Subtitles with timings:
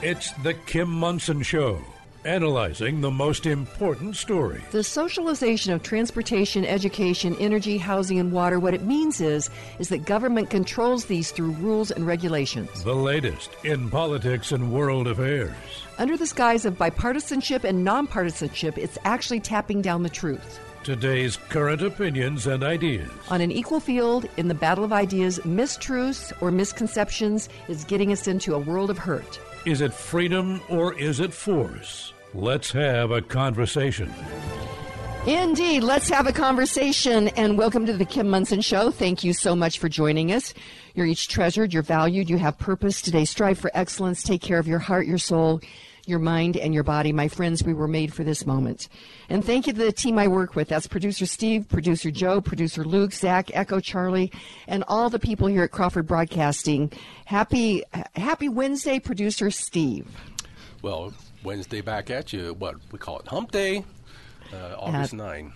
[0.00, 1.80] It's The Kim Munson Show,
[2.24, 4.62] analyzing the most important story.
[4.70, 9.50] The socialization of transportation, education, energy, housing, and water, what it means is,
[9.80, 12.84] is that government controls these through rules and regulations.
[12.84, 15.56] The latest in politics and world affairs.
[15.98, 20.60] Under the skies of bipartisanship and nonpartisanship, it's actually tapping down the truth.
[20.84, 23.10] Today's current opinions and ideas.
[23.30, 28.26] On an equal field, in the battle of ideas, mistruths or misconceptions is getting us
[28.26, 29.38] into a world of hurt.
[29.66, 32.12] Is it freedom or is it force?
[32.32, 34.12] Let's have a conversation.
[35.26, 38.90] Indeed, let's have a conversation and welcome to the Kim Munson Show.
[38.90, 40.54] Thank you so much for joining us.
[40.94, 43.02] You're each treasured, you're valued, you have purpose.
[43.02, 45.60] Today, strive for excellence, take care of your heart, your soul,
[46.08, 47.12] your mind, and your body.
[47.12, 48.88] My friends, we were made for this moment.
[49.28, 50.68] And thank you to the team I work with.
[50.68, 54.32] That's producer Steve, producer Joe, producer Luke, Zach, Echo, Charlie,
[54.66, 56.92] and all the people here at Crawford Broadcasting.
[57.26, 57.82] Happy,
[58.16, 60.06] happy Wednesday, producer Steve.
[60.82, 61.12] Well,
[61.44, 62.54] Wednesday back at you.
[62.54, 63.84] What we call it, Hump Day,
[64.52, 65.52] uh, August Uh, nine.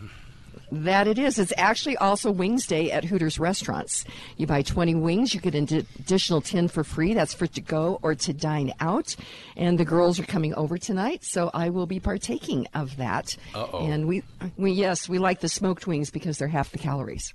[0.70, 1.38] That it is.
[1.38, 4.04] It's actually also Wings Day at Hooters restaurants.
[4.36, 5.64] You buy 20 wings, you get an
[5.98, 7.14] additional 10 for free.
[7.14, 9.14] That's for to go or to dine out.
[9.56, 13.36] And the girls are coming over tonight, so I will be partaking of that.
[13.54, 13.86] Uh-oh.
[13.86, 14.22] And we,
[14.56, 17.34] we, yes, we like the smoked wings because they're half the calories.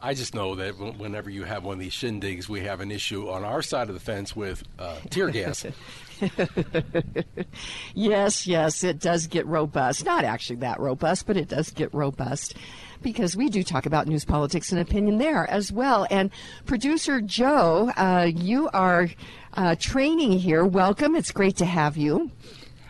[0.00, 3.28] I just know that whenever you have one of these shindigs, we have an issue
[3.30, 5.66] on our side of the fence with uh, tear gas.
[7.94, 10.04] Yes, yes, it does get robust.
[10.04, 12.54] Not actually that robust, but it does get robust
[13.02, 16.06] because we do talk about news, politics, and opinion there as well.
[16.10, 16.30] And
[16.66, 19.08] producer Joe, uh, you are
[19.54, 20.64] uh, training here.
[20.64, 21.16] Welcome.
[21.16, 22.30] It's great to have you.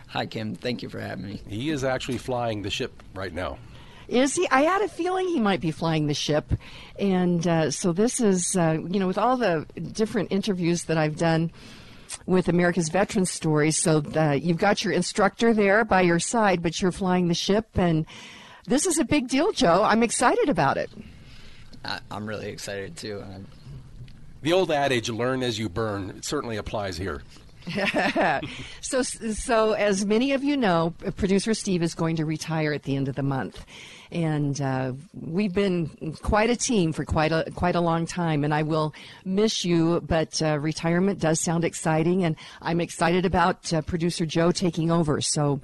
[0.09, 0.55] Hi, Kim.
[0.55, 1.43] Thank you for having me.
[1.47, 3.59] he is actually flying the ship right now.
[4.09, 4.49] Is he?
[4.51, 6.53] I had a feeling he might be flying the ship.
[6.99, 11.17] And uh, so this is, uh, you know, with all the different interviews that I've
[11.17, 11.51] done
[12.27, 16.81] with America's Veteran Stories, so uh, you've got your instructor there by your side, but
[16.81, 17.66] you're flying the ship.
[17.75, 18.06] And
[18.66, 19.82] this is a big deal, Joe.
[19.84, 20.91] I'm excited about it.
[21.84, 23.22] I, I'm really excited too.
[23.22, 23.47] Um,
[24.43, 27.22] The old adage, "Learn as you burn," it certainly applies here.
[28.81, 32.97] So, so as many of you know, producer Steve is going to retire at the
[32.97, 33.66] end of the month,
[34.10, 38.44] and uh, we've been quite a team for quite a quite a long time.
[38.44, 43.72] And I will miss you, but uh, retirement does sound exciting, and I'm excited about
[43.72, 45.20] uh, producer Joe taking over.
[45.20, 45.60] So.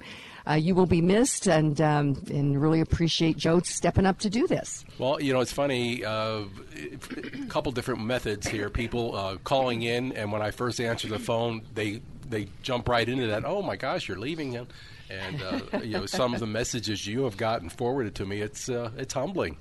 [0.47, 4.45] Uh, you will be missed, and um, and really appreciate Joe stepping up to do
[4.45, 4.85] this.
[4.99, 6.05] Well, you know, it's funny.
[6.05, 6.43] Uh,
[6.75, 8.69] a couple different methods here.
[8.69, 13.09] People uh, calling in, and when I first answer the phone, they they jump right
[13.09, 13.43] into that.
[13.43, 14.67] Oh my gosh, you're leaving him,
[15.09, 18.41] and uh, you know, some of the messages you have gotten forwarded to me.
[18.41, 19.57] It's uh, it's humbling.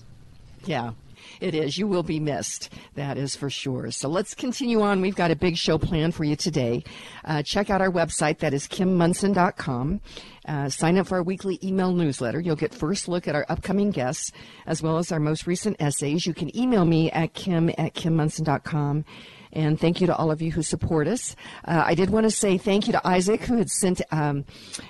[0.65, 0.93] Yeah,
[1.41, 1.77] it is.
[1.79, 2.71] You will be missed.
[2.95, 3.91] That is for sure.
[3.91, 5.01] So let's continue on.
[5.01, 6.85] We've got a big show planned for you today.
[7.25, 8.39] Uh, check out our website.
[8.39, 10.01] That is kimmunson.com.
[10.47, 12.41] Uh, sign up for our weekly email newsletter.
[12.41, 14.31] You'll get first look at our upcoming guests
[14.67, 16.27] as well as our most recent essays.
[16.27, 19.05] You can email me at kim at kimmunson.com.
[19.55, 21.37] And thank you to all of you who support us.
[21.65, 24.45] Uh, I did want to say thank you to Isaac, who had sent um,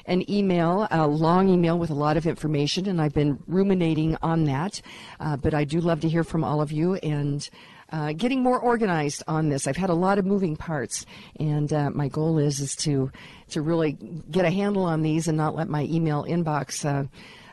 [0.07, 4.45] an email, a long email with a lot of information, and I've been ruminating on
[4.45, 4.81] that.
[5.21, 7.49] Uh, but I do love to hear from all of you and
[7.93, 9.67] uh, getting more organized on this.
[9.67, 11.07] I've had a lot of moving parts,
[11.39, 13.13] and uh, my goal is is to
[13.51, 13.93] to really
[14.31, 16.85] get a handle on these and not let my email inbox.
[16.85, 17.07] Uh,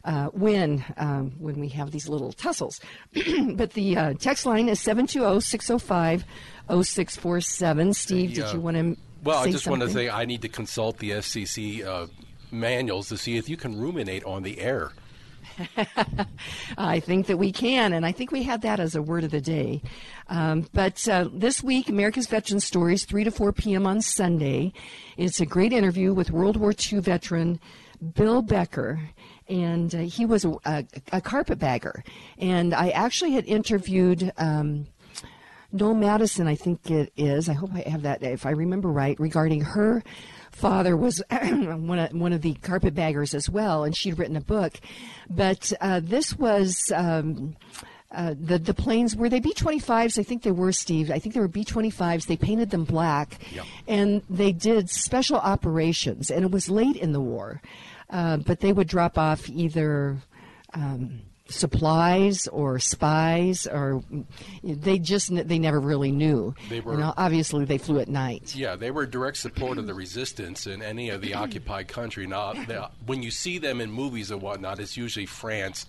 [0.04, 2.80] uh, win um, when we have these little tussles.
[3.54, 6.26] but the uh, text line is 720 605
[6.84, 7.94] 0647.
[7.94, 8.46] Steve, Yeah.
[8.46, 11.12] did you want to Well, I just want to say I need to consult the
[11.12, 12.08] FCC uh,
[12.52, 14.92] manuals to see if you can ruminate on the air.
[16.78, 19.32] I think that we can, and I think we had that as a word of
[19.32, 19.82] the day.
[20.28, 23.86] Um, but uh, this week, America's Veteran Stories, 3 to 4 p.m.
[23.86, 24.72] on Sunday.
[25.18, 27.60] It's a great interview with World War II veteran
[28.16, 29.02] Bill Becker.
[29.52, 32.04] And uh, he was a, a, a carpetbagger.
[32.38, 34.32] And I actually had interviewed.
[34.38, 34.88] Um,
[35.74, 37.48] Noel Madison, I think it is.
[37.48, 40.04] I hope I have that, if I remember right, regarding her
[40.52, 44.74] father was one of, one of the carpetbaggers as well, and she'd written a book.
[45.30, 46.92] But uh, this was.
[46.94, 47.56] Um,
[48.14, 50.20] uh, the the planes were they B twenty fives?
[50.20, 51.10] I think they were, Steve.
[51.10, 52.26] I think they were B twenty fives.
[52.26, 53.66] They painted them black, Yep.
[53.88, 56.30] and they did special operations.
[56.30, 57.62] And it was late in the war,
[58.12, 60.18] uh, but they would drop off either
[60.74, 64.04] um, supplies or spies, or
[64.64, 66.54] they just they never really knew.
[66.70, 68.56] They were- You know, obviously, they flew at night.
[68.56, 72.26] Yeah, they were direct support of the resistance in any of the occupied country.
[72.28, 75.86] Now, they- when you see them in movies and whatnot, it's usually France.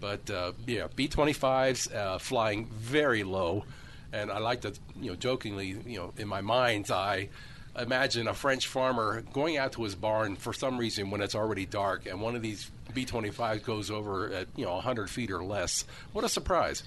[0.00, 3.64] But uh, yeah, B 25s uh, flying very low.
[4.12, 7.30] And I like to, you know, jokingly, you know, in my mind's eye,
[7.78, 11.66] imagine a French farmer going out to his barn for some reason when it's already
[11.66, 15.84] dark, and one of these B-25 goes over at you know 100 feet or less.
[16.12, 16.82] What a surprise!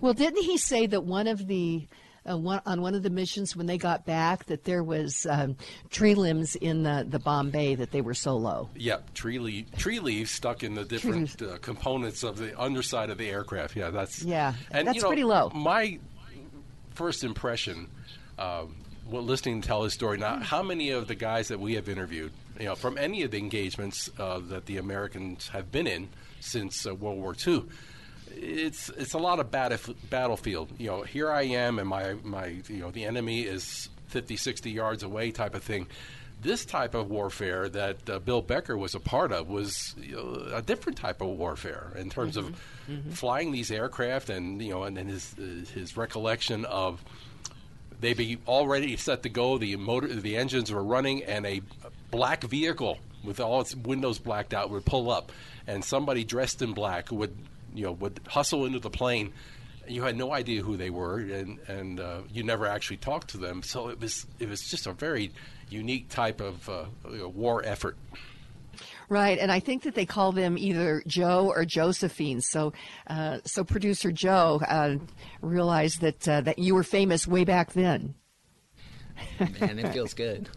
[0.00, 1.86] Well, didn't he say that one of the
[2.28, 5.56] uh, one, on one of the missions when they got back that there was um,
[5.90, 8.68] tree limbs in the, the bomb bay that they were so low?
[8.76, 13.18] Yep, tree leaf, tree leaves stuck in the different uh, components of the underside of
[13.18, 13.76] the aircraft.
[13.76, 15.50] Yeah, that's yeah, and, that's you know, pretty low.
[15.54, 15.98] My
[16.94, 17.88] first impression,
[18.38, 18.76] um,
[19.10, 20.18] listening to tell his story.
[20.18, 23.30] Now, how many of the guys that we have interviewed, you know, from any of
[23.30, 26.08] the engagements uh, that the Americans have been in
[26.40, 27.64] since uh, World War II?
[28.36, 30.72] it's it's a lot of battle, battlefield.
[30.78, 34.70] You know, here I am, and my my you know the enemy is 50, 60
[34.70, 35.86] yards away, type of thing.
[36.42, 40.56] This type of warfare that uh, Bill Becker was a part of was you know,
[40.56, 42.48] a different type of warfare in terms mm-hmm.
[42.48, 43.10] of mm-hmm.
[43.10, 47.04] flying these aircraft, and you know, and then his uh, his recollection of
[48.00, 49.58] they be already set to go.
[49.58, 51.62] The motor, the engines were running, and a
[52.10, 55.32] black vehicle with all its windows blacked out would pull up,
[55.66, 57.36] and somebody dressed in black would
[57.74, 59.32] you know would hustle into the plane.
[59.86, 63.38] You had no idea who they were, and and uh, you never actually talked to
[63.38, 63.62] them.
[63.62, 65.32] So it was it was just a very
[65.68, 66.84] unique type of uh,
[67.28, 67.96] war effort.
[69.10, 72.40] Right, and I think that they call them either Joe or Josephine.
[72.40, 72.72] So,
[73.08, 74.98] uh, so producer Joe uh,
[75.42, 78.14] realized that uh, that you were famous way back then.
[79.40, 80.48] Man, it feels good.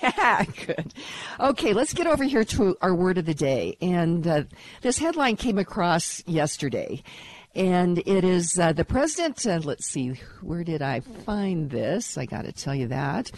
[0.66, 0.94] good.
[1.38, 3.76] Okay, let's get over here to our word of the day.
[3.82, 4.44] And uh,
[4.80, 7.02] this headline came across yesterday.
[7.54, 9.46] And it is uh, the president.
[9.46, 12.16] Uh, let's see, where did I find this?
[12.16, 13.30] I got to tell you that.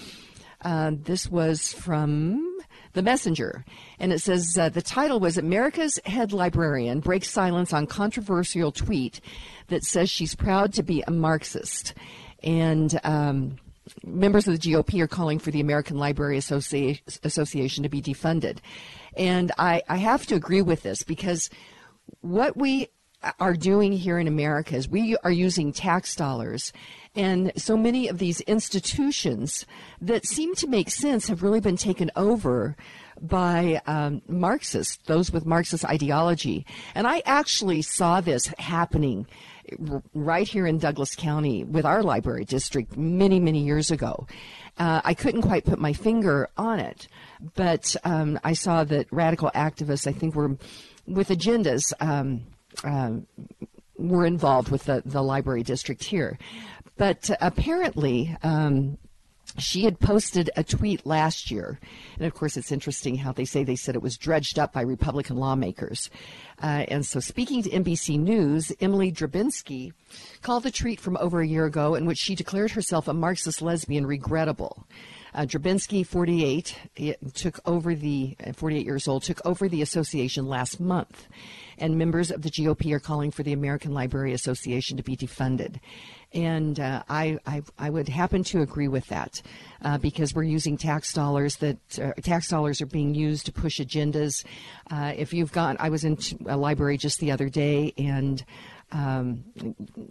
[0.61, 2.54] Uh, this was from
[2.95, 3.65] the Messenger.
[3.99, 9.21] And it says uh, the title was America's Head Librarian Breaks Silence on Controversial Tweet
[9.69, 11.95] that says she's proud to be a Marxist.
[12.43, 13.57] And um,
[14.05, 18.59] members of the GOP are calling for the American Library Associ- Association to be defunded.
[19.17, 21.51] And I, I have to agree with this because
[22.21, 22.89] what we
[23.39, 26.73] are doing here in America is we are using tax dollars.
[27.17, 29.67] And so many of these institutions
[30.01, 32.77] that seem to make sense have really been taken over
[33.21, 36.67] by um, Marxists, those with Marxist ideology.
[36.95, 39.27] And I actually saw this happening
[40.13, 44.27] right here in Douglas County with our library district many, many years ago.
[44.77, 47.07] Uh, I couldn't quite put my finger on it,
[47.55, 50.57] but um, I saw that radical activists, I think, were
[51.07, 51.93] with agendas.
[52.01, 52.43] Um,
[52.83, 53.13] uh,
[53.97, 56.39] were involved with the, the library district here.
[56.97, 58.99] But apparently, um,
[59.59, 61.79] she had posted a tweet last year.
[62.17, 64.83] And of course, it's interesting how they say they said it was dredged up by
[64.83, 66.11] Republican lawmakers.
[66.63, 69.93] Uh, and so, speaking to NBC News, Emily Drabinski
[70.43, 73.63] called the tweet from over a year ago in which she declared herself a Marxist
[73.63, 74.87] lesbian regrettable.
[75.35, 76.79] Uh, Drabinski, 48,
[77.35, 81.27] took over the uh, 48 years old, took over the association last month,
[81.79, 85.81] and members of the GOP are calling for the American Library Association to be defunded.
[86.33, 89.41] And uh, I, I, I, would happen to agree with that
[89.83, 93.79] uh, because we're using tax dollars that uh, tax dollars are being used to push
[93.79, 94.45] agendas.
[94.91, 98.45] Uh, if you've gone, I was in a library just the other day and.
[98.93, 99.43] Um,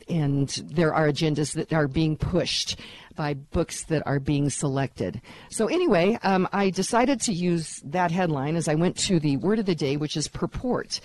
[0.09, 2.77] and there are agendas that are being pushed
[3.15, 5.21] by books that are being selected.
[5.49, 9.59] So, anyway, um, I decided to use that headline as I went to the word
[9.59, 10.99] of the day, which is purport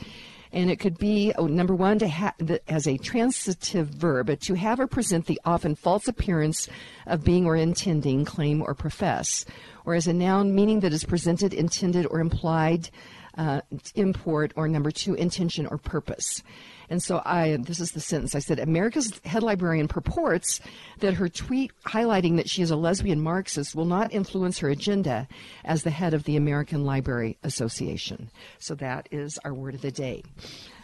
[0.52, 4.54] and it could be oh, number one to ha- the, as a transitive verb to
[4.54, 6.68] have or present the often false appearance
[7.06, 9.44] of being or intending, claim or profess,
[9.84, 12.90] or as a noun meaning that is presented, intended, or implied,
[13.36, 13.60] uh,
[13.94, 16.42] import, or number two, intention or purpose.
[16.90, 20.60] And so I, this is the sentence I said, America's head librarian purports
[21.00, 25.28] that her tweet highlighting that she is a lesbian Marxist will not influence her agenda
[25.64, 28.30] as the head of the American Library Association.
[28.58, 30.22] So that is our word of the day.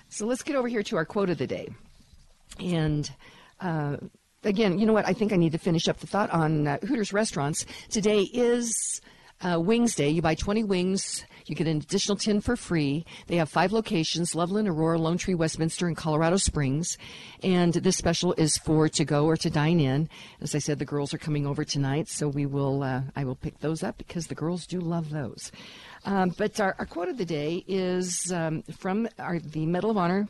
[0.09, 1.69] So let's get over here to our quote of the day.
[2.61, 3.11] And,
[3.61, 3.97] uh,
[4.45, 5.09] again, you know what?
[5.09, 7.67] I think I need to finish up the thought on uh, Hooters restaurants.
[7.89, 9.01] Today is
[9.43, 10.11] uh, Wings Day.
[10.11, 13.05] You buy 20 wings you get an additional 10 for free.
[13.27, 16.97] They have five locations Loveland, Aurora, Lone Tree, Westminster, and Colorado Springs.
[17.43, 20.09] And this special is for to go or to dine in.
[20.41, 23.35] As I said, the girls are coming over tonight, so we will, uh, I will
[23.35, 25.53] pick those up because the girls do love those.
[26.05, 29.97] Um, but our, our, quote of the day is um, from our, the Medal of
[29.97, 30.29] Honor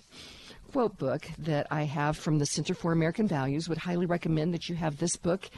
[0.74, 3.68] quote book that I have from the Center for American Values.
[3.68, 5.48] Would highly recommend that you have this book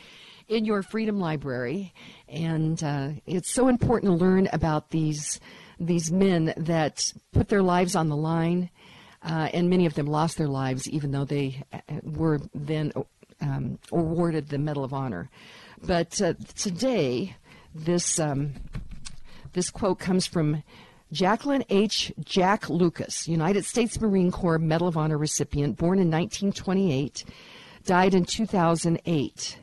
[0.48, 1.92] in your Freedom Library.
[2.28, 5.40] And uh, it's so important to learn about these
[5.78, 8.70] these men that put their lives on the line,
[9.22, 12.92] uh, and many of them lost their lives, even though they uh, were then
[13.42, 15.28] um, awarded the Medal of Honor.
[15.82, 17.36] But uh, today,
[17.74, 18.54] this um,
[19.52, 20.62] this quote comes from
[21.12, 22.12] Jacklyn H.
[22.24, 27.24] Jack Lucas, United States Marine Corps Medal of Honor recipient, born in 1928,
[27.84, 29.58] died in 2008.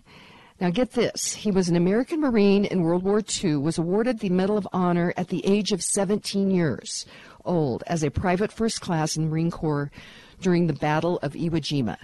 [0.63, 1.33] Now, get this.
[1.33, 5.13] He was an American Marine in World War II, was awarded the Medal of Honor
[5.17, 7.05] at the age of 17 years
[7.43, 9.91] old as a private first class in Marine Corps
[10.39, 11.97] during the Battle of Iwo Jima.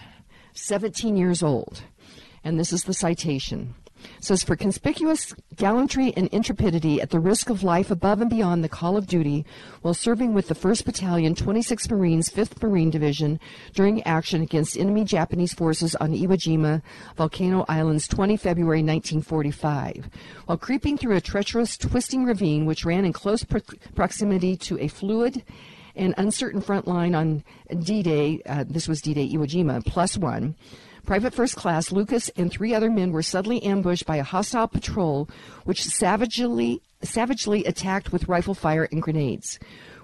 [0.55, 1.83] 17 years old.
[2.43, 3.75] And this is the citation
[4.19, 8.69] says for conspicuous gallantry and intrepidity at the risk of life above and beyond the
[8.69, 9.45] call of duty
[9.81, 13.39] while serving with the 1st Battalion, 26th Marines, 5th Marine Division
[13.73, 16.81] during action against enemy Japanese forces on Iwo Jima,
[17.17, 20.09] Volcano Islands, 20 February 1945.
[20.45, 23.61] While creeping through a treacherous, twisting ravine which ran in close pro-
[23.95, 25.43] proximity to a fluid
[25.95, 27.43] and uncertain front line on
[27.77, 30.55] D-Day, uh, this was D-Day Iwo Jima, plus one,
[31.09, 35.27] Private First Class Lucas and three other men were suddenly ambushed by a hostile patrol,
[35.63, 39.57] which savagely, savagely attacked with rifle fire and grenades.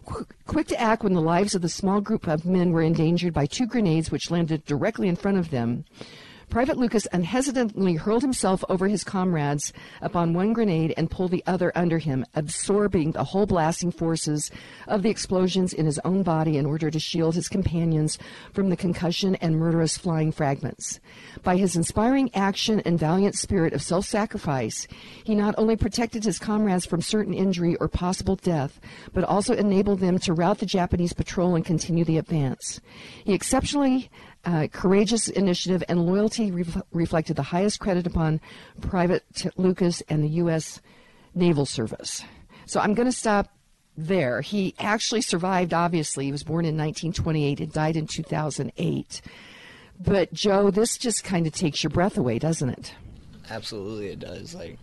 [0.03, 3.35] Qu- quick to act when the lives of the small group of men were endangered
[3.35, 5.85] by two grenades which landed directly in front of them,
[6.49, 11.71] Private Lucas unhesitatingly hurled himself over his comrades upon one grenade and pulled the other
[11.75, 14.51] under him, absorbing the whole blasting forces
[14.87, 18.17] of the explosions in his own body in order to shield his companions
[18.53, 20.99] from the concussion and murderous flying fragments.
[21.43, 24.87] By his inspiring action and valiant spirit of self sacrifice,
[25.23, 28.79] he not only protected his comrades from certain injury or possible death,
[29.13, 32.79] but also enabled them to rout the Japanese patrol and continue the advance.
[33.23, 34.09] He exceptionally
[34.45, 38.39] uh, courageous initiative and loyalty ref- reflected the highest credit upon
[38.81, 39.23] Private
[39.57, 40.81] Lucas and the U.S.
[41.33, 42.23] Naval Service.
[42.65, 43.49] So I'm going to stop
[43.97, 44.41] there.
[44.41, 46.25] He actually survived, obviously.
[46.25, 49.21] He was born in 1928 and died in 2008.
[49.99, 52.93] But, Joe, this just kind of takes your breath away, doesn't it?
[53.49, 54.53] Absolutely, it does.
[54.53, 54.77] Like,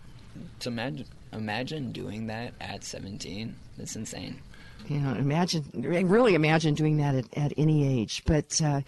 [0.61, 3.55] to imagine, imagine doing that at 17.
[3.77, 4.39] That's insane.
[4.87, 8.23] You know, imagine, really imagine doing that at, at any age.
[8.25, 8.81] But, uh,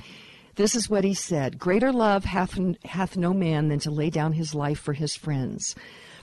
[0.56, 4.34] this is what he said Greater love hath, hath no man than to lay down
[4.34, 5.76] his life for his friends.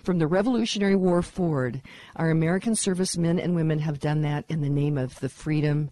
[0.03, 1.81] From the Revolutionary War forward,
[2.17, 5.91] our American servicemen and women have done that in the name of the freedom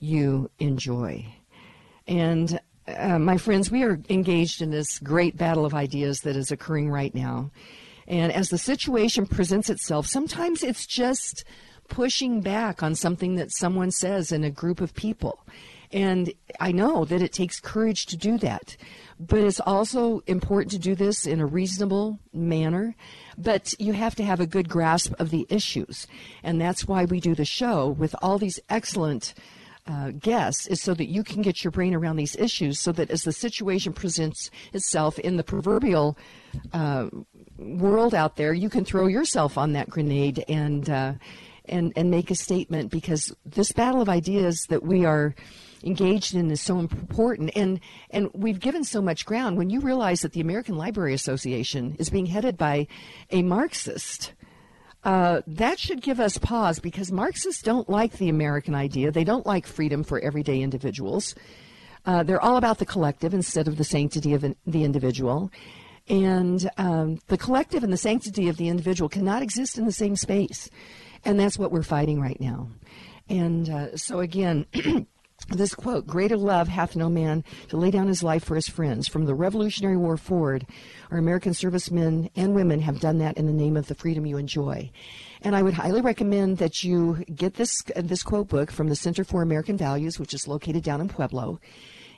[0.00, 1.24] you enjoy.
[2.08, 6.50] And uh, my friends, we are engaged in this great battle of ideas that is
[6.50, 7.50] occurring right now.
[8.06, 11.44] And as the situation presents itself, sometimes it's just
[11.88, 15.38] pushing back on something that someone says in a group of people.
[15.94, 18.76] And I know that it takes courage to do that.
[19.20, 22.96] But it's also important to do this in a reasonable manner.
[23.38, 26.08] But you have to have a good grasp of the issues.
[26.42, 29.34] And that's why we do the show with all these excellent
[29.86, 33.10] uh, guests, is so that you can get your brain around these issues so that
[33.10, 36.18] as the situation presents itself in the proverbial
[36.72, 37.08] uh,
[37.58, 40.90] world out there, you can throw yourself on that grenade and.
[40.90, 41.14] Uh,
[41.66, 45.34] and, and make a statement because this battle of ideas that we are
[45.84, 47.50] engaged in is so important.
[47.54, 49.56] And, and we've given so much ground.
[49.56, 52.86] When you realize that the American Library Association is being headed by
[53.30, 54.32] a Marxist,
[55.04, 59.10] uh, that should give us pause because Marxists don't like the American idea.
[59.10, 61.34] They don't like freedom for everyday individuals.
[62.06, 65.50] Uh, they're all about the collective instead of the sanctity of the individual.
[66.08, 70.16] And um, the collective and the sanctity of the individual cannot exist in the same
[70.16, 70.68] space.
[71.24, 72.68] And that's what we're fighting right now.
[73.28, 74.66] And uh, so, again,
[75.48, 79.06] this quote, greater love hath no man to lay down his life for his friends.
[79.08, 80.66] From the Revolutionary War forward,
[81.10, 84.38] our American servicemen and women have done that in the name of the freedom you
[84.38, 84.90] enjoy.
[85.42, 89.24] And I would highly recommend that you get this, this quote book from the Center
[89.24, 91.60] for American Values, which is located down in Pueblo.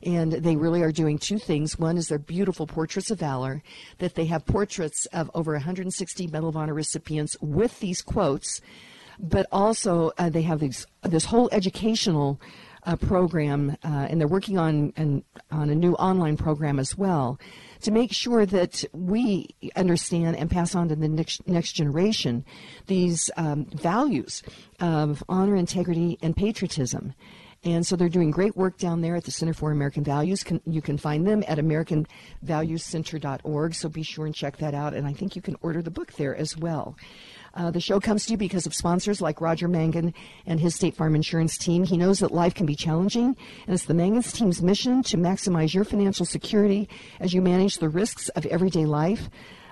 [0.02, 1.78] And they really are doing two things.
[1.78, 3.62] One is their beautiful portraits of valor,
[3.98, 8.60] that they have portraits of over 160 Medal of Honor recipients with these quotes,
[9.18, 12.40] but also uh, they have these, this whole educational
[12.86, 17.40] uh, program, uh, and they're working on an, on a new online program as well
[17.82, 22.42] to make sure that we understand and pass on to the next, next generation
[22.86, 24.42] these um, values
[24.80, 27.12] of honor, integrity, and patriotism.
[27.64, 30.44] And so they're doing great work down there at the Center for American Values.
[30.44, 33.74] Can, you can find them at AmericanValuesCenter.org.
[33.74, 34.94] So be sure and check that out.
[34.94, 36.96] And I think you can order the book there as well.
[37.56, 40.12] Uh, the show comes to you because of sponsors like Roger Mangan
[40.44, 41.84] and his State Farm Insurance team.
[41.84, 43.34] He knows that life can be challenging,
[43.66, 47.88] and it's the Mangan's team's mission to maximize your financial security as you manage the
[47.88, 49.30] risks of everyday life.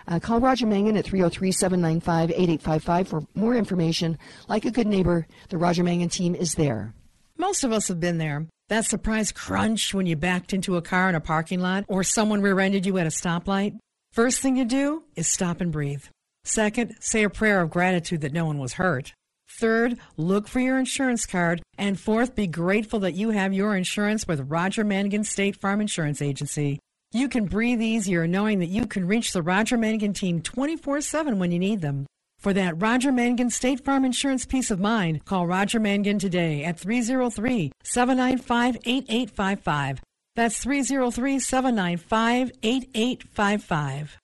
[0.09, 4.19] Uh, call Roger Mangan at 303 795 8855 for more information.
[4.49, 6.95] Like a good neighbor, the Roger Mangan team is there.
[7.37, 8.47] Most of us have been there.
[8.69, 12.41] That surprise crunch when you backed into a car in a parking lot or someone
[12.41, 13.76] rear ended you at a stoplight.
[14.12, 16.05] First thing you do is stop and breathe.
[16.45, 19.15] Second, say a prayer of gratitude that no one was hurt.
[19.59, 21.63] Third, look for your insurance card.
[21.79, 26.21] And fourth, be grateful that you have your insurance with Roger Mangan State Farm Insurance
[26.21, 26.81] Agency.
[27.13, 31.39] You can breathe easier knowing that you can reach the Roger Mangan team 24 7
[31.39, 32.07] when you need them.
[32.41, 36.79] For that Roger Mangan State Farm Insurance peace of mind, call Roger Mangan today at
[36.79, 40.03] 303 795 8855.
[40.37, 44.19] That's 303 795 8855.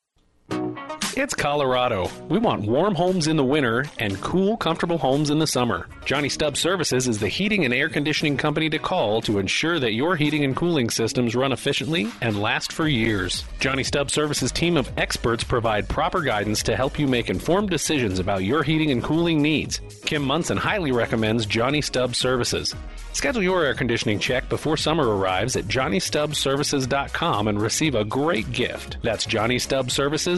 [1.17, 2.09] It's Colorado.
[2.29, 5.87] We want warm homes in the winter and cool, comfortable homes in the summer.
[6.05, 9.93] Johnny Stubb Services is the heating and air conditioning company to call to ensure that
[9.93, 13.45] your heating and cooling systems run efficiently and last for years.
[13.59, 18.19] Johnny Stubb Services team of experts provide proper guidance to help you make informed decisions
[18.19, 19.81] about your heating and cooling needs.
[20.07, 22.75] Kim Munson highly recommends Johnny Stubb Services.
[23.13, 28.99] Schedule your air conditioning check before summer arrives at JohnnyStubbServices.com and receive a great gift.
[29.03, 29.27] That's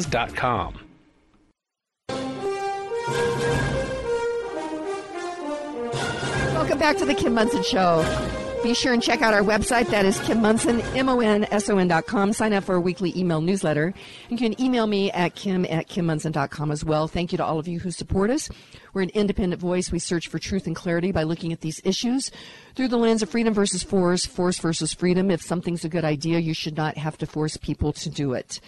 [0.07, 0.79] JohnnyStubbServices.com.
[6.55, 8.05] Welcome back to the Kim Munson Show.
[8.63, 9.89] Be sure and check out our website.
[9.89, 10.41] That is Kim
[12.07, 12.33] com.
[12.33, 13.93] Sign up for a weekly email newsletter.
[14.29, 17.09] You can email me at kim at kimmunson.com as well.
[17.09, 18.49] Thank you to all of you who support us.
[18.95, 19.91] We're an independent voice.
[19.91, 22.31] We search for truth and clarity by looking at these issues
[22.77, 25.29] through the lens of freedom versus force, force versus freedom.
[25.29, 28.61] If something's a good idea, you should not have to force people to do it.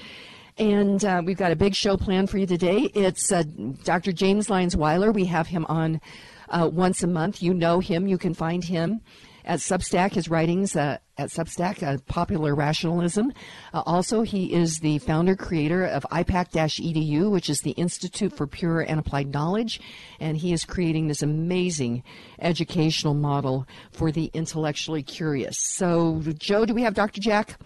[0.57, 2.91] And uh, we've got a big show planned for you today.
[2.95, 3.43] It's uh,
[3.83, 4.13] Dr.
[4.13, 5.11] James Lyons Weiler.
[5.11, 6.01] We have him on
[6.49, 7.43] uh, once a month.
[7.43, 8.07] You know him.
[8.07, 9.01] You can find him
[9.45, 10.13] at Substack.
[10.13, 13.33] His writings uh, at Substack, uh, Popular Rationalism.
[13.73, 18.83] Uh, also, he is the founder creator of IPAK-EDU, which is the Institute for Pure
[18.83, 19.81] and Applied Knowledge,
[20.21, 22.05] and he is creating this amazing
[22.41, 25.59] educational model for the intellectually curious.
[25.59, 27.21] So, Joe, do we have Dr.
[27.21, 27.59] Jack?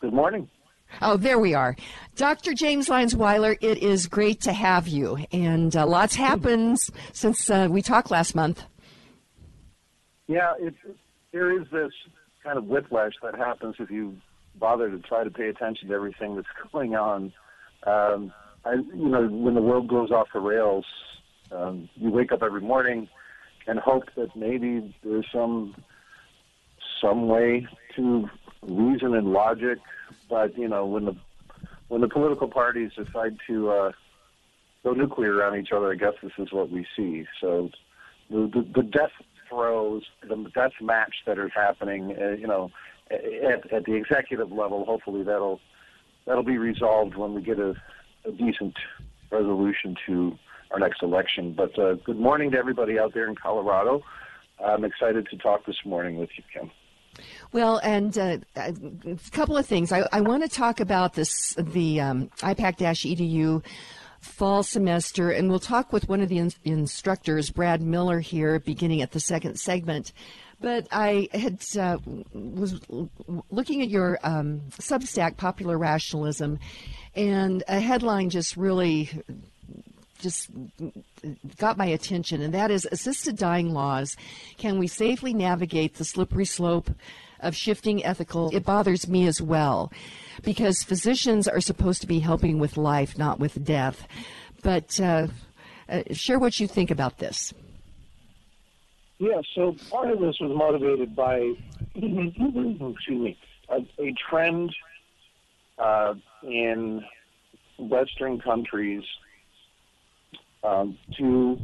[0.00, 0.48] Good morning.
[1.02, 1.74] Oh, there we are.
[2.14, 2.54] Dr.
[2.54, 5.18] James Lyons-Weiler, it is great to have you.
[5.32, 6.78] And uh, lots happened
[7.12, 8.64] since uh, we talked last month.
[10.28, 10.74] Yeah, it,
[11.32, 11.90] there is this
[12.44, 14.16] kind of whiplash that happens if you
[14.54, 17.32] bother to try to pay attention to everything that's going on.
[17.84, 18.32] Um,
[18.64, 20.84] I, you know, when the world goes off the rails,
[21.50, 23.08] um, you wake up every morning
[23.66, 25.74] and hope that maybe there's some
[27.00, 28.28] some way to
[28.62, 29.78] reason and logic,
[30.28, 31.16] but you know when the
[31.88, 33.92] when the political parties decide to uh,
[34.84, 37.24] go nuclear on each other, I guess this is what we see.
[37.40, 37.70] So
[38.30, 39.12] the the, the death
[39.48, 42.70] throes, the death match that is happening, uh, you know,
[43.10, 45.60] at, at the executive level, hopefully that'll
[46.26, 47.74] that'll be resolved when we get a,
[48.24, 48.76] a decent
[49.30, 50.38] resolution to
[50.70, 51.54] our next election.
[51.56, 54.02] But uh, good morning to everybody out there in Colorado.
[54.64, 56.70] I'm excited to talk this morning with you, Kim.
[57.52, 58.74] Well, and uh, a
[59.32, 59.92] couple of things.
[59.92, 63.64] I, I want to talk about this the um, IPAK-EDU
[64.20, 69.02] fall semester, and we'll talk with one of the in- instructors, Brad Miller, here, beginning
[69.02, 70.12] at the second segment.
[70.60, 71.98] But I had uh,
[72.34, 72.80] was
[73.50, 76.58] looking at your um, Substack, Popular Rationalism,
[77.14, 79.10] and a headline just really
[80.18, 80.50] just
[81.56, 84.16] got my attention, and that is assisted dying laws.
[84.56, 86.90] Can we safely navigate the slippery slope
[87.40, 88.50] of shifting ethical?
[88.54, 89.92] It bothers me as well
[90.42, 94.06] because physicians are supposed to be helping with life, not with death.
[94.62, 95.28] But uh,
[95.88, 97.54] uh, share what you think about this.
[99.18, 101.52] Yeah, so part of this was motivated by,
[101.94, 104.74] excuse me, a, a trend
[105.78, 107.02] uh, in
[107.78, 109.02] Western countries
[110.62, 111.58] um, to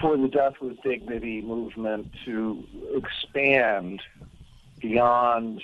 [0.00, 2.64] for, the Death with Dignity movement to
[2.94, 4.00] expand
[4.80, 5.62] beyond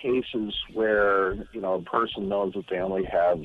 [0.00, 3.40] cases where you know a person knows that they only have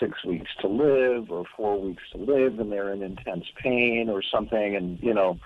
[0.00, 4.22] six weeks to live or four weeks to live and they're in intense pain or
[4.22, 5.38] something and you know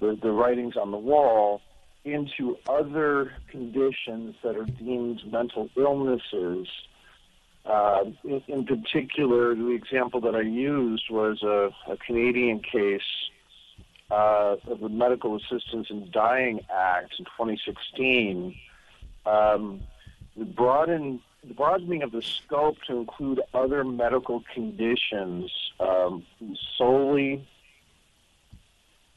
[0.00, 1.60] the, the writings on the wall
[2.04, 6.68] into other conditions that are deemed mental illnesses
[7.66, 13.00] uh, in, in, particular, the example that I used was a, a Canadian case
[14.10, 18.54] uh, of the Medical Assistance in Dying Act in 2016.
[19.24, 19.80] Um,
[20.36, 25.50] the, broaden, the broadening of the scope to include other medical conditions
[25.80, 26.24] um,
[26.78, 27.46] solely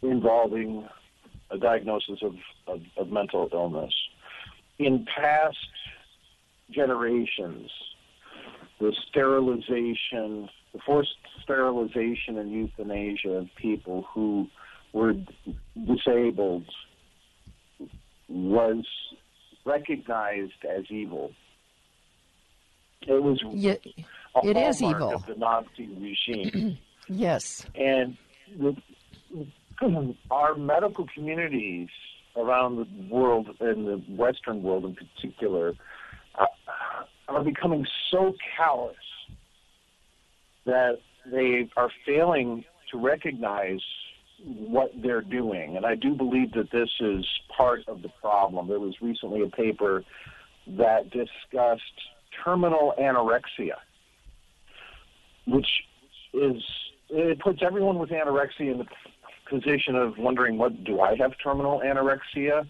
[0.02, 0.88] involving
[1.52, 2.36] a diagnosis of,
[2.68, 3.94] of, of mental illness.
[4.80, 5.58] In past
[6.72, 7.70] generations,
[8.80, 14.48] the sterilization, the forced sterilization and euthanasia of people who
[14.94, 15.14] were
[15.86, 16.66] disabled
[18.28, 18.86] was
[19.66, 21.32] recognized as evil.
[23.02, 23.76] It was Yeah,
[24.36, 25.14] a it is evil.
[25.14, 26.78] of the Nazi regime.
[27.08, 27.66] yes.
[27.76, 28.18] and
[28.58, 28.76] the,
[30.32, 31.90] our medical communities
[32.36, 35.74] around the world, in the Western world in particular,
[36.40, 36.46] uh,
[37.30, 38.96] are becoming so callous
[40.66, 41.00] that
[41.32, 43.82] they are failing to recognize
[44.44, 45.78] what they're doing.
[45.78, 48.68] And I do believe that this is part of the problem.
[48.68, 50.04] There was recently a paper
[50.78, 51.84] that discussed
[52.44, 53.76] terminal anorexia,
[55.46, 55.68] which
[56.34, 56.62] is
[57.10, 58.86] it puts everyone with anorexia in the
[59.50, 62.68] position of wondering what do I have terminal anorexia,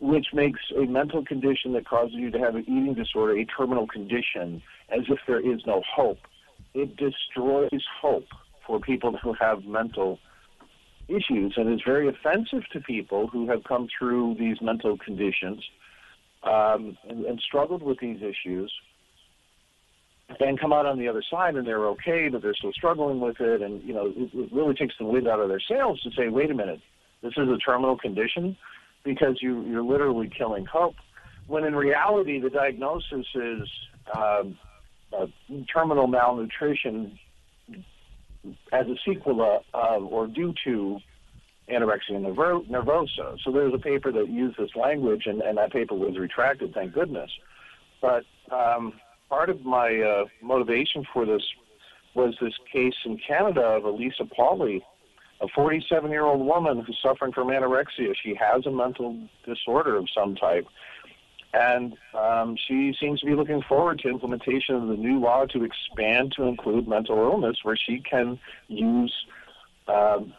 [0.00, 3.86] which makes a mental condition that causes you to have an eating disorder a terminal
[3.86, 6.18] condition as if there is no hope.
[6.74, 8.26] It destroys hope
[8.66, 10.18] for people who have mental
[11.08, 15.62] issues and is very offensive to people who have come through these mental conditions
[16.42, 18.72] um, and, and struggled with these issues
[20.40, 23.40] and come out on the other side and they're okay, but they're still struggling with
[23.40, 23.62] it.
[23.62, 26.28] And, you know, it, it really takes the wind out of their sails to say,
[26.28, 26.80] wait a minute,
[27.22, 28.56] this is a terminal condition
[29.04, 30.94] because you, you're literally killing hope.
[31.46, 33.68] When in reality, the diagnosis is
[34.16, 34.58] um,
[35.16, 35.26] uh,
[35.72, 37.18] terminal malnutrition
[38.72, 40.98] as a sequela of or due to
[41.70, 42.20] anorexia
[42.68, 43.38] nervosa.
[43.42, 46.92] So there's a paper that used this language, and, and that paper was retracted, thank
[46.92, 47.30] goodness.
[48.02, 48.92] But um,
[49.28, 51.42] part of my uh, motivation for this
[52.14, 54.84] was this case in Canada of Elisa Pauli,
[55.44, 58.14] a 47 year old woman who's suffering from anorexia.
[58.22, 60.66] She has a mental disorder of some type.
[61.52, 65.62] And um, she seems to be looking forward to implementation of the new law to
[65.62, 69.14] expand to include mental illness, where she can use
[69.86, 70.32] um,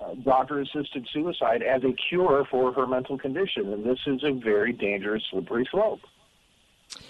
[0.00, 3.72] uh, doctor-assisted suicide as a cure for her mental condition.
[3.72, 6.00] And this is a very dangerous, slippery slope.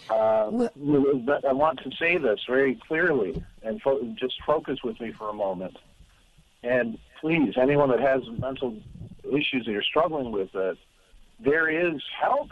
[0.08, 5.12] Uh, Well- I want to say this very clearly, and fo- just focus with me
[5.12, 5.76] for a moment.
[6.62, 8.76] And please, anyone that has mental
[9.24, 10.50] issues that you're struggling with,
[11.42, 12.50] there is help.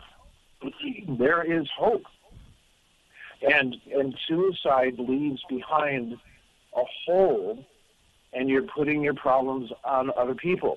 [1.18, 2.04] There is hope.
[3.42, 6.12] And and suicide leaves behind
[6.76, 7.64] a hole,
[8.32, 10.76] and you're putting your problems on other people,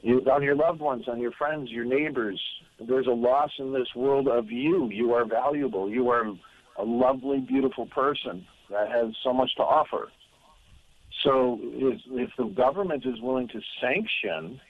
[0.00, 2.40] you, on your loved ones, on your friends, your neighbors.
[2.80, 4.88] There's a loss in this world of you.
[4.88, 5.90] You are valuable.
[5.90, 6.32] You are
[6.76, 10.10] a lovely, beautiful person that has so much to offer.
[11.24, 14.60] So if, if the government is willing to sanction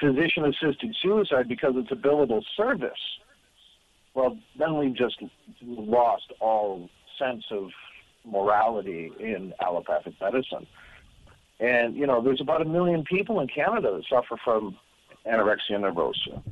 [0.00, 2.92] physician-assisted suicide because it's a billable service,
[4.14, 5.16] well, then we've just
[5.62, 7.70] lost all sense of
[8.24, 10.66] morality in allopathic medicine.
[11.60, 14.76] And, you know, there's about a million people in Canada that suffer from
[15.26, 16.42] anorexia nervosa.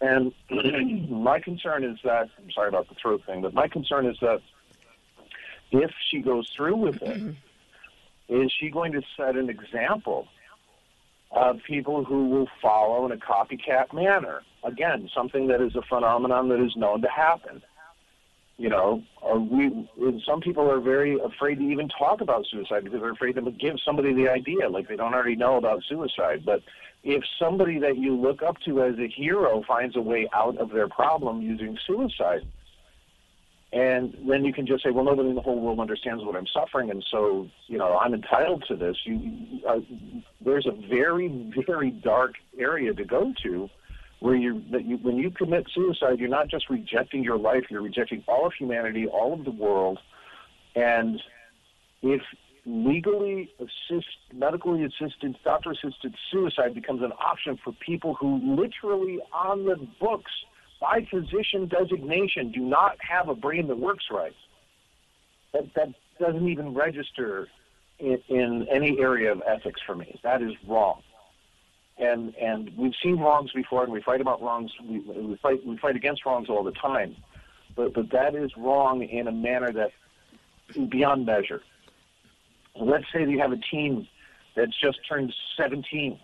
[0.00, 0.32] And
[1.10, 4.40] my concern is that, I'm sorry about the throat thing, but my concern is that
[5.70, 7.34] if she goes through with it,
[8.30, 10.28] is she going to set an example
[11.32, 14.42] of people who will follow in a copycat manner?
[14.64, 17.62] Again, something that is a phenomenon that is known to happen.
[18.56, 19.02] You know,
[19.50, 19.88] we
[20.26, 23.76] some people are very afraid to even talk about suicide because they're afraid to give
[23.82, 26.42] somebody the idea, like they don't already know about suicide.
[26.44, 26.60] But
[27.02, 30.70] if somebody that you look up to as a hero finds a way out of
[30.70, 32.42] their problem using suicide,
[33.72, 36.46] and then you can just say, well, nobody in the whole world understands what I'm
[36.46, 38.96] suffering, and so you know I'm entitled to this.
[39.04, 39.78] You, uh,
[40.40, 43.68] there's a very, very dark area to go to,
[44.18, 47.82] where you that you when you commit suicide, you're not just rejecting your life, you're
[47.82, 49.98] rejecting all of humanity, all of the world,
[50.74, 51.20] and
[52.02, 52.22] if
[52.66, 59.64] legally assist, medically assisted, doctor assisted suicide becomes an option for people who literally on
[59.64, 60.32] the books
[60.80, 64.34] by physician designation do not have a brain that works right.
[65.52, 65.88] That that
[66.18, 67.48] doesn't even register
[67.98, 70.18] in, in any area of ethics for me.
[70.22, 71.02] That is wrong.
[71.98, 74.70] And and we've seen wrongs before, and we fight about wrongs.
[74.82, 77.14] We, we fight we fight against wrongs all the time.
[77.76, 79.92] But but that is wrong in a manner that
[80.88, 81.62] beyond measure.
[82.74, 84.08] Let's say you have a teen
[84.56, 86.18] that's just turned 17,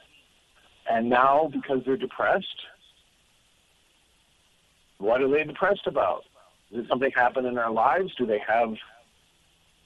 [0.90, 2.46] and now because they're depressed,
[4.98, 6.24] what are they depressed about?
[6.72, 8.12] Did something happen in their lives?
[8.16, 8.74] Do they have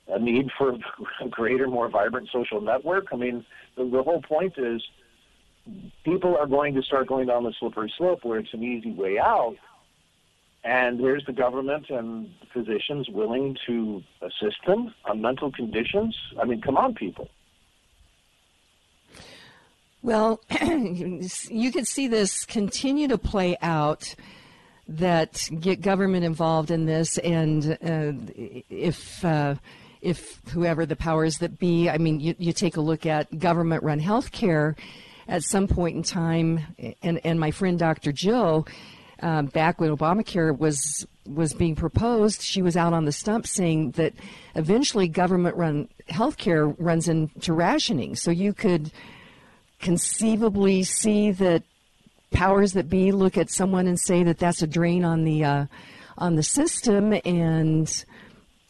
[0.08, 0.76] a need for
[1.20, 3.06] a greater, more vibrant social network?
[3.12, 3.44] I mean,
[3.76, 4.82] the, the whole point is
[6.04, 9.18] people are going to start going down the slippery slope where it's an easy way
[9.18, 9.56] out.
[10.62, 16.14] And there's the government and physicians willing to assist them on mental conditions.
[16.40, 17.28] I mean, come on, people.
[20.02, 24.14] Well, you can see this continue to play out
[24.90, 28.12] that get government involved in this, and uh,
[28.68, 29.54] if uh,
[30.02, 34.00] if whoever the powers that be, I mean, you, you take a look at government-run
[34.00, 34.74] health care
[35.28, 36.60] at some point in time,
[37.02, 38.12] and and my friend Dr.
[38.12, 38.66] Jill.
[39.22, 43.90] Uh, back when Obamacare was was being proposed, she was out on the stump saying
[43.92, 44.14] that
[44.54, 48.16] eventually government-run healthcare runs into rationing.
[48.16, 48.90] So you could
[49.78, 51.64] conceivably see that
[52.30, 55.66] powers that be look at someone and say that that's a drain on the uh,
[56.18, 58.04] on the system, and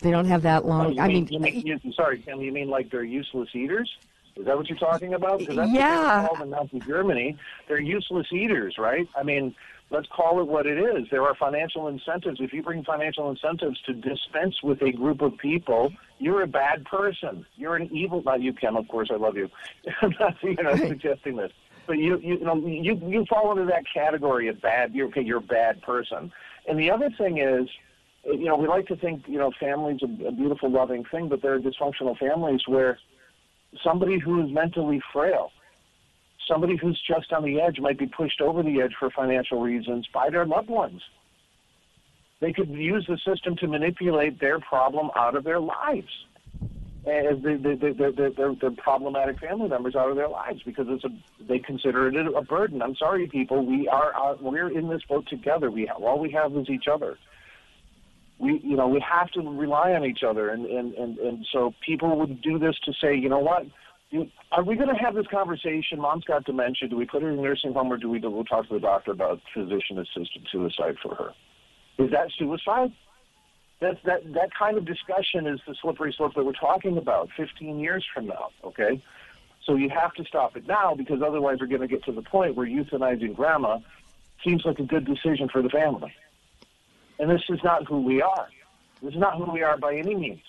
[0.01, 0.99] they don't have that long.
[0.99, 3.91] Oh, I mean, mean, you mean you, sorry, Tim, you mean like they're useless eaters?
[4.37, 5.41] Is that what you're talking about?
[5.41, 5.99] Because that's Yeah.
[5.99, 7.37] what they're called in Nazi Germany.
[7.69, 9.07] They're useless eaters, right?
[9.17, 9.55] I mean,
[9.91, 11.09] let's call it what it is.
[11.11, 12.41] There are financial incentives.
[12.41, 16.85] If you bring financial incentives to dispense with a group of people, you're a bad
[16.87, 17.45] person.
[17.57, 18.23] You're an evil.
[18.23, 18.77] Not you, Kim.
[18.77, 19.51] Of course, I love you.
[20.01, 21.53] I'm not you know, suggesting this,
[21.91, 24.95] but you you know you you fall into that category of bad.
[24.95, 25.23] You're okay.
[25.23, 26.31] You're a bad person.
[26.69, 27.69] And the other thing is,
[28.25, 31.43] you know, we like to think you know family's a, a beautiful, loving thing, but
[31.43, 32.97] there are dysfunctional families where
[33.83, 35.51] somebody who is mentally frail,
[36.47, 40.07] somebody who's just on the edge might be pushed over the edge for financial reasons
[40.15, 41.03] by their loved ones.
[42.41, 46.07] They could use the system to manipulate their problem out of their lives.
[47.07, 51.09] And the, the, the, the, problematic family members out of their lives because it's a,
[51.43, 52.83] they consider it a burden.
[52.83, 53.65] I'm sorry, people.
[53.65, 55.71] We are uh, we're in this boat together.
[55.71, 57.17] We have, all we have is each other.
[58.39, 60.51] We you know we have to rely on each other.
[60.51, 63.65] And and and, and so people would do this to say you know what?
[64.53, 66.01] Are we going to have this conversation?
[66.01, 66.89] Mom's got dementia.
[66.89, 68.81] Do we put her in a nursing home or do we go talk to the
[68.81, 71.31] doctor about physician assisted suicide for her?
[71.99, 72.93] Is that suicide
[73.81, 77.79] that's that that kind of discussion is the slippery slope that we're talking about 15
[77.79, 79.03] years from now okay
[79.65, 82.23] so you have to stop it now because otherwise we're going to get to the
[82.23, 83.79] point where euthanizing grandma
[84.45, 86.13] seems like a good decision for the family
[87.21, 88.49] and this is not who we are.
[89.03, 90.41] This is not who we are by any means.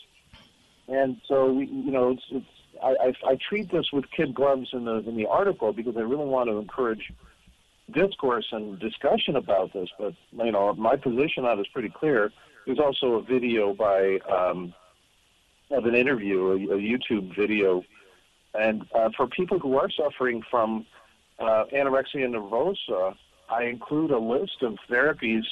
[0.87, 2.45] And so, we, you know, it's, it's
[2.81, 6.01] I, I, I treat this with kid gloves in the in the article because I
[6.01, 7.11] really want to encourage
[7.91, 9.89] discourse and discussion about this.
[9.99, 12.31] But you know, my position on it is pretty clear.
[12.65, 14.73] There's also a video by um,
[15.71, 17.83] of an interview, a, a YouTube video,
[18.53, 20.85] and uh, for people who are suffering from
[21.39, 23.15] uh, anorexia nervosa,
[23.49, 25.43] I include a list of therapies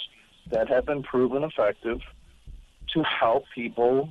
[0.52, 2.00] that have been proven effective
[2.94, 4.10] to help people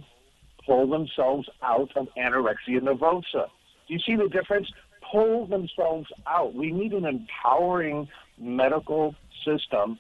[0.65, 3.47] pull themselves out of anorexia nervosa.
[3.87, 4.69] Do you see the difference?
[5.11, 6.55] Pull themselves out.
[6.55, 8.09] We need an empowering
[8.39, 9.99] medical system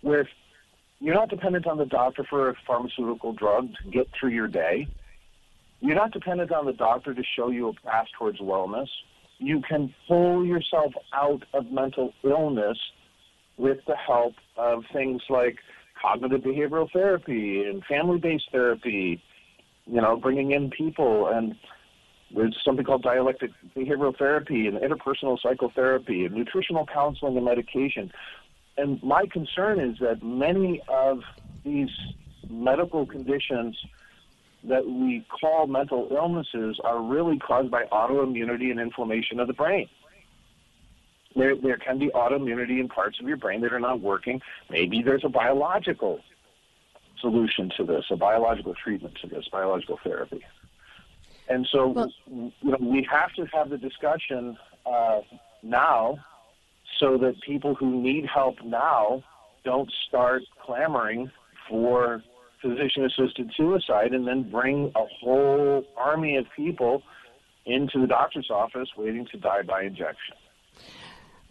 [0.00, 0.28] where
[1.00, 4.88] you're not dependent on the doctor for a pharmaceutical drug to get through your day.
[5.80, 8.88] You're not dependent on the doctor to show you a path towards wellness.
[9.38, 12.78] You can pull yourself out of mental illness
[13.58, 15.58] with the help of things like
[16.00, 19.22] cognitive behavioral therapy and family-based therapy,
[19.86, 21.54] you know, bringing in people and
[22.34, 28.10] there's something called dialectic behavioral therapy and interpersonal psychotherapy and nutritional counseling and medication.
[28.78, 31.22] And my concern is that many of
[31.64, 31.90] these
[32.48, 33.76] medical conditions
[34.64, 39.88] that we call mental illnesses are really caused by autoimmunity and inflammation of the brain.
[41.34, 44.40] There, there can be autoimmunity in parts of your brain that are not working.
[44.70, 46.20] Maybe there's a biological
[47.20, 50.44] solution to this, a biological treatment to this, biological therapy.
[51.48, 55.20] And so, Well- you know, we have to have the discussion uh,
[55.62, 56.18] now,
[56.98, 59.22] so that people who need help now
[59.64, 61.30] don't start clamoring
[61.68, 62.22] for
[62.62, 67.02] physician-assisted suicide, and then bring a whole army of people
[67.66, 70.34] into the doctor's office waiting to die by injection.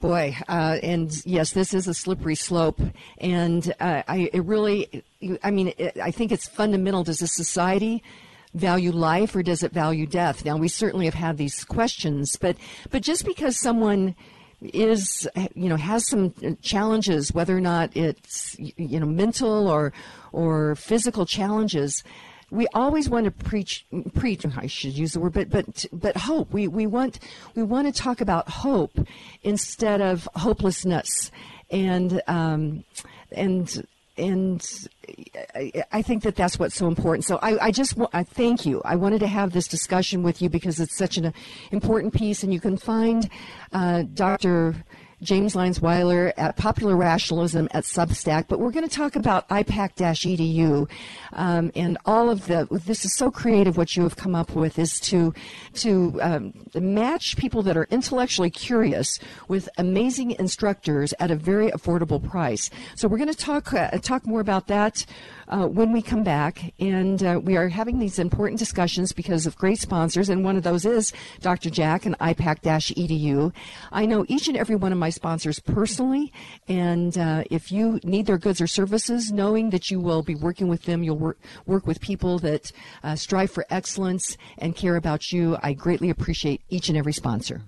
[0.01, 2.79] Boy, uh, and yes, this is a slippery slope,
[3.17, 5.03] and uh, I it really,
[5.41, 7.03] I mean, it, I think it's fundamental.
[7.03, 8.03] Does a society
[8.53, 10.45] value life or does it value death?
[10.45, 12.57] Now, we certainly have had these questions, but
[12.91, 14.15] but just because someone
[14.73, 19.93] is you know has some challenges, whether or not it's you know mental or
[20.31, 22.03] or physical challenges,
[22.51, 26.51] we always want to preach preach I should use the word but but but hope.
[26.53, 27.19] We we want
[27.55, 28.97] we want to talk about hope
[29.43, 31.31] instead of hopelessness.
[31.69, 32.83] And um
[33.31, 33.85] and
[34.17, 34.87] and
[35.91, 37.25] I, think that that's what's so important.
[37.25, 38.81] So I, I just I thank you.
[38.83, 41.33] I wanted to have this discussion with you because it's such an
[41.71, 43.29] important piece, and you can find
[43.71, 44.75] uh, Dr.
[45.25, 48.45] James Lyons Weiler at Popular Rationalism at Substack.
[48.47, 50.89] But we're going to talk about IPAK-edu
[51.33, 52.67] um, and all of the.
[52.71, 53.75] This is so creative.
[53.75, 55.33] What you have come up with is to
[55.73, 62.23] to um, match people that are intellectually curious with amazing instructors at a very affordable
[62.23, 62.69] price.
[62.95, 65.05] So we're going to talk uh, talk more about that
[65.47, 66.73] uh, when we come back.
[66.79, 70.63] And uh, we are having these important discussions because of great sponsors, and one of
[70.63, 71.69] those is Dr.
[71.69, 73.53] Jack and IPAK-edu.
[73.91, 76.31] I know each and every one of my sponsors personally,
[76.67, 80.67] and uh, if you need their goods or services, knowing that you will be working
[80.67, 82.71] with them, you'll work, work with people that
[83.03, 85.57] uh, strive for excellence and care about you.
[85.61, 87.61] I greatly appreciate each and every sponsor.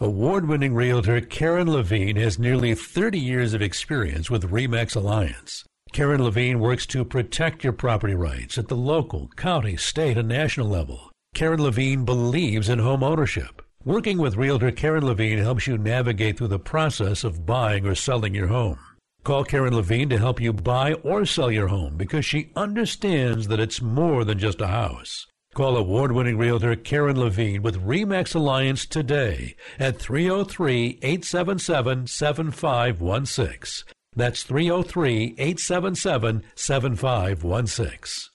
[0.00, 5.64] Award winning realtor Karen Levine has nearly 30 years of experience with REMAX Alliance.
[5.92, 10.68] Karen Levine works to protect your property rights at the local, county, state, and national
[10.68, 11.10] level.
[11.34, 13.62] Karen Levine believes in home ownership.
[13.84, 18.34] Working with Realtor Karen Levine helps you navigate through the process of buying or selling
[18.34, 18.78] your home.
[19.24, 23.60] Call Karen Levine to help you buy or sell your home because she understands that
[23.60, 25.26] it's more than just a house.
[25.54, 33.84] Call award winning realtor Karen Levine with REMAX Alliance today at 303 877 7516.
[34.18, 38.30] That's 303 877 7516.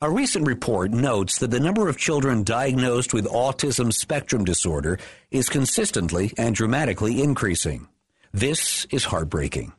[0.00, 4.98] A recent report notes that the number of children diagnosed with autism spectrum disorder
[5.30, 7.88] is consistently and dramatically increasing.
[8.32, 9.74] This is heartbreaking.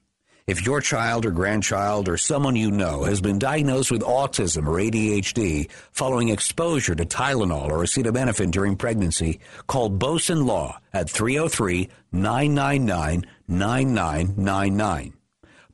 [0.47, 4.79] If your child or grandchild or someone you know has been diagnosed with autism or
[4.79, 13.25] ADHD following exposure to Tylenol or acetaminophen during pregnancy, call Boson Law at 303 999
[13.49, 15.13] 9999.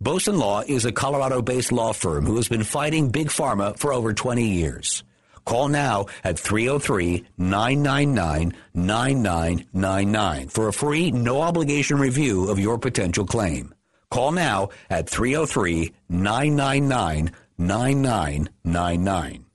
[0.02, 3.94] Boson Law is a Colorado based law firm who has been fighting Big Pharma for
[3.94, 5.04] over 20 years.
[5.46, 13.28] Call now at 303 999 9999 for a free, no obligation review of your potential
[13.28, 13.73] claim.
[14.14, 19.46] Call now at 303 999 9999.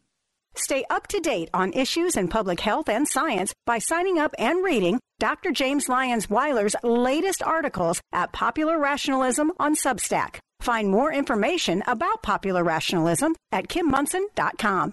[0.56, 4.64] Stay up to date on issues in public health and science by signing up and
[4.64, 5.52] reading Dr.
[5.52, 10.40] James Lyons-Weiler's latest articles at Popular Rationalism on Substack.
[10.58, 14.92] Find more information about popular rationalism at kimmonson.com.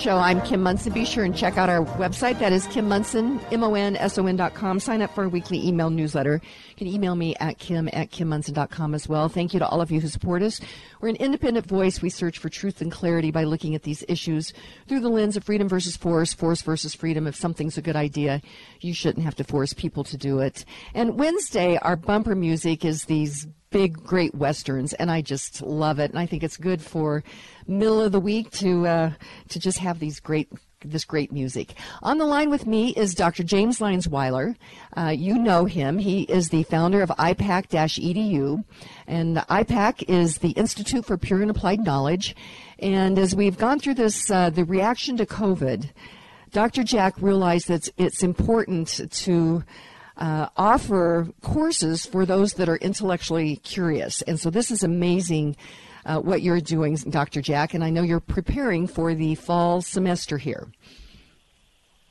[0.00, 0.16] show.
[0.16, 0.94] I'm Kim Monson.
[0.94, 2.38] Be sure and check out our website.
[2.38, 4.80] That is Kim Monson, M-O-N-S-O-N dot com.
[4.80, 6.40] Sign up for our weekly email newsletter.
[6.70, 9.28] You can email me at kim at kimmonson.com as well.
[9.28, 10.58] Thank you to all of you who support us.
[11.02, 12.00] We're an independent voice.
[12.00, 14.54] We search for truth and clarity by looking at these issues
[14.88, 17.26] through the lens of freedom versus force, force versus freedom.
[17.26, 18.40] If something's a good idea,
[18.80, 20.64] you shouldn't have to force people to do it.
[20.94, 26.10] And Wednesday, our bumper music is these big, great westerns, and I just love it.
[26.10, 27.22] And I think it's good for
[27.66, 29.12] middle of the week to uh,
[29.48, 30.48] to just have these great
[30.84, 31.74] this great music.
[32.02, 33.42] On the line with me is Dr.
[33.42, 34.56] James Lyons-Weiler.
[34.96, 35.98] Uh, you know him.
[35.98, 38.64] He is the founder of IPAK-edu,
[39.06, 42.34] and IPAK is the Institute for Pure and Applied Knowledge.
[42.78, 45.90] And as we've gone through this, uh, the reaction to COVID,
[46.50, 46.82] Dr.
[46.82, 49.62] Jack realized that it's important to
[50.20, 54.22] uh, offer courses for those that are intellectually curious.
[54.22, 55.56] And so this is amazing
[56.04, 57.42] uh, what you're doing, Dr.
[57.42, 60.68] Jack, and I know you're preparing for the fall semester here.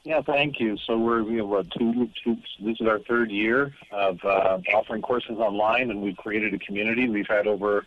[0.03, 0.77] Yeah, thank you.
[0.87, 5.37] So we're we have two, two, this is our third year of uh, offering courses
[5.37, 7.09] online, and we've created a community.
[7.09, 7.85] We've had over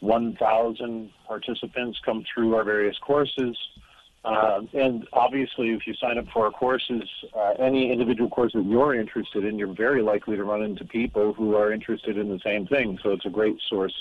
[0.00, 3.56] 1,000 participants come through our various courses.
[4.22, 7.02] Uh, and obviously, if you sign up for our courses,
[7.34, 11.32] uh, any individual course that you're interested in, you're very likely to run into people
[11.32, 12.98] who are interested in the same thing.
[13.02, 13.94] So it's a great source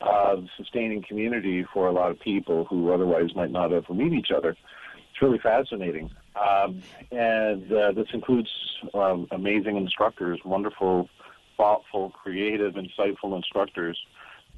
[0.00, 4.30] of sustaining community for a lot of people who otherwise might not ever meet each
[4.36, 4.50] other.
[4.50, 6.10] It's really fascinating.
[6.34, 6.82] Um,
[7.12, 8.50] and uh, this includes
[8.94, 11.08] um, amazing instructors, wonderful,
[11.56, 13.98] thoughtful, creative, insightful instructors.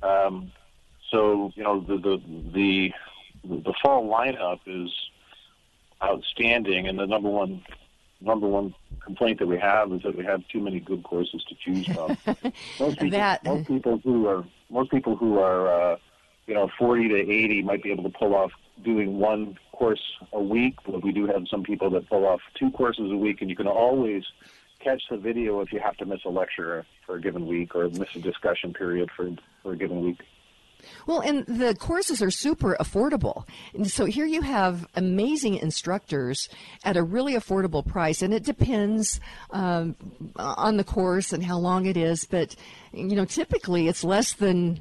[0.03, 0.51] Um,
[1.11, 2.23] so, you know, the, the,
[2.53, 2.93] the
[3.45, 4.91] the fall lineup is
[6.03, 7.63] outstanding, and the number one
[8.21, 11.55] number one complaint that we have is that we have too many good courses to
[11.55, 12.17] choose from.
[12.81, 13.45] most, people, that...
[13.45, 15.97] most people who are most people who are uh,
[16.47, 18.53] you know 40 to 80 might be able to pull off
[18.85, 22.71] doing one course a week, but we do have some people that pull off two
[22.71, 24.25] courses a week, and you can always
[24.81, 27.89] catch the video if you have to miss a lecture for a given week or
[27.89, 29.31] miss a discussion period for
[29.63, 30.21] for a given week.
[31.07, 33.47] Well, and the courses are super affordable.
[33.75, 36.49] And so here you have amazing instructors
[36.85, 39.21] at a really affordable price, and it depends
[39.51, 39.97] um,
[40.37, 42.25] on the course and how long it is.
[42.25, 42.55] But
[42.93, 44.81] you know, typically it's less than.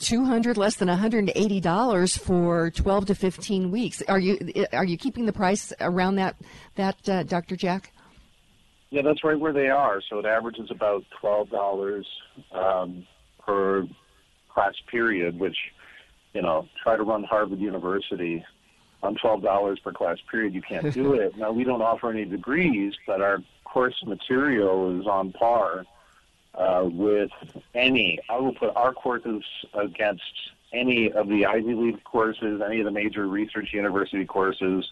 [0.00, 4.38] 200 less than 180 dollars for 12 to 15 weeks are you
[4.72, 6.36] are you keeping the price around that
[6.76, 7.92] that uh, dr jack
[8.88, 12.02] yeah that's right where they are so it averages about $12
[12.52, 13.06] um,
[13.44, 13.86] per
[14.52, 15.56] class period, which,
[16.34, 18.44] you know, try to run Harvard University
[19.02, 20.54] on $12 per class period.
[20.54, 21.36] You can't do it.
[21.40, 25.84] Now, we don't offer any degrees, but our course material is on par
[26.54, 27.30] uh, with
[27.74, 28.18] any.
[28.28, 29.42] I will put our courses
[29.74, 30.22] against
[30.72, 34.88] any of the Ivy League courses, any of the major research university courses,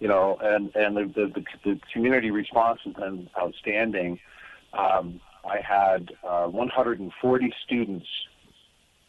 [0.00, 4.18] you know, and, and the, the, the community response has been outstanding.
[4.72, 8.06] Um, I had uh, 140 students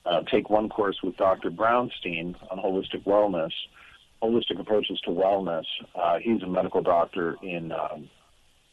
[0.05, 1.49] uh, take one course with Dr.
[1.49, 3.51] Brownstein on holistic wellness,
[4.21, 5.65] holistic approaches to wellness.
[5.95, 8.09] Uh, he's a medical doctor in um,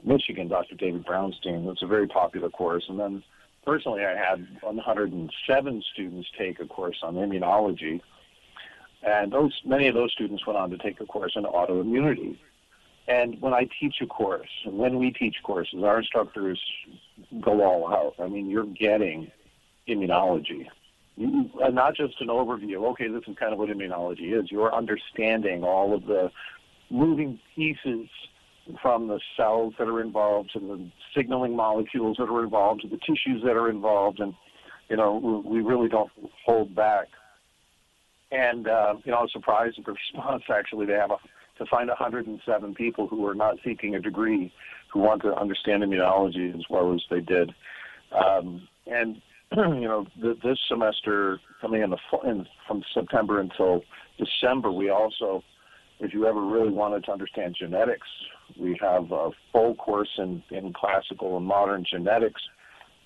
[0.04, 0.74] Michigan, Dr.
[0.74, 1.70] David Brownstein.
[1.70, 2.84] It's a very popular course.
[2.88, 3.22] And then
[3.64, 8.00] personally, I had 107 students take a course on immunology.
[9.02, 12.38] And those many of those students went on to take a course in autoimmunity.
[13.08, 16.60] And when I teach a course, and when we teach courses, our instructors
[17.40, 18.14] go all out.
[18.22, 19.30] I mean, you're getting
[19.88, 20.66] immunology
[21.16, 22.90] not just an overview.
[22.92, 24.50] Okay, this is kind of what immunology is.
[24.50, 26.30] You're understanding all of the
[26.90, 28.08] moving pieces
[28.82, 32.98] from the cells that are involved to the signaling molecules that are involved to the
[32.98, 34.34] tissues that are involved, and
[34.88, 36.10] you know we really don't
[36.44, 37.08] hold back.
[38.32, 40.44] And uh, you know, I was surprised at the response.
[40.48, 41.16] Actually, they have a,
[41.58, 44.52] to find 107 people who are not seeking a degree
[44.92, 47.54] who want to understand immunology as well as they did.
[48.12, 49.20] Um, and
[49.56, 53.82] you know, th- this semester coming in, the, in from September until
[54.16, 55.42] December, we also,
[55.98, 58.06] if you ever really wanted to understand genetics,
[58.58, 62.40] we have a full course in, in classical and modern genetics.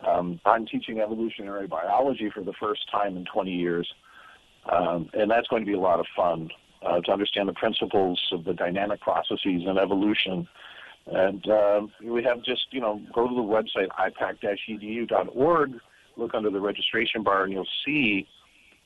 [0.07, 3.89] Um, I'm teaching evolutionary biology for the first time in 20 years,
[4.71, 6.51] um, and that's going to be a lot of fun
[6.87, 10.47] uh, to understand the principles of the dynamic processes in evolution.
[11.07, 15.81] And uh, we have just, you know, go to the website ipak-edu.org
[16.17, 18.27] look under the registration bar and you'll see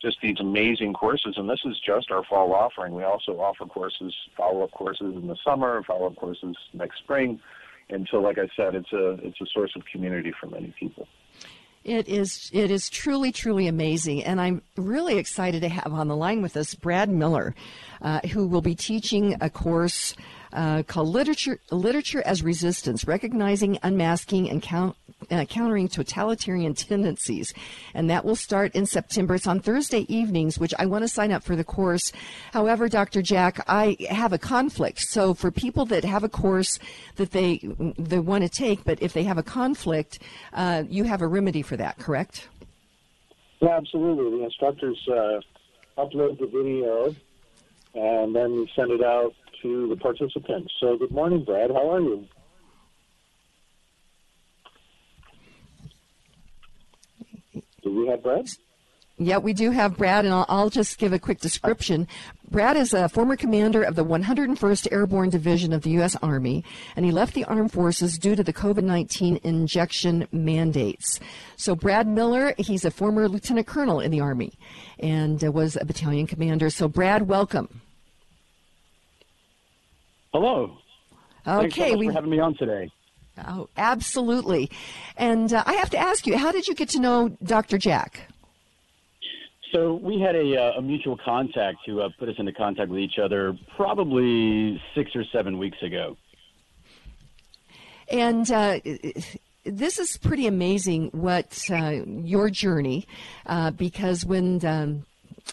[0.01, 1.35] just these amazing courses.
[1.37, 2.95] And this is just our fall offering.
[2.95, 7.41] We also offer courses, follow up courses in the summer, follow up courses next spring.
[7.91, 11.09] And so, like I said, it's a it's a source of community for many people.
[11.85, 16.17] It is it is truly truly amazing, and I'm really excited to have on the
[16.17, 17.55] line with us Brad Miller,
[18.03, 20.15] uh, who will be teaching a course
[20.53, 24.97] uh, called Literature, Literature as Resistance Recognizing, Unmasking, and Count,
[25.31, 27.53] uh, Countering Totalitarian Tendencies.
[27.95, 29.35] And that will start in September.
[29.35, 32.13] It's on Thursday evenings, which I want to sign up for the course.
[32.53, 33.23] However, Dr.
[33.23, 35.01] Jack, I have a conflict.
[35.01, 36.79] So for people that have a course
[37.17, 37.61] that they,
[37.99, 40.21] they want to take, but if they have a conflict,
[40.53, 42.49] uh, you have a remedy for that, correct?
[43.61, 44.39] Yeah, absolutely.
[44.39, 45.41] The instructors uh,
[45.99, 47.15] upload the video
[47.95, 50.73] and then send it out to the participants.
[50.81, 51.71] So, good morning, Brad.
[51.71, 52.27] How are you?
[57.83, 58.49] Do we have Brad?
[59.21, 62.07] Yeah, we do have Brad, and I'll, I'll, just give a quick description.
[62.49, 66.15] Brad is a former commander of the 101st Airborne Division of the U.S.
[66.23, 66.63] Army,
[66.95, 71.19] and he left the armed forces due to the COVID 19 injection mandates.
[71.57, 74.53] So, Brad Miller, he's a former lieutenant colonel in the Army
[75.01, 76.71] and uh, was a battalion commander.
[76.71, 77.81] So, Brad, welcome.
[80.33, 80.77] Hello.
[81.47, 82.91] Okay, Thanks so we for having me on today.
[83.47, 84.71] Oh, absolutely.
[85.17, 87.79] And uh, I have to ask you, how did you get to know Dr.
[87.79, 88.29] Jack?
[89.73, 93.01] So we had a, uh, a mutual contact who uh, put us into contact with
[93.01, 96.17] each other probably six or seven weeks ago.
[98.11, 98.81] And uh,
[99.65, 103.07] this is pretty amazing what uh, your journey,
[103.45, 105.05] uh, because when um,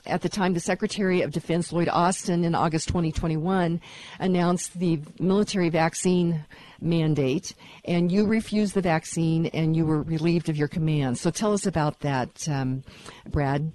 [0.06, 3.82] at the time, the Secretary of Defense, Lloyd Austin, in August 2021,
[4.20, 6.46] announced the military vaccine
[6.82, 7.54] mandate,
[7.86, 11.18] and you refused the vaccine and you were relieved of your command.
[11.18, 12.84] So tell us about that, um,
[13.30, 13.72] Brad.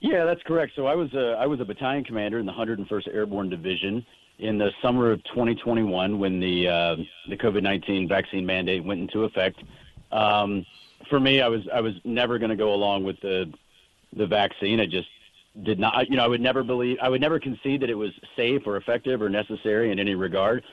[0.00, 0.72] Yeah, that's correct.
[0.76, 4.04] So I was a, I was a battalion commander in the 101st Airborne Division
[4.38, 6.96] in the summer of 2021 when the uh,
[7.28, 9.62] the COVID-19 vaccine mandate went into effect.
[10.12, 10.66] Um,
[11.08, 13.52] for me, I was I was never going to go along with the
[14.16, 14.80] the vaccine.
[14.80, 15.08] I just
[15.62, 18.10] did not, you know, I would never believe, I would never concede that it was
[18.36, 20.64] safe or effective or necessary in any regard.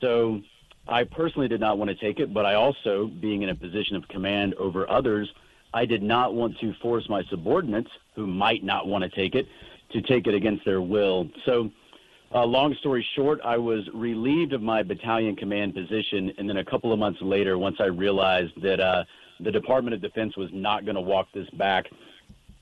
[0.00, 0.40] So
[0.86, 3.96] I personally did not want to take it, but I also, being in a position
[3.96, 5.28] of command over others,
[5.74, 9.46] I did not want to force my subordinates, who might not want to take it,
[9.92, 11.28] to take it against their will.
[11.44, 11.70] So,
[12.34, 16.64] uh, long story short, I was relieved of my battalion command position, and then a
[16.64, 19.04] couple of months later, once I realized that uh,
[19.40, 21.86] the Department of Defense was not going to walk this back,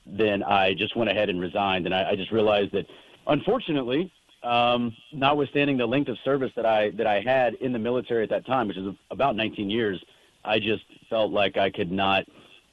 [0.09, 1.85] then I just went ahead and resigned.
[1.85, 2.85] And I, I just realized that,
[3.27, 4.11] unfortunately,
[4.43, 8.29] um, notwithstanding the length of service that I that I had in the military at
[8.29, 10.01] that time, which is about 19 years,
[10.45, 12.23] I just felt like I could not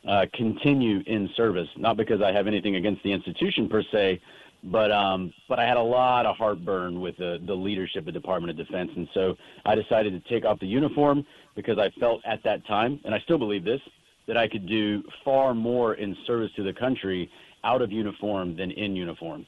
[0.06, 1.68] uh, continue in service.
[1.76, 4.20] Not because I have anything against the institution per se,
[4.64, 8.50] but um, but I had a lot of heartburn with the the leadership of Department
[8.50, 11.26] of Defense, and so I decided to take off the uniform
[11.56, 13.80] because I felt at that time, and I still believe this,
[14.26, 17.30] that I could do far more in service to the country
[17.62, 19.46] out of uniform than in uniform.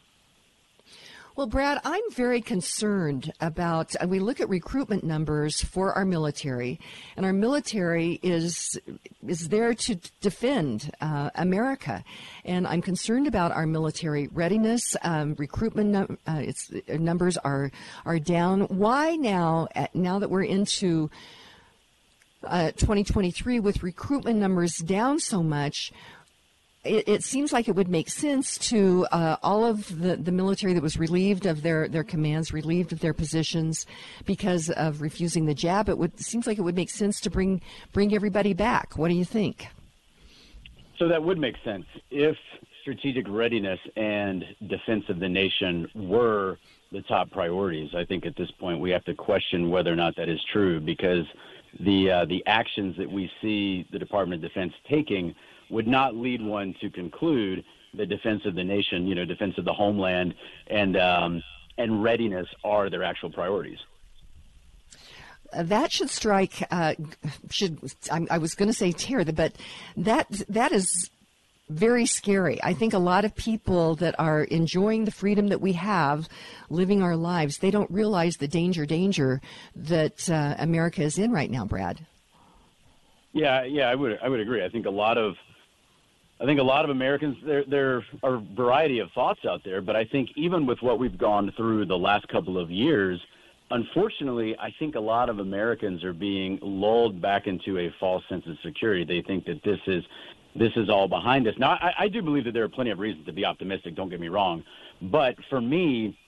[1.37, 3.95] Well, Brad, I'm very concerned about.
[4.03, 6.81] Uh, we look at recruitment numbers for our military,
[7.15, 8.81] and our military is
[9.29, 12.03] is there to defend uh, America,
[12.47, 14.97] and I'm concerned about our military readiness.
[15.03, 16.45] Um, recruitment num- uh,
[16.89, 17.71] uh, numbers are
[18.07, 18.63] are down.
[18.63, 19.69] Why now?
[19.75, 21.11] At, now that we're into
[22.47, 25.93] uh, 2023 with recruitment numbers down so much,
[26.85, 30.73] it, it, seems like it would make sense to uh, all of the, the military
[30.75, 33.87] that was relieved of their, their commands, relieved of their positions
[34.25, 35.89] because of refusing the jab.
[35.89, 37.61] It would seems like it would make sense to bring
[37.93, 38.97] bring everybody back.
[38.97, 39.69] What do you think?
[40.99, 42.37] So that would make sense if
[42.81, 46.57] strategic readiness and defense of the nation were
[46.93, 47.91] the top priorities.
[47.97, 50.81] I think at this point we have to question whether or not that is true
[50.81, 51.25] because
[51.81, 55.35] the uh, the actions that we see the Department of Defense taking
[55.71, 57.65] would not lead one to conclude
[57.95, 60.35] the defense of the nation, you know, defense of the homeland,
[60.69, 61.43] and um,
[61.79, 63.79] and readiness are their actual priorities.
[65.53, 66.63] That should strike.
[66.71, 66.95] Uh,
[67.51, 67.79] should
[68.11, 69.55] I, I was going to say terror, but
[69.97, 71.11] that that is
[71.69, 72.63] very scary.
[72.63, 76.29] I think a lot of people that are enjoying the freedom that we have,
[76.71, 79.41] living our lives, they don't realize the danger, danger
[79.75, 82.07] that uh, America is in right now, Brad.
[83.33, 84.65] Yeah, yeah, I would, I would agree.
[84.65, 85.35] I think a lot of,
[86.41, 89.81] I think a lot of Americans, there, there are a variety of thoughts out there,
[89.81, 93.21] but I think even with what we've gone through the last couple of years,
[93.71, 98.47] unfortunately, I think a lot of Americans are being lulled back into a false sense
[98.47, 99.05] of security.
[99.05, 100.05] They think that this is
[100.59, 101.55] this is all behind us.
[101.59, 103.95] Now, I, I do believe that there are plenty of reasons to be optimistic.
[103.95, 104.63] Don't get me wrong,
[105.03, 106.19] but for me,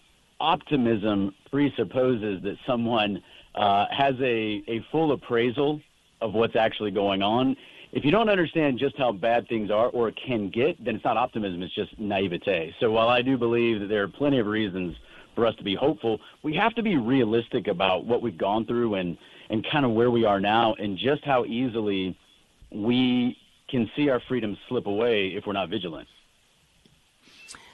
[0.40, 3.22] optimism presupposes that someone
[3.54, 5.80] uh, has a, a full appraisal
[6.20, 7.56] of what's actually going on.
[7.92, 11.16] If you don't understand just how bad things are or can get, then it's not
[11.16, 12.74] optimism, it's just naivete.
[12.80, 14.94] So while I do believe that there are plenty of reasons
[15.34, 18.94] for us to be hopeful, we have to be realistic about what we've gone through
[18.96, 19.16] and,
[19.48, 22.16] and kind of where we are now and just how easily
[22.70, 23.36] we
[23.70, 26.08] can see our freedoms slip away if we're not vigilant.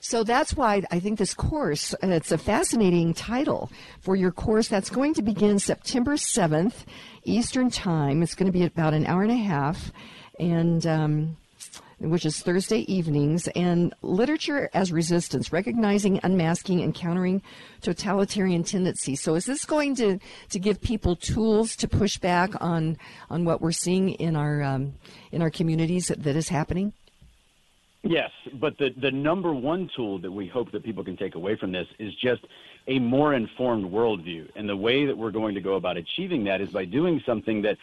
[0.01, 3.71] So that's why I think this course, uh, it's a fascinating title
[4.01, 6.85] for your course that's going to begin September 7th,
[7.25, 8.23] Eastern Time.
[8.23, 9.93] It's going to be about an hour and a half.
[10.39, 11.37] And, um,
[11.99, 17.43] which is Thursday evenings, and Literature as Resistance, Recognizing, Unmasking, and Countering
[17.81, 19.23] Totalitarian Tendencies.
[19.23, 20.19] So is this going to,
[20.51, 22.97] to give people tools to push back on,
[23.31, 24.95] on what we're seeing in our, um,
[25.33, 26.93] in our communities that, that is happening?
[28.03, 28.31] Yes,
[28.61, 31.73] but the, the number one tool that we hope that people can take away from
[31.73, 32.43] this is just
[32.87, 34.47] a more informed worldview.
[34.57, 37.63] And the way that we're going to go about achieving that is by doing something
[37.63, 37.79] that,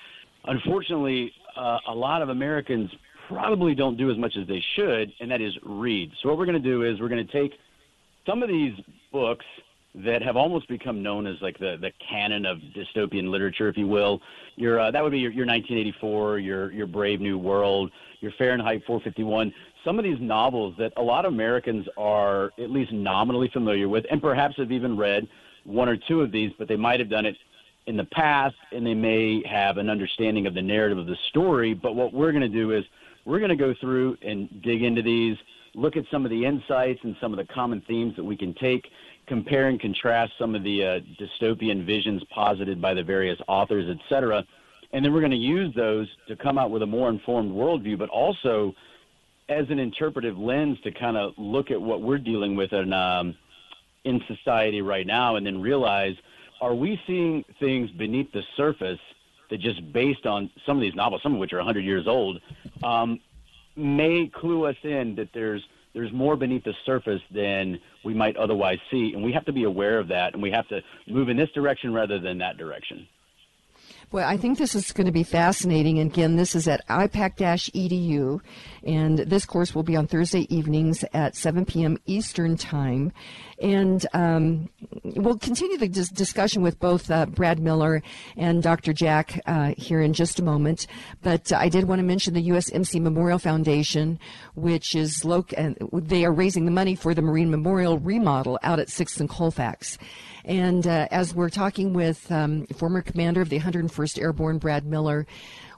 [0.46, 2.92] unfortunately, uh, a lot of Americans
[3.32, 6.12] probably don't do as much as they should, and that is read.
[6.22, 7.54] So what we're going to do is we're going to take
[8.26, 8.74] some of these
[9.12, 9.46] books
[9.94, 13.88] that have almost become known as like the, the canon of dystopian literature, if you
[13.88, 14.22] will.
[14.56, 18.84] Your uh, that would be your, your 1984, your your Brave New World, your Fahrenheit
[18.88, 19.54] 451.
[19.84, 24.06] Some of these novels that a lot of Americans are at least nominally familiar with,
[24.12, 25.28] and perhaps have even read
[25.66, 27.36] one or two of these, but they might have done it
[27.88, 31.74] in the past, and they may have an understanding of the narrative of the story.
[31.74, 32.86] But what we're going to do is
[33.26, 35.38] we're going to go through and dig into these,
[35.76, 38.54] look at some of the insights and some of the common themes that we can
[38.56, 38.88] take,
[39.28, 43.98] compare and contrast some of the uh, dystopian visions posited by the various authors, et
[44.10, 44.44] cetera.
[44.94, 47.98] And then we're going to use those to come out with a more informed worldview,
[47.98, 48.74] but also
[49.50, 53.36] as an interpretive lens to kind of look at what we're dealing with in, um,
[54.04, 56.16] in society right now and then realize
[56.62, 59.00] are we seeing things beneath the surface–
[59.52, 62.42] that just based on some of these novels, some of which are 100 years old,
[62.84, 63.20] um,
[63.76, 65.62] may clue us in that there's
[65.94, 69.66] there's more beneath the surface than we might otherwise see, and we have to be
[69.66, 73.06] aware of that, and we have to move in this direction rather than that direction.
[74.12, 75.98] Well, I think this is going to be fascinating.
[76.00, 78.42] And again, this is at ipak-edu,
[78.84, 81.98] and this course will be on Thursday evenings at 7 p.m.
[82.08, 83.14] Eastern Time.
[83.62, 84.70] And um,
[85.04, 88.04] we'll continue the dis- discussion with both uh, Brad Miller
[88.36, 88.92] and Dr.
[88.92, 90.88] Jack uh, here in just a moment.
[91.22, 94.20] But uh, I did want to mention the USMC Memorial Foundation,
[94.56, 95.54] which is loc-
[95.94, 99.98] they are raising the money for the Marine Memorial remodel out at 6th and Colfax.
[100.46, 105.28] And uh, as we're talking with um, former commander of the 101st Airborne, Brad Miller,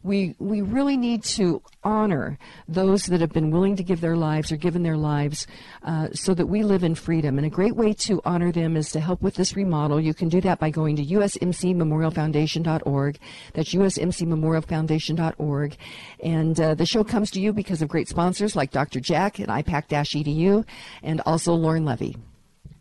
[0.04, 2.38] we we really need to honor
[2.68, 5.48] those that have been willing to give their lives or given their lives
[5.84, 7.38] uh, so that we live in freedom.
[7.38, 10.02] And a great way to honor them is to help with this remodel.
[10.02, 13.20] You can do that by going to usmcmemorialfoundation.org.
[13.54, 15.78] That's usmcmemorialfoundation.org.
[16.22, 19.00] And uh, the show comes to you because of great sponsors like Dr.
[19.00, 20.66] Jack and IPAK-EDU
[21.02, 22.18] and also Lauren Levy.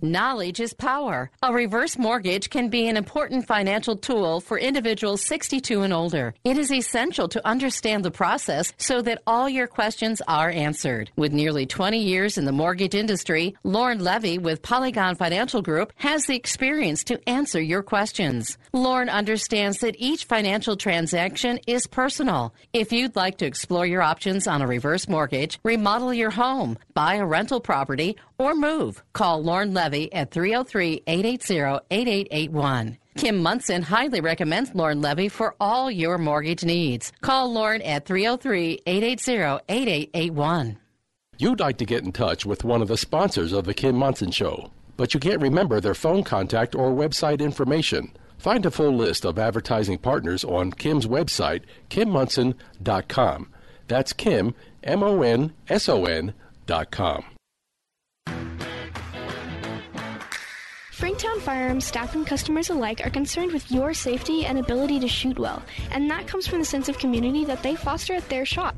[0.05, 1.31] Knowledge is power.
[1.45, 6.35] A reverse mortgage can be an important financial tool for individuals 62 and older.
[6.43, 11.13] It is essential to understand the process so that all your questions are answered.
[11.15, 16.27] With nearly 20 years in the mortgage industry, Lauren Levy with Polygon Financial Group has
[16.27, 18.59] the experience to answer your questions.
[18.73, 22.53] Lauren understands that each financial transaction is personal.
[22.73, 27.15] If you'd like to explore your options on a reverse mortgage, remodel your home, buy
[27.15, 32.99] a rental property, or move, call Lauren Levy at 303 880 8881.
[33.17, 37.13] Kim Monson highly recommends Lauren Levy for all your mortgage needs.
[37.21, 40.79] Call Lauren at 303 880 8881.
[41.39, 44.31] You'd like to get in touch with one of the sponsors of The Kim Monson
[44.31, 48.13] Show, but you can't remember their phone contact or website information.
[48.39, 53.53] Find a full list of advertising partners on Kim's website, kimmonson.com.
[53.89, 56.35] That's Kim, M O N S O N
[61.03, 65.37] Franktown Firearms staff and customers alike are concerned with your safety and ability to shoot
[65.37, 68.77] well, and that comes from the sense of community that they foster at their shop.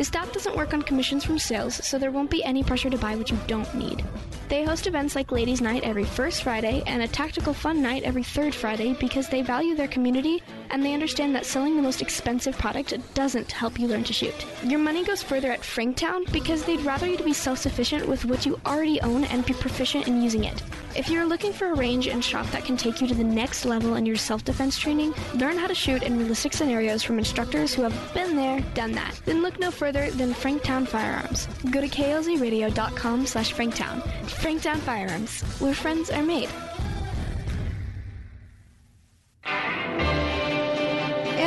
[0.00, 2.96] The staff doesn't work on commissions from sales, so there won't be any pressure to
[2.96, 4.02] buy what you don't need.
[4.48, 8.22] They host events like Ladies' Night every first Friday and a tactical fun night every
[8.22, 12.56] third Friday because they value their community and they understand that selling the most expensive
[12.56, 14.34] product doesn't help you learn to shoot.
[14.64, 18.24] Your money goes further at Franktown because they'd rather you to be self sufficient with
[18.24, 20.62] what you already own and be proficient in using it.
[20.96, 23.64] If you're looking for a range and shop that can take you to the next
[23.64, 27.72] level in your self defense training, learn how to shoot in realistic scenarios from instructors
[27.72, 29.20] who have been there, done that.
[29.24, 31.46] Then look no further than Franktown Firearms.
[31.70, 34.02] Go to klzradio.com slash Franktown.
[34.26, 36.48] Franktown Firearms, where friends are made.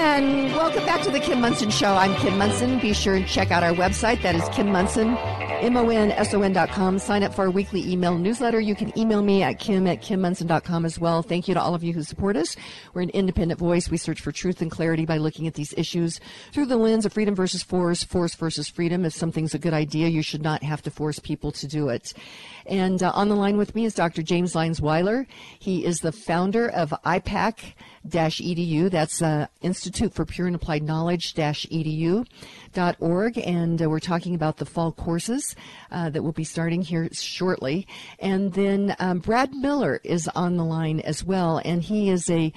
[0.06, 1.94] And welcome back to the Kim Monson Show.
[1.94, 2.78] I'm Kim Monson.
[2.80, 4.22] Be sure and check out our website.
[4.22, 4.68] That is Kim
[6.72, 7.00] com.
[7.00, 8.60] Sign up for our weekly email newsletter.
[8.60, 11.24] You can email me at kim at kimmonson.com as well.
[11.24, 12.58] Thank you to all of you who support us.
[12.94, 13.90] We're an independent voice.
[13.90, 16.20] We search for truth and clarity by looking at these issues
[16.52, 19.06] through the lens of freedom versus force, force versus freedom.
[19.06, 22.12] If something's a good idea, you should not have to force people to do it.
[22.66, 24.22] And uh, on the line with me is Dr.
[24.22, 25.28] James Lyons-Weiler.
[25.60, 27.74] He is the founder of IPAK
[28.10, 28.90] edu.
[28.90, 32.28] That's uh, Institute for Pure and Applied Knowledge edu.org.
[33.38, 35.56] And uh, we're talking about the fall courses
[35.92, 37.88] uh, that will be starting here shortly.
[38.20, 42.54] And then um, Brad Miller is on the line as well, and he is a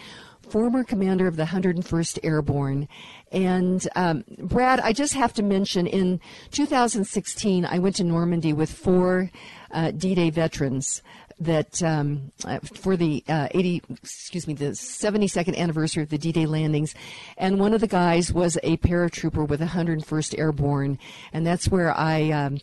[0.49, 2.89] former commander of the 101st Airborne.
[3.33, 6.21] And um, Brad, I just have to mention in
[6.53, 9.31] 2016, I went to Normandy with four
[9.71, 11.03] uh, D-Day veterans
[11.39, 16.47] that um, uh, for the uh, 80, excuse me, the 72nd anniversary of the D-Day
[16.47, 16.95] landings,
[17.37, 20.99] and one of the guys was a paratrooper with 101st Airborne,
[21.33, 22.59] and that's where I um,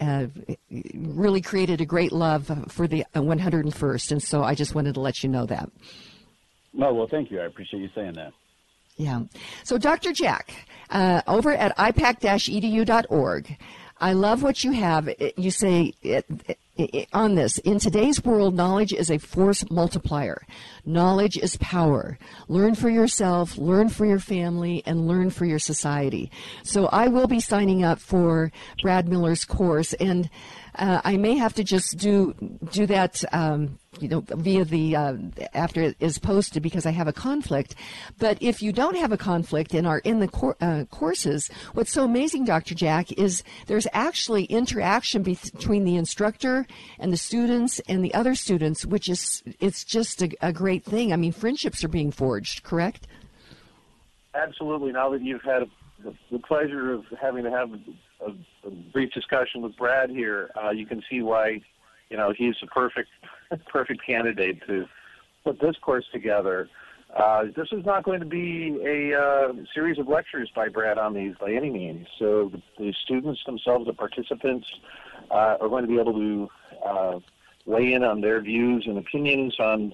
[0.00, 0.26] uh,
[0.94, 5.22] really created a great love for the 101st, and so I just wanted to let
[5.22, 5.70] you know that.
[6.80, 7.40] Oh, well, thank you.
[7.40, 8.32] I appreciate you saying that.
[8.96, 9.22] Yeah.
[9.64, 10.12] So, Dr.
[10.12, 10.52] Jack,
[10.90, 13.56] uh, over at ipak-edu.org,
[14.00, 15.10] I love what you have.
[15.36, 15.92] You say
[17.12, 20.40] on this in today's world, knowledge is a force multiplier.
[20.86, 22.18] Knowledge is power.
[22.48, 26.30] Learn for yourself, learn for your family, and learn for your society.
[26.62, 30.30] So I will be signing up for Brad Miller's course, and
[30.76, 32.34] uh, I may have to just do
[32.72, 33.22] do that.
[33.32, 35.14] Um, you know, via the uh,
[35.52, 37.74] after it is posted because I have a conflict.
[38.18, 41.92] But if you don't have a conflict and are in the cor- uh, courses, what's
[41.92, 42.74] so amazing, Dr.
[42.74, 46.66] Jack, is there's actually interaction be- between the instructor
[47.00, 51.12] and the students and the other students, which is it's just a, a great thing.
[51.12, 52.62] I mean, friendships are being forged.
[52.62, 53.08] Correct?
[54.34, 54.92] Absolutely.
[54.92, 55.64] Now that you've had
[56.30, 57.72] the, pleasure of having to have
[58.24, 58.30] a,
[58.66, 61.60] a brief discussion with Brad here, uh, you can see why,
[62.10, 63.08] you know, he's a perfect,
[63.66, 64.86] perfect candidate to
[65.44, 66.68] put this course together.
[67.16, 71.12] Uh, this is not going to be a uh, series of lectures by Brad on
[71.12, 72.06] these by any means.
[72.18, 74.66] So the, the students themselves, the participants,
[75.30, 76.48] uh, are going to be able to
[76.86, 77.18] uh,
[77.66, 79.92] weigh in on their views and opinions on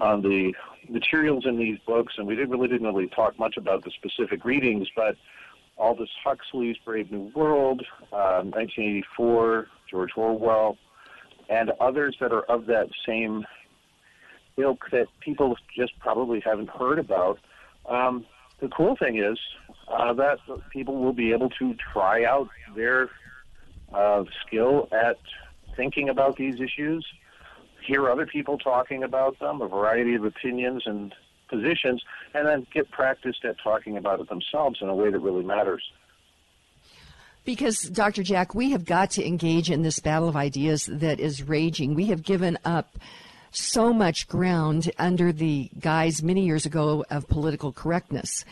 [0.00, 0.52] on the
[0.88, 2.14] materials in these books.
[2.16, 5.16] And we didn't really didn't really talk much about the specific readings, but
[5.76, 10.78] Aldous Huxley's Brave New World, 1984, um, George Orwell,
[11.48, 13.44] and others that are of that same
[14.56, 17.38] ilk that people just probably haven't heard about.
[17.88, 18.24] Um,
[18.60, 19.38] the cool thing is
[19.88, 20.38] uh, that
[20.72, 23.10] people will be able to try out their
[23.92, 25.18] uh, skill at
[25.76, 27.04] thinking about these issues,
[27.86, 31.14] hear other people talking about them, a variety of opinions and
[31.48, 35.44] positions, and then get practiced at talking about it themselves in a way that really
[35.44, 35.82] matters.
[37.44, 38.22] Because, Dr.
[38.22, 41.94] Jack, we have got to engage in this battle of ideas that is raging.
[41.94, 42.98] We have given up
[43.50, 48.44] so much ground under the guise many years ago of political correctness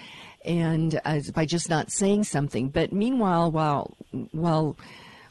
[0.44, 2.68] and uh, by just not saying something.
[2.68, 3.96] But meanwhile, while,
[4.32, 4.76] while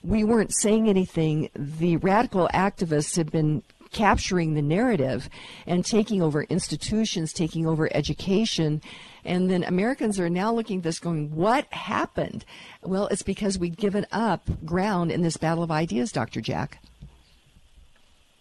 [0.03, 5.29] we weren't saying anything, the radical activists have been capturing the narrative
[5.65, 8.81] and taking over institutions, taking over education.
[9.23, 12.45] And then Americans are now looking at this going, what happened?
[12.81, 16.41] Well, it's because we've given up ground in this battle of ideas, Dr.
[16.41, 16.79] Jack.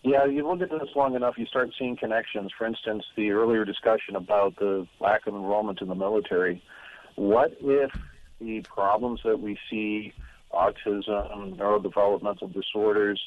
[0.02, 2.50] Yeah, you look at this long enough, you start seeing connections.
[2.56, 6.62] For instance, the earlier discussion about the lack of enrollment in the military.
[7.16, 7.90] What if
[8.40, 10.14] the problems that we see,
[10.52, 13.20] autism, neurodevelopmental disorders,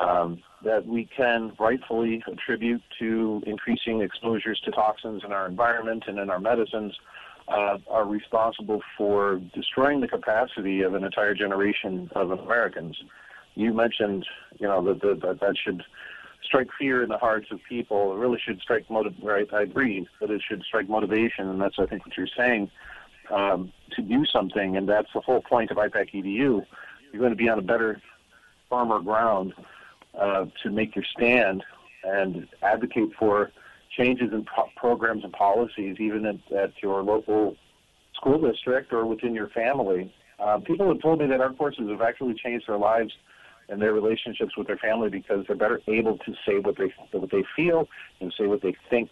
[0.00, 6.18] um, that we can rightfully attribute to increasing exposures to toxins in our environment and
[6.18, 6.94] in our medicines
[7.48, 12.96] uh, are responsible for destroying the capacity of an entire generation of Americans.
[13.54, 14.26] You mentioned,
[14.58, 15.82] you know, that that, that should
[16.44, 18.14] strike fear in the hearts of people.
[18.14, 19.14] It really should strike motive.
[19.22, 22.70] Right, I agree, that it should strike motivation, and that's I think what you're saying
[23.30, 26.64] um, to do something, and that's the whole point of IPAK EDU.
[27.12, 28.00] You're going to be on a better,
[28.70, 29.52] firmer ground
[30.18, 31.62] uh, to make your stand
[32.04, 33.50] and advocate for
[33.96, 37.56] changes in pro- programs and policies, even at, at, your local
[38.14, 40.12] school district or within your family.
[40.38, 43.12] Uh, people have told me that our courses have actually changed their lives
[43.68, 47.30] and their relationships with their family because they're better able to say what they what
[47.30, 47.88] they feel
[48.20, 49.10] and say what they think.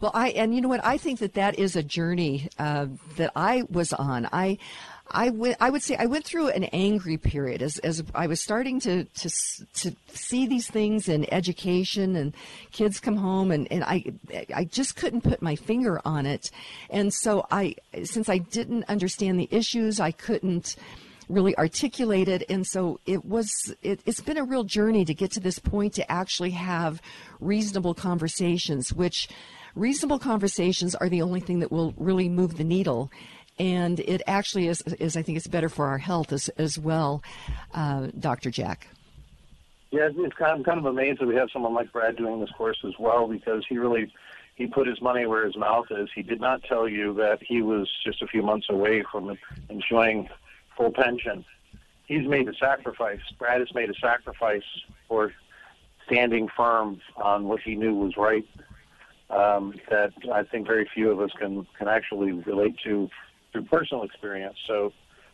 [0.00, 3.32] Well, I and you know what I think that that is a journey uh, that
[3.34, 4.28] I was on.
[4.32, 4.58] I
[5.10, 8.42] I, w- I would say I went through an angry period as, as I was
[8.42, 9.30] starting to, to,
[9.74, 12.34] to see these things in education and
[12.72, 14.04] kids come home and, and I,
[14.54, 16.50] I just couldn't put my finger on it.
[16.90, 20.76] And so I, since I didn't understand the issues, I couldn't
[21.28, 22.42] really articulate it.
[22.48, 25.94] And so it was, it, it's been a real journey to get to this point
[25.94, 27.00] to actually have
[27.40, 29.28] reasonable conversations, which
[29.74, 33.10] reasonable conversations are the only thing that will really move the needle
[33.58, 37.22] and it actually is, is I think it's better for our health as, as well,
[37.74, 38.50] uh, Dr.
[38.50, 38.88] Jack.
[39.90, 42.40] Yeah, it's kind of, I'm kind of amazed that we have someone like Brad doing
[42.40, 44.12] this course as well because he really
[44.56, 46.08] he put his money where his mouth is.
[46.14, 49.38] He did not tell you that he was just a few months away from
[49.70, 50.28] enjoying
[50.76, 51.44] full pension.
[52.06, 53.20] He's made a sacrifice.
[53.38, 54.64] Brad has made a sacrifice
[55.06, 55.32] for
[56.06, 58.46] standing firm on what he knew was right.
[59.30, 63.08] Um, that I think very few of us can can actually relate to
[63.58, 64.56] through personal experience.
[64.66, 64.92] So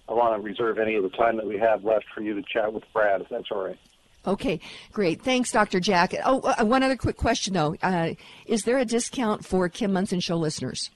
[0.08, 2.42] I want to reserve any of the time that we have left for you to
[2.42, 3.78] chat with Brad, if that's all right.
[4.26, 4.58] Okay,
[4.92, 5.20] great.
[5.22, 5.80] Thanks, Dr.
[5.80, 6.14] Jack.
[6.24, 7.76] Oh, uh, one other quick question, though.
[7.82, 8.14] Uh,
[8.46, 10.90] is there a discount for Kim Monson Show listeners?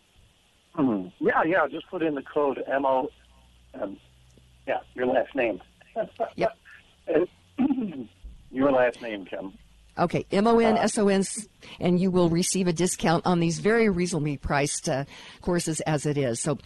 [0.76, 1.26] Mm-hmm.
[1.26, 1.66] Yeah, yeah.
[1.70, 3.08] Just put in the code MO.
[3.74, 3.98] Um,
[4.66, 5.60] yeah, your last name.
[6.36, 6.56] yep.
[8.50, 9.52] your last name, Kim.
[9.98, 11.24] Okay, M O N S O N,
[11.80, 15.04] and you will receive a discount on these very reasonably priced uh,
[15.42, 16.40] courses as it is.
[16.40, 16.58] So,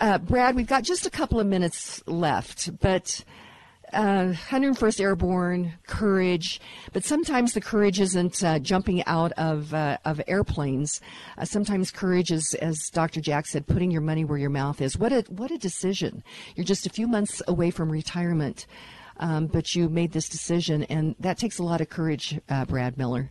[0.00, 3.24] uh, Brad, we've got just a couple of minutes left, but
[3.92, 6.60] uh, 101st Airborne, courage,
[6.92, 11.00] but sometimes the courage isn't uh, jumping out of uh, of airplanes.
[11.36, 13.20] Uh, sometimes courage is, as Dr.
[13.20, 14.96] Jack said, putting your money where your mouth is.
[14.96, 16.22] What a what a decision!
[16.54, 18.66] You're just a few months away from retirement,
[19.18, 22.96] um, but you made this decision, and that takes a lot of courage, uh, Brad
[22.96, 23.30] Miller.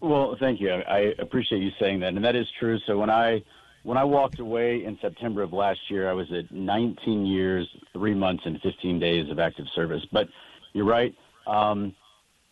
[0.00, 0.70] Well, thank you.
[0.70, 2.78] I appreciate you saying that, and that is true.
[2.86, 3.42] So when I
[3.84, 8.14] when I walked away in September of last year, I was at 19 years, three
[8.14, 10.02] months, and 15 days of active service.
[10.10, 10.26] But
[10.72, 11.14] you're right.
[11.46, 11.94] Um,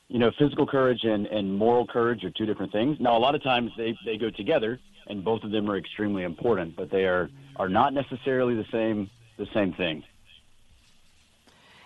[0.09, 2.99] you know, physical courage and, and moral courage are two different things.
[3.01, 6.25] Now, a lot of times they, they go together, and both of them are extremely
[6.25, 10.05] important, but they are, are not necessarily the same the same thing.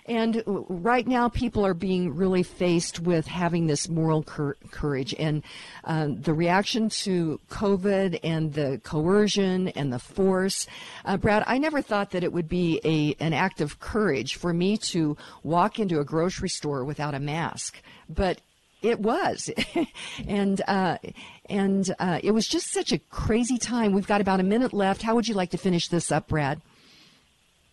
[0.07, 5.15] And right now, people are being really faced with having this moral cur- courage.
[5.19, 5.43] And
[5.85, 10.67] um, the reaction to COVID and the coercion and the force.
[11.05, 14.53] Uh, Brad, I never thought that it would be a, an act of courage for
[14.53, 17.83] me to walk into a grocery store without a mask.
[18.09, 18.41] But
[18.83, 19.51] it was,
[20.29, 20.99] and uh,
[21.49, 23.93] and uh, it was just such a crazy time.
[23.93, 25.03] We've got about a minute left.
[25.03, 26.61] How would you like to finish this up, Brad?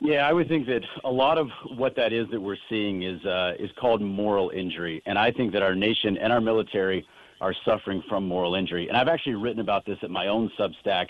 [0.05, 1.47] Yeah, I would think that a lot of
[1.77, 5.53] what that is that we're seeing is uh, is called moral injury, and I think
[5.53, 7.07] that our nation and our military
[7.39, 8.89] are suffering from moral injury.
[8.89, 11.07] And I've actually written about this at my own Substack,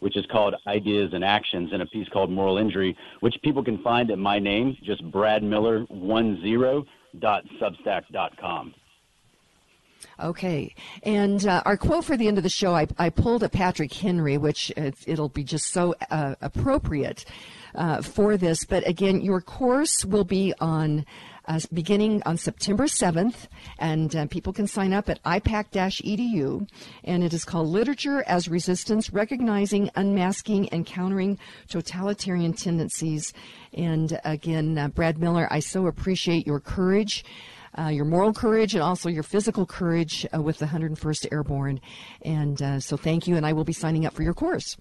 [0.00, 3.82] which is called Ideas and Actions, in a piece called Moral Injury, which people can
[3.82, 6.84] find at my name, just Brad Miller one zero
[7.20, 8.74] dot substack dot com.
[10.22, 10.74] Okay.
[11.02, 13.92] And uh, our quote for the end of the show, I, I pulled a Patrick
[13.92, 17.24] Henry, which it'll be just so uh, appropriate
[17.74, 18.64] uh, for this.
[18.64, 21.04] But again, your course will be on.
[21.46, 23.48] Uh, beginning on September 7th,
[23.78, 26.66] and uh, people can sign up at ipak-edu,
[27.04, 33.34] and it is called Literature as Resistance, Recognizing, Unmasking, and Countering Totalitarian Tendencies.
[33.74, 37.26] And again, uh, Brad Miller, I so appreciate your courage
[37.78, 41.80] uh, your moral courage and also your physical courage uh, with the 101st Airborne.
[42.22, 44.76] And uh, so thank you, and I will be signing up for your course.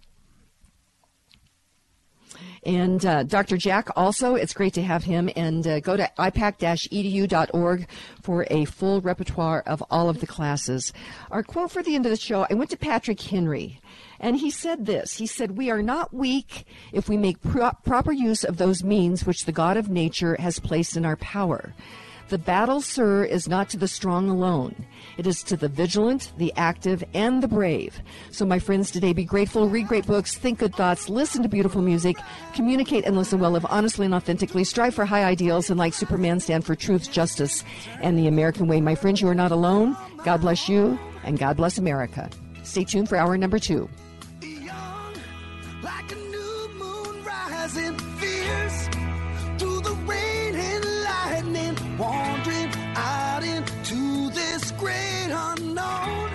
[2.66, 3.58] And uh, Dr.
[3.58, 5.30] Jack, also, it's great to have him.
[5.36, 7.88] And uh, go to ipak-edu.org
[8.22, 10.94] for a full repertoire of all of the classes.
[11.32, 13.82] Our quote for the end of the show I went to Patrick Henry,
[14.20, 18.12] and he said this He said, We are not weak if we make pro- proper
[18.12, 21.74] use of those means which the God of nature has placed in our power.
[22.34, 24.88] The battle, sir, is not to the strong alone.
[25.20, 28.02] It is to the vigilant, the active, and the brave.
[28.32, 31.84] So, my friends, today be grateful, read great books, think good thoughts, listen to beautiful
[31.84, 32.18] music,
[32.56, 36.40] communicate and listen well, live honestly and authentically, strive for high ideals, and like Superman,
[36.40, 37.64] stand for truth, justice,
[38.02, 38.82] and the American way.
[38.82, 39.96] My friends, you are not alone.
[40.24, 42.32] God bless you, and God bless America.
[42.64, 43.88] Stay tuned for hour number two.
[52.04, 56.30] Wandering out into this great unknown.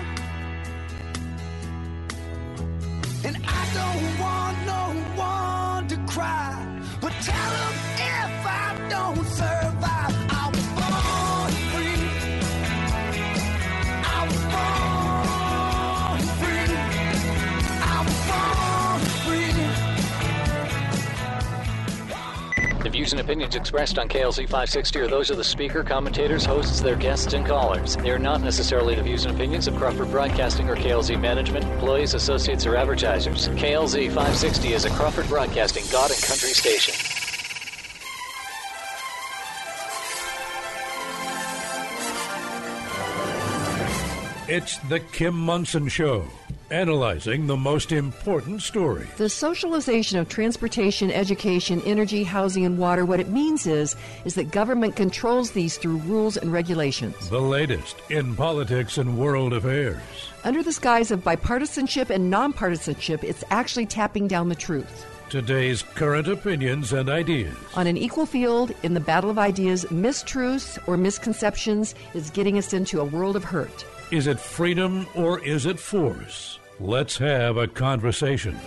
[3.27, 4.83] And I don't want no
[5.15, 6.53] one to cry,
[7.01, 7.75] but tell them
[8.17, 9.58] if I don't survive,
[23.09, 26.95] views and opinions expressed on KLZ 560 are those of the speaker, commentators, hosts, their
[26.95, 27.95] guests, and callers.
[27.95, 32.13] They are not necessarily the views and opinions of Crawford Broadcasting or KLZ management, employees,
[32.13, 33.47] associates, or advertisers.
[33.49, 36.93] KLZ 560 is a Crawford Broadcasting God and Country station.
[44.47, 46.25] It's the Kim Monson Show
[46.71, 49.09] analyzing the most important stories.
[49.17, 53.95] The socialization of transportation, education, energy, housing, and water, what it means is,
[54.25, 57.29] is that government controls these through rules and regulations.
[57.29, 59.99] The latest in politics and world affairs.
[60.43, 65.05] Under the skies of bipartisanship and nonpartisanship, it's actually tapping down the truth.
[65.29, 67.55] Today's current opinions and ideas.
[67.75, 72.73] On an equal field, in the battle of ideas, mistruths or misconceptions is getting us
[72.73, 73.85] into a world of hurt.
[74.11, 76.58] Is it freedom or is it force?
[76.79, 78.57] Let's have a conversation.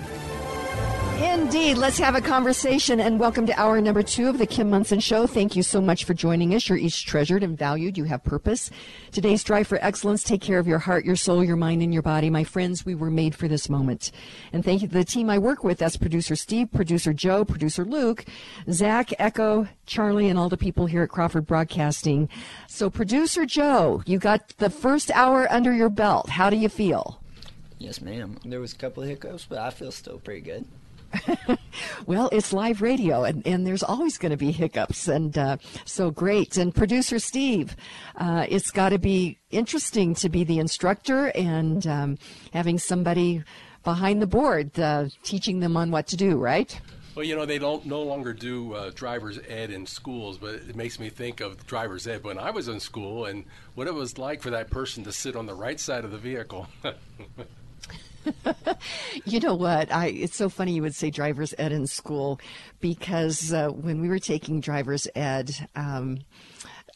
[1.22, 1.78] Indeed.
[1.78, 5.26] Let's have a conversation and welcome to hour number two of the Kim Monson Show.
[5.26, 6.68] Thank you so much for joining us.
[6.68, 7.96] You're each treasured and valued.
[7.96, 8.70] You have purpose.
[9.12, 10.22] Today's strive for excellence.
[10.22, 12.28] Take care of your heart, your soul, your mind, and your body.
[12.28, 14.10] My friends, we were made for this moment.
[14.52, 15.78] And thank you to the team I work with.
[15.78, 18.26] That's producer Steve, producer Joe, producer Luke,
[18.70, 22.28] Zach, Echo, Charlie, and all the people here at Crawford Broadcasting.
[22.68, 26.28] So producer Joe, you got the first hour under your belt.
[26.28, 27.21] How do you feel?
[27.82, 28.38] Yes, ma'am.
[28.44, 30.64] There was a couple of hiccups, but I feel still pretty good.
[32.06, 36.12] well, it's live radio, and, and there's always going to be hiccups, and uh, so
[36.12, 36.56] great.
[36.56, 37.74] And producer Steve,
[38.14, 42.18] uh, it's got to be interesting to be the instructor and um,
[42.52, 43.42] having somebody
[43.82, 46.80] behind the board uh, teaching them on what to do, right?
[47.16, 50.76] Well, you know, they don't no longer do uh, driver's ed in schools, but it
[50.76, 54.18] makes me think of driver's ed when I was in school and what it was
[54.18, 56.68] like for that person to sit on the right side of the vehicle.
[59.24, 59.92] you know what?
[59.92, 62.40] I it's so funny you would say driver's ed in school
[62.80, 65.50] because uh, when we were taking driver's ed.
[65.74, 66.20] Um,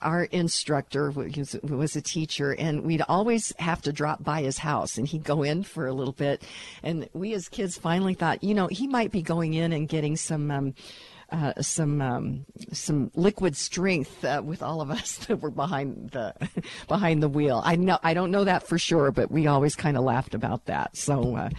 [0.02, 5.08] our instructor was, a teacher, and we'd always have to drop by his house, and
[5.08, 6.42] he'd go in for a little bit.
[6.82, 10.16] And we, as kids, finally thought, you know, he might be going in and getting
[10.16, 10.74] some um,
[11.30, 16.34] uh, some um, some liquid strength uh, with all of us that were behind the
[16.88, 17.62] behind the wheel.
[17.64, 20.66] I know I don't know that for sure, but we always kind of laughed about
[20.66, 20.96] that.
[20.96, 21.50] So uh,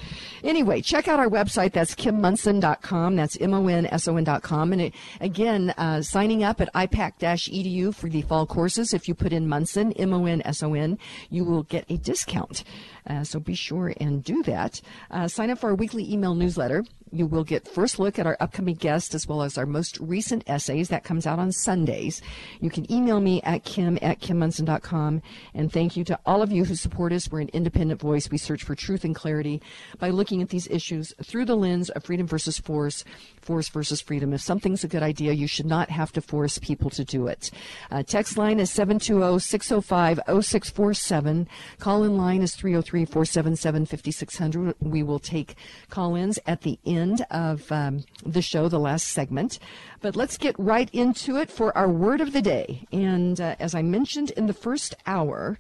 [0.43, 1.73] anyway, check out our website.
[1.73, 3.15] That's kimmonson.com.
[3.15, 4.73] That's m o n s o n.com.
[4.73, 8.93] And it, again, uh, signing up at ipak-edu for the fall courses.
[8.93, 10.97] If you put in Monson M O N S O N,
[11.29, 12.63] you will get a discount.
[13.05, 14.81] Uh, so be sure and do that.
[15.11, 16.83] Uh, sign up for our weekly email newsletter.
[17.11, 20.43] You will get first look at our upcoming guests as well as our most recent
[20.47, 20.89] essays.
[20.89, 22.21] That comes out on Sundays.
[22.59, 25.21] You can email me at kim at kimmonson.com.
[25.53, 27.29] And thank you to all of you who support us.
[27.31, 28.29] We're an independent voice.
[28.29, 29.61] We search for truth and clarity
[29.99, 33.03] by looking at these issues through the lens of freedom versus force,
[33.41, 34.33] force versus freedom.
[34.33, 37.51] If something's a good idea, you should not have to force people to do it.
[37.89, 41.47] Uh, text line is 720 605 0647.
[41.79, 44.75] Call in line is 303 477 5600.
[44.79, 45.55] We will take
[45.89, 46.96] call ins at the end
[47.31, 49.59] of um, the show, the last segment.
[50.01, 52.87] But let's get right into it for our word of the day.
[52.91, 55.59] And uh, as I mentioned in the first hour,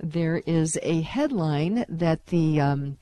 [0.00, 2.60] there is a headline that the.
[2.60, 2.98] Um,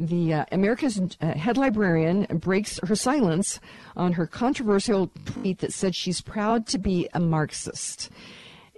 [0.00, 3.58] the uh, America's uh, head librarian breaks her silence
[3.96, 8.08] on her controversial tweet that said she's proud to be a Marxist.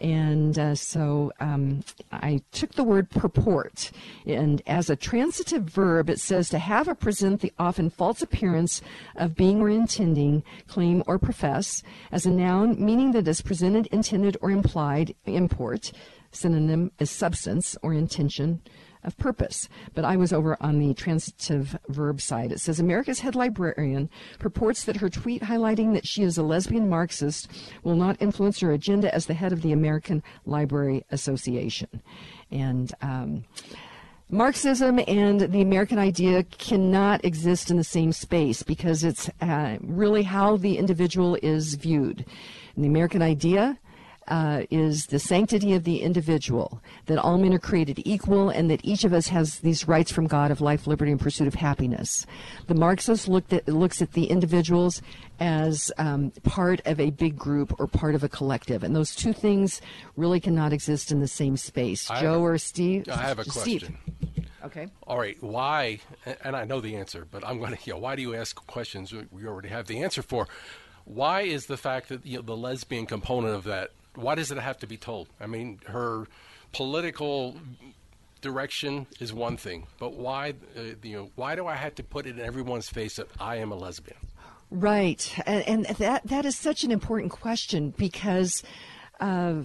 [0.01, 3.91] And uh, so um, I took the word purport,
[4.27, 8.81] and as a transitive verb, it says to have or present the often false appearance
[9.17, 11.83] of being or intending, claim or profess.
[12.11, 15.93] As a noun, meaning that is presented, intended, or implied, import.
[16.33, 18.63] Synonym is substance or intention
[19.05, 19.69] of purpose.
[19.95, 22.53] But I was over on the transitive verb side.
[22.53, 26.89] It says America's head librarian purports that her tweet highlighting that she is a lesbian
[26.89, 27.51] Marxist
[27.83, 32.03] will not influence her agenda as the head of the American Library Association.
[32.51, 33.45] And, um,
[34.33, 40.23] Marxism and the American idea cannot exist in the same space because it's uh, really
[40.23, 42.25] how the individual is viewed.
[42.77, 43.77] And the American idea
[44.29, 48.81] uh, is the sanctity of the individual, that all men are created equal, and that
[48.85, 52.27] each of us has these rights from God of life, liberty, and pursuit of happiness.
[52.67, 55.03] The Marxist looked at, looks at the individuals
[55.41, 59.33] as um, part of a big group or part of a collective, and those two
[59.33, 59.81] things
[60.17, 62.11] really cannot exist in the same space.
[62.11, 63.09] I Joe or Steve?
[63.09, 63.83] I have a Steve.
[63.83, 63.99] question.
[64.63, 64.89] Okay.
[65.07, 66.01] All right, why?
[66.45, 67.79] And I know the answer, but I'm going to.
[67.85, 70.47] You know, why do you ask questions we already have the answer for?
[71.05, 73.91] Why is the fact that you know, the lesbian component of that?
[74.15, 75.29] Why does it have to be told?
[75.41, 76.27] I mean, her
[76.73, 77.57] political
[78.41, 80.55] direction is one thing, but why?
[80.77, 83.57] Uh, you know, why do I have to put it in everyone's face that I
[83.57, 84.19] am a lesbian?
[84.71, 88.63] Right, and, and that that is such an important question because
[89.21, 89.63] uh,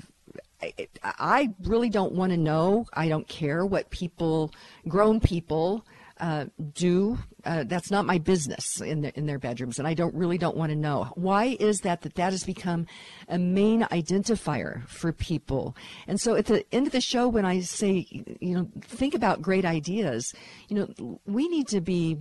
[0.62, 2.86] I, I really don't want to know.
[2.94, 4.52] I don't care what people,
[4.88, 5.86] grown people,
[6.20, 7.18] uh, do.
[7.44, 10.58] Uh, that's not my business in their, in their bedrooms, and I don't really don't
[10.58, 11.12] want to know.
[11.16, 12.02] Why is that?
[12.02, 12.88] That that has become
[13.28, 15.76] a main identifier for people.
[16.08, 18.08] And so at the end of the show, when I say,
[18.40, 20.34] you know, think about great ideas,
[20.70, 22.18] you know, we need to be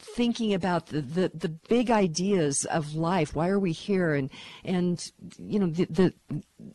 [0.00, 3.34] thinking about the, the, the big ideas of life.
[3.34, 4.14] Why are we here?
[4.14, 4.30] And,
[4.64, 6.14] and you know, the, the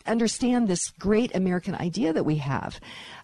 [0.05, 2.79] understand this great American idea that we have.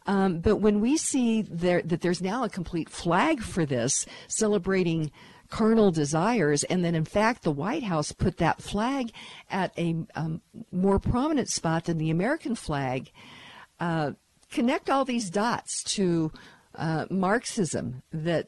[0.07, 5.11] Um, but when we see there, that there's now a complete flag for this, celebrating
[5.49, 9.11] carnal desires, and then in fact the White House put that flag
[9.49, 10.41] at a um,
[10.71, 13.11] more prominent spot than the American flag,
[13.79, 14.11] uh,
[14.51, 16.31] connect all these dots to
[16.75, 18.47] uh, Marxism that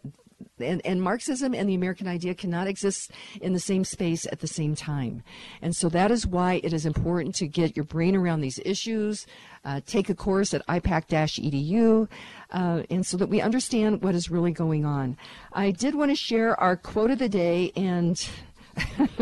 [0.59, 3.11] and, and, Marxism and the American idea cannot exist
[3.41, 5.23] in the same space at the same time.
[5.61, 9.25] And so that is why it is important to get your brain around these issues,
[9.65, 12.07] uh, take a course at ipak-edu,
[12.51, 15.17] uh, and so that we understand what is really going on.
[15.53, 18.29] I did want to share our quote of the day and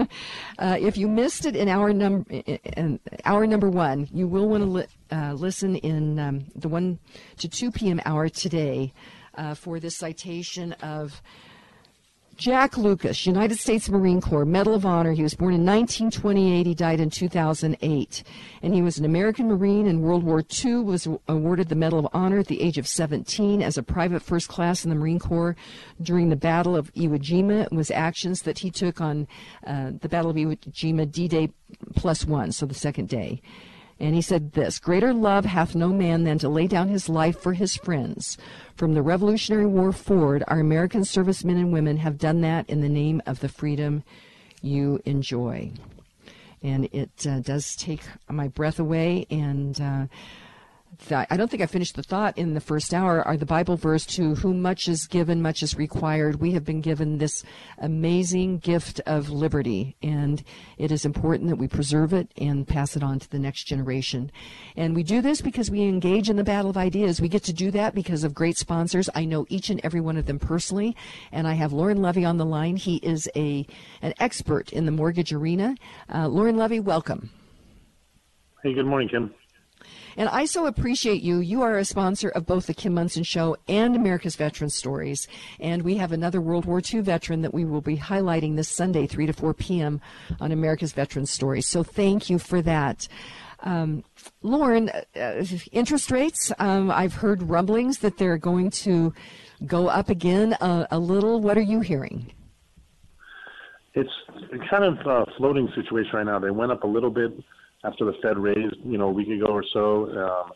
[0.59, 4.63] uh, if you missed it in hour number in hour number one, you will want
[4.63, 6.99] to li- uh, listen in um, the one
[7.37, 7.99] to two p.m.
[8.05, 8.93] hour today
[9.39, 11.21] uh, for this citation of
[12.35, 15.11] Jack Lucas, United States Marine Corps, Medal of Honor.
[15.11, 16.65] He was born in 1928.
[16.65, 18.23] He died in 2008.
[18.61, 22.07] And he was an American Marine in World War II, was awarded the Medal of
[22.13, 25.57] Honor at the age of 17 as a private first class in the Marine Corps
[26.01, 27.65] during the Battle of Iwo Jima.
[27.65, 29.27] It was actions that he took on
[29.67, 31.49] uh, the Battle of Iwo Jima D-Day
[31.97, 33.41] plus one, so the second day.
[33.99, 37.39] And he said this Greater love hath no man than to lay down his life
[37.39, 38.37] for his friends.
[38.75, 42.89] From the Revolutionary War forward, our American servicemen and women have done that in the
[42.89, 44.03] name of the freedom
[44.61, 45.71] you enjoy.
[46.61, 49.25] And it uh, does take my breath away.
[49.29, 50.05] And uh,
[51.11, 54.05] I don't think I finished the thought in the first hour, are the Bible verse
[54.07, 56.39] to whom much is given, much is required.
[56.39, 57.43] We have been given this
[57.77, 60.43] amazing gift of liberty, and
[60.77, 64.31] it is important that we preserve it and pass it on to the next generation.
[64.75, 67.21] And we do this because we engage in the battle of ideas.
[67.21, 69.09] We get to do that because of great sponsors.
[69.15, 70.95] I know each and every one of them personally,
[71.31, 72.75] and I have Lauren Levy on the line.
[72.75, 73.65] He is a
[74.01, 75.75] an expert in the mortgage arena.
[76.13, 77.29] Uh, Lauren Levy, welcome.
[78.63, 79.33] Hey, good morning, Kim.
[80.17, 81.39] And I so appreciate you.
[81.39, 85.27] You are a sponsor of both the Kim Monson Show and America's Veteran Stories.
[85.59, 89.07] And we have another World War II veteran that we will be highlighting this Sunday,
[89.07, 90.01] 3 to 4 p.m.
[90.39, 91.67] on America's Veteran Stories.
[91.67, 93.07] So thank you for that.
[93.61, 94.03] Um,
[94.41, 99.13] Lauren, uh, interest rates, um, I've heard rumblings that they're going to
[99.65, 101.41] go up again a, a little.
[101.41, 102.31] What are you hearing?
[103.95, 104.09] It's
[104.69, 106.39] kind of a floating situation right now.
[106.39, 107.31] They went up a little bit
[107.83, 110.49] after the Fed raised, you know, a week ago or so, uh,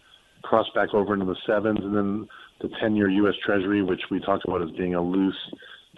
[0.43, 2.27] crossed back over into the sevens, and then
[2.61, 3.35] the 10-year U.S.
[3.45, 5.37] Treasury, which we talked about as being a loose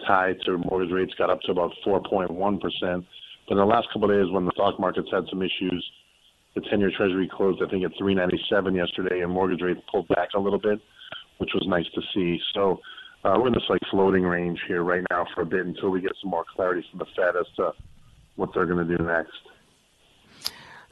[0.06, 3.04] tie to mortgage rates, got up to about 4.1 percent.
[3.48, 5.84] But in the last couple of days, when the stock markets had some issues,
[6.54, 10.40] the 10-year Treasury closed, I think, at 3.97 yesterday, and mortgage rates pulled back a
[10.40, 10.80] little bit,
[11.38, 12.40] which was nice to see.
[12.54, 12.80] So
[13.24, 16.00] uh, we're in this like floating range here right now for a bit until we
[16.00, 17.72] get some more clarity from the Fed as to
[18.36, 19.32] what they're going to do next.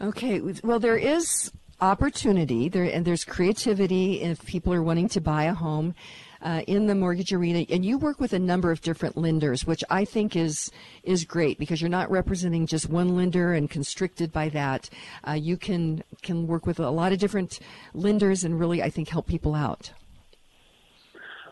[0.05, 0.42] Okay.
[0.62, 1.50] Well, there is
[1.80, 5.94] opportunity there, and there's creativity if people are wanting to buy a home.
[6.42, 9.82] Uh, in the mortgage arena, and you work with a number of different lenders, which
[9.88, 10.70] I think is
[11.02, 14.90] is great because you're not representing just one lender and constricted by that.
[15.26, 17.61] Uh, you can can work with a lot of different
[17.94, 19.90] lenders and really, I think, help people out.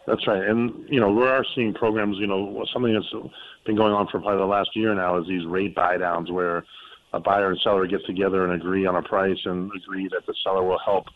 [0.06, 2.18] That's right, and you know we are seeing programs.
[2.18, 3.32] You know something that's
[3.64, 6.64] been going on for probably the last year now is these rate buy downs where
[7.12, 10.34] a buyer and seller get together and agree on a price and agree that the
[10.42, 11.06] seller will help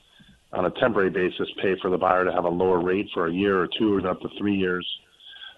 [0.53, 3.33] on a temporary basis pay for the buyer to have a lower rate for a
[3.33, 4.87] year or two or up to three years.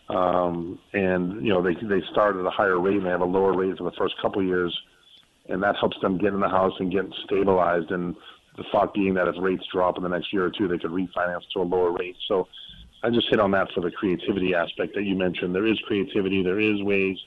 [0.08, 3.26] Um, and you know they they start at a higher rate and they have a
[3.26, 4.76] lower rate for the first couple of years,
[5.48, 7.90] and that helps them get in the house and get stabilized.
[7.90, 8.16] And
[8.56, 10.90] the thought being that if rates drop in the next year or two, they could
[10.90, 12.16] refinance to a lower rate.
[12.26, 12.48] So
[13.02, 15.54] I just hit on that for the creativity aspect that you mentioned.
[15.54, 16.42] There is creativity.
[16.42, 17.18] There is ways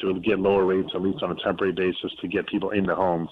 [0.00, 3.30] to get lower rates, at least on a temporary basis, to get people into homes.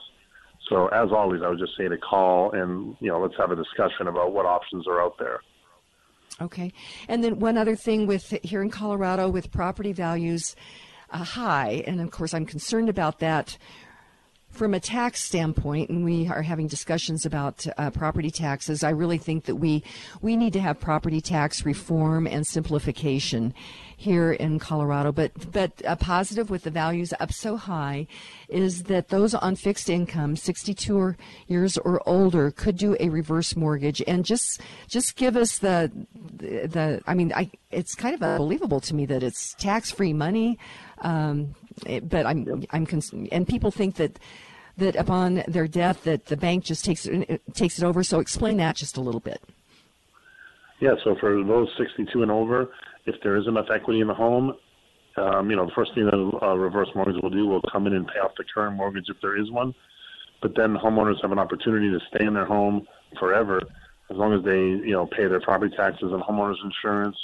[0.69, 3.57] So as always, I would just say to call and you know let's have a
[3.57, 5.41] discussion about what options are out there.
[6.41, 6.73] Okay,
[7.09, 10.57] and then one other thing with here in Colorado with property values
[11.11, 13.59] uh, high, and of course I'm concerned about that
[14.53, 19.19] from a tax standpoint, and we are having discussions about uh, property taxes, I really
[19.19, 19.83] think that we
[20.21, 23.55] we need to have property tax reform and simplification
[23.97, 25.11] here in Colorado.
[25.11, 28.07] But but a positive with the values up so high
[28.49, 31.15] is that those on fixed income, 62
[31.47, 35.91] years or older, could do a reverse mortgage and just just give us the.
[36.37, 40.59] the I mean, I it's kind of unbelievable to me that it's tax free money.
[41.03, 41.55] Um,
[41.87, 44.19] it, but I'm I'm cons- and people think that
[44.79, 48.03] that upon their death that the bank just takes it, takes it over.
[48.03, 49.43] So explain that just a little bit.
[50.81, 50.95] Yeah.
[51.05, 52.73] So for those 62 and over,
[53.07, 54.55] if there is enough equity in the home,
[55.17, 57.93] um, you know, the first thing that a reverse mortgage will do will come in
[57.93, 59.75] and pay off the current mortgage if there is one.
[60.41, 62.87] But then homeowners have an opportunity to stay in their home
[63.19, 63.61] forever
[64.11, 67.17] as long as they, you know, pay their property taxes and homeowners insurance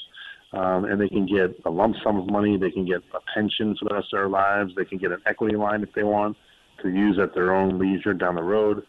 [0.53, 2.57] um, and they can get a lump sum of money.
[2.57, 4.73] They can get a pension for the rest of their lives.
[4.77, 6.37] They can get an equity line if they want
[6.83, 8.85] to use at their own leisure down the road.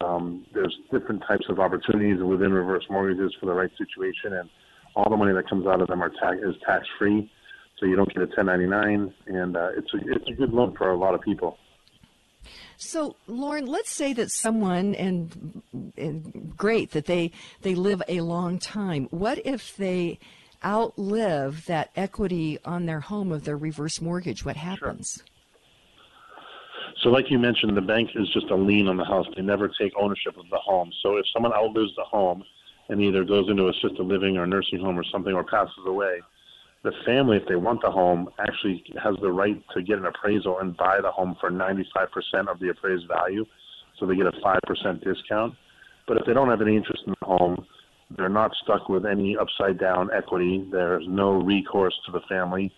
[0.00, 4.48] Um, there's different types of opportunities within reverse mortgages for the right situation, and
[4.94, 7.30] all the money that comes out of them are tax is tax free,
[7.78, 10.90] so you don't get a 1099, and uh, it's a it's a good loan for
[10.90, 11.58] a lot of people.
[12.76, 15.62] So, Lauren, let's say that someone and,
[15.96, 19.08] and great that they they live a long time.
[19.10, 20.18] What if they
[20.64, 25.18] outlive that equity on their home of their reverse mortgage, what happens?
[25.18, 25.26] Sure.
[27.02, 29.26] So, like you mentioned, the bank is just a lien on the house.
[29.34, 30.92] They never take ownership of the home.
[31.02, 32.44] So, if someone outlives the home
[32.88, 36.20] and either goes into assisted living or nursing home or something or passes away,
[36.84, 40.60] the family, if they want the home, actually has the right to get an appraisal
[40.60, 41.76] and buy the home for 95%
[42.48, 43.44] of the appraised value.
[43.98, 45.54] So, they get a 5% discount.
[46.06, 47.66] But if they don't have any interest in the home,
[48.16, 50.66] they're not stuck with any upside down equity.
[50.70, 52.72] There's no recourse to the family.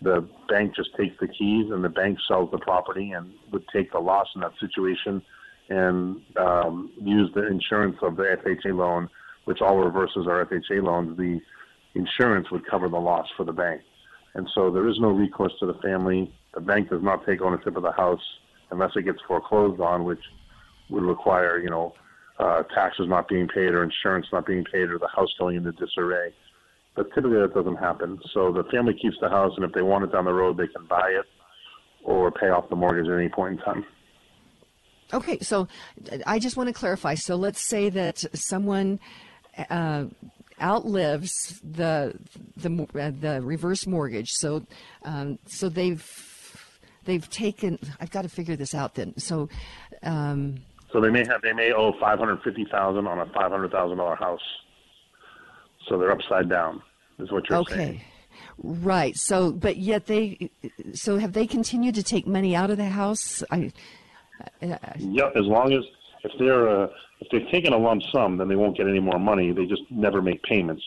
[0.00, 3.92] The bank just takes the keys and the bank sells the property and would take
[3.92, 5.22] the loss in that situation
[5.68, 9.08] and um, use the insurance of the FHA loan,
[9.44, 11.16] which all reverses are FHA loans.
[11.16, 11.40] The
[11.94, 13.82] insurance would cover the loss for the bank.
[14.34, 16.32] And so there is no recourse to the family.
[16.54, 18.22] The bank does not take ownership of the house
[18.70, 20.22] unless it gets foreclosed on, which
[20.90, 21.94] would require, you know,
[22.38, 25.72] uh, taxes not being paid or insurance not being paid or the house going into
[25.72, 26.32] disarray.
[26.94, 28.18] But typically that doesn't happen.
[28.32, 30.66] So the family keeps the house, and if they want it down the road, they
[30.66, 31.26] can buy it
[32.02, 33.84] or pay off the mortgage at any point in time.
[35.12, 35.68] Okay, so
[36.26, 37.14] I just want to clarify.
[37.14, 39.00] So let's say that someone
[39.70, 40.04] uh,
[40.60, 42.14] outlives the
[42.56, 44.30] the uh, the reverse mortgage.
[44.32, 44.66] So
[45.04, 46.04] um, so they've
[47.04, 47.78] they've taken.
[48.00, 49.16] I've got to figure this out then.
[49.18, 49.48] So.
[50.02, 50.62] Um,
[50.92, 53.70] so they may have they may owe five hundred fifty thousand on a five hundred
[53.72, 54.40] thousand dollar house.
[55.88, 56.82] So they're upside down.
[57.18, 57.74] Is what you're okay.
[57.74, 57.90] saying.
[57.90, 58.04] Okay.
[58.62, 59.16] Right.
[59.16, 60.50] So, but yet they,
[60.92, 63.42] so have they continued to take money out of the house?
[63.50, 63.72] I.
[64.62, 65.32] Uh, yep.
[65.34, 65.80] As long as
[66.24, 66.88] if they're uh,
[67.20, 69.52] if they've taken a lump sum, then they won't get any more money.
[69.52, 70.82] They just never make payments.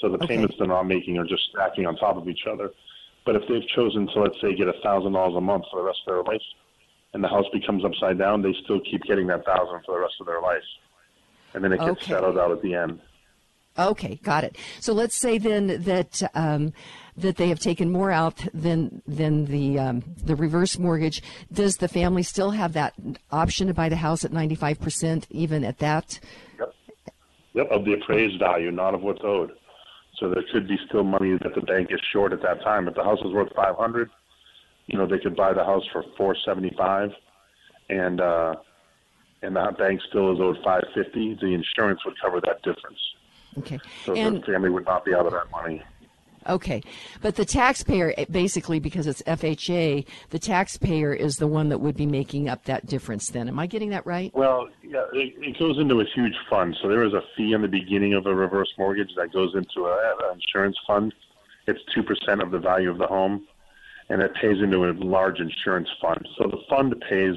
[0.00, 0.28] So the Okay.
[0.36, 2.70] payments they're not making are just stacking on top of each other.
[3.26, 5.86] But if they've chosen to, let's say, get a thousand dollars a month for the
[5.86, 6.42] rest of their life,
[7.12, 10.14] and the house becomes upside down, they still keep getting that thousand for the rest
[10.20, 10.62] of their life,
[11.54, 12.12] and then it gets Okay.
[12.12, 13.00] settled out at the end.
[13.78, 14.56] Okay, got it.
[14.80, 16.72] So let's say then that um,
[17.16, 21.22] that they have taken more out than than the um, the reverse mortgage.
[21.52, 22.94] Does the family still have that
[23.30, 26.18] option to buy the house at ninety five percent, even at that?
[26.58, 26.74] Yep.
[27.54, 29.52] Yep, of the appraised value, not of what's owed.
[30.18, 32.88] So there could be still money that the bank is short at that time.
[32.88, 34.10] If the house is worth five hundred,
[34.90, 37.10] you know, they could buy the house for four seventy five
[37.88, 38.54] and uh
[39.42, 42.98] and the bank still is owed five fifty, the insurance would cover that difference.
[43.58, 43.78] Okay.
[44.04, 45.82] So And- the family would not be out of that money.
[46.48, 46.80] Okay,
[47.20, 52.06] but the taxpayer, basically, because it's FHA, the taxpayer is the one that would be
[52.06, 53.28] making up that difference.
[53.28, 54.34] Then, am I getting that right?
[54.34, 56.78] Well, yeah, it, it goes into a huge fund.
[56.80, 59.84] So there is a fee in the beginning of a reverse mortgage that goes into
[59.86, 61.12] a, an insurance fund.
[61.66, 63.46] It's two percent of the value of the home,
[64.10, 66.28] and it pays into a large insurance fund.
[66.36, 67.36] So the fund pays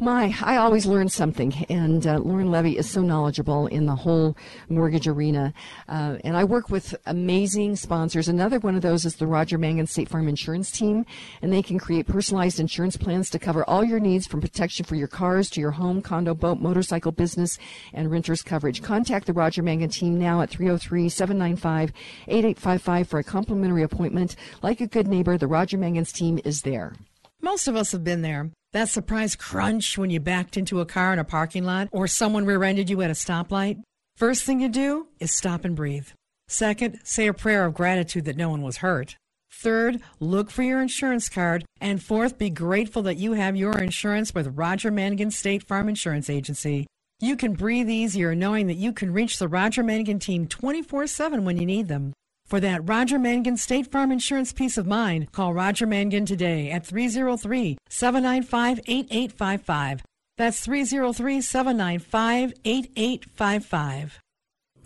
[0.00, 4.36] My, I always learn something, and uh, Lauren Levy is so knowledgeable in the whole
[4.68, 5.54] mortgage arena.
[5.88, 8.26] Uh, and I work with amazing sponsors.
[8.26, 11.06] Another one of those is the Roger Mangan State Farm Insurance Team,
[11.42, 14.96] and they can create personalized insurance plans to cover all your needs from protection for
[14.96, 17.56] your cars to your home, condo, boat, motorcycle, business,
[17.92, 18.82] and renters coverage.
[18.82, 21.92] Contact the Roger Mangan team now at 303 795
[22.26, 24.34] 8855 for a complimentary appointment.
[24.60, 26.94] Like a good neighbor, the Roger Mangan's team is there.
[27.40, 28.50] Most of us have been there.
[28.74, 32.44] That surprise crunch when you backed into a car in a parking lot or someone
[32.44, 33.80] rear ended you at a stoplight.
[34.16, 36.08] First thing you do is stop and breathe.
[36.48, 39.16] Second, say a prayer of gratitude that no one was hurt.
[39.52, 41.64] Third, look for your insurance card.
[41.80, 46.28] And fourth, be grateful that you have your insurance with Roger Mangan State Farm Insurance
[46.28, 46.88] Agency.
[47.20, 51.44] You can breathe easier knowing that you can reach the Roger Mangan team 24 7
[51.44, 52.12] when you need them.
[52.46, 56.86] For that Roger Mangan State Farm Insurance peace of mind, call Roger Mangan today at
[56.86, 60.02] 303 795 8855.
[60.36, 64.20] That's 303 795 8855.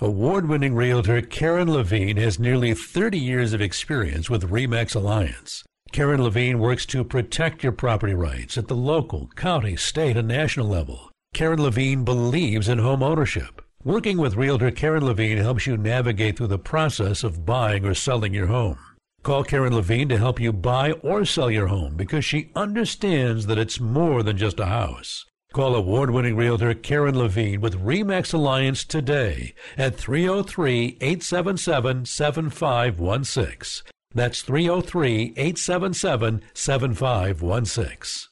[0.01, 5.64] Award winning realtor Karen Levine has nearly 30 years of experience with REMAX Alliance.
[5.90, 10.68] Karen Levine works to protect your property rights at the local, county, state, and national
[10.68, 11.10] level.
[11.35, 13.57] Karen Levine believes in home ownership.
[13.85, 18.35] Working with realtor Karen Levine helps you navigate through the process of buying or selling
[18.35, 18.77] your home.
[19.23, 23.57] Call Karen Levine to help you buy or sell your home because she understands that
[23.57, 25.25] it's more than just a house.
[25.53, 33.93] Call award winning realtor Karen Levine with REMAX Alliance today at 303 877 7516.
[34.13, 38.29] That's 303 877 7516.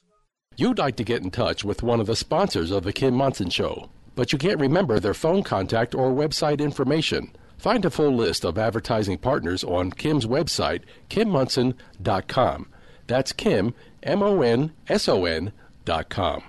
[0.57, 3.51] You'd like to get in touch with one of the sponsors of The Kim Monson
[3.51, 7.31] Show, but you can't remember their phone contact or website information.
[7.57, 12.67] Find a full list of advertising partners on Kim's website, kimmonson.com.
[13.07, 15.53] That's Kim, M O N S O N
[15.85, 16.43] dot com.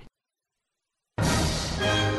[1.18, 2.17] And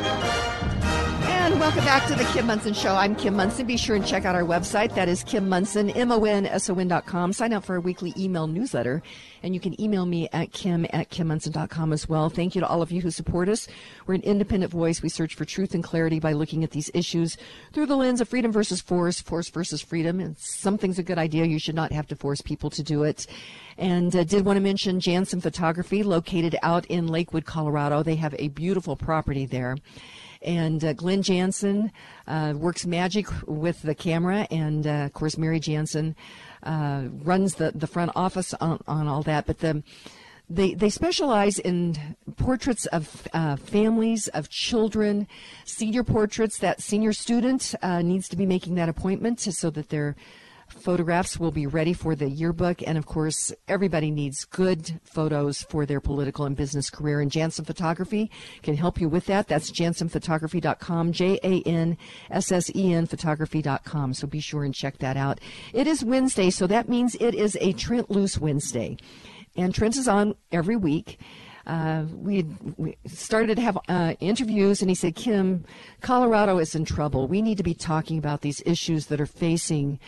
[1.70, 2.96] Welcome back to the Kim Monson Show.
[2.96, 3.64] I'm Kim Monson.
[3.64, 4.92] Be sure and check out our website.
[4.96, 7.32] That is Kim Monson, M-O-N-S-O-N dot com.
[7.32, 9.04] Sign up for our weekly email newsletter.
[9.44, 12.28] And you can email me at kim at kimmonson.com as well.
[12.28, 13.68] Thank you to all of you who support us.
[14.08, 15.00] We're an independent voice.
[15.00, 17.36] We search for truth and clarity by looking at these issues
[17.72, 20.18] through the lens of freedom versus force, force versus freedom.
[20.18, 21.44] And something's a good idea.
[21.44, 23.28] You should not have to force people to do it.
[23.78, 28.02] And uh, did want to mention Janssen Photography, located out in Lakewood, Colorado.
[28.02, 29.76] They have a beautiful property there.
[30.42, 31.92] And uh, Glenn Janssen
[32.26, 36.16] uh, works magic with the camera, and uh, of course Mary Janssen
[36.62, 39.46] uh, runs the, the front office on, on all that.
[39.46, 39.82] But the
[40.50, 45.28] they they specialize in portraits of uh, families, of children,
[45.64, 46.58] senior portraits.
[46.58, 50.16] That senior student uh, needs to be making that appointment so that they're
[50.70, 52.82] photographs will be ready for the yearbook.
[52.86, 57.20] And of course, everybody needs good photos for their political and business career.
[57.20, 58.30] And Janssen Photography
[58.62, 59.48] can help you with that.
[59.48, 61.96] That's janssenphotography.com, J A N
[62.30, 64.14] S S E N photography.com.
[64.14, 65.40] So be sure and check that out.
[65.72, 68.96] It is Wednesday, so that means it is a Trent Loos Wednesday.
[69.56, 71.18] And Trent is on every week.
[71.66, 72.44] Uh, we,
[72.76, 75.64] we, started to have uh, interviews, and he said, Kim,
[76.00, 77.28] Colorado is in trouble.
[77.28, 80.00] We need to be talking about these issues that are facing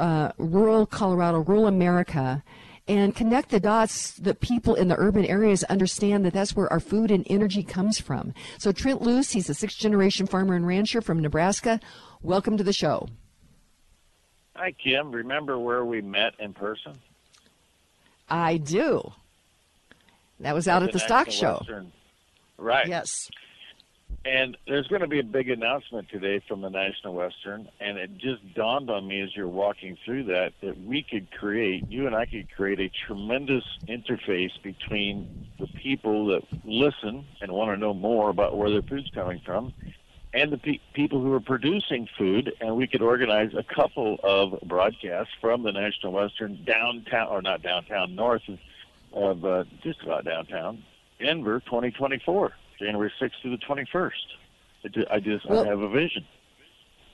[0.00, 2.42] uh, rural Colorado, rural America,
[2.88, 6.80] and connect the dots that people in the urban areas understand that that's where our
[6.80, 8.34] food and energy comes from.
[8.58, 11.78] So Trent Loos, he's a sixth generation farmer and rancher from Nebraska.
[12.22, 13.08] Welcome to the show.
[14.56, 15.12] Hi, Kim.
[15.12, 16.98] Remember where we met in person?
[18.28, 19.12] I do.
[20.40, 21.58] That was out at, at the, the stock show.
[21.58, 21.92] Western.
[22.58, 22.88] Right.
[22.88, 23.08] Yes.
[24.24, 28.18] And there's going to be a big announcement today from the National Western, and it
[28.18, 32.14] just dawned on me as you're walking through that that we could create, you and
[32.14, 35.26] I could create a tremendous interface between
[35.58, 39.72] the people that listen and want to know more about where their food's coming from,
[40.34, 44.60] and the pe- people who are producing food, and we could organize a couple of
[44.68, 48.42] broadcasts from the National Western downtown, or not downtown, north
[49.14, 50.84] of, uh, just about downtown,
[51.18, 52.52] Denver, 2024.
[52.80, 54.10] January 6th to the 21st.
[55.10, 56.24] I just well, I have a vision.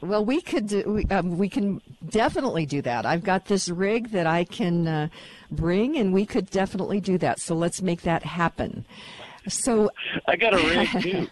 [0.00, 3.06] Well, we could do, we, um, we can definitely do that.
[3.06, 5.08] I've got this rig that I can uh,
[5.50, 7.40] bring, and we could definitely do that.
[7.40, 8.84] So let's make that happen.
[9.48, 9.90] So
[10.28, 11.28] I got a rig too.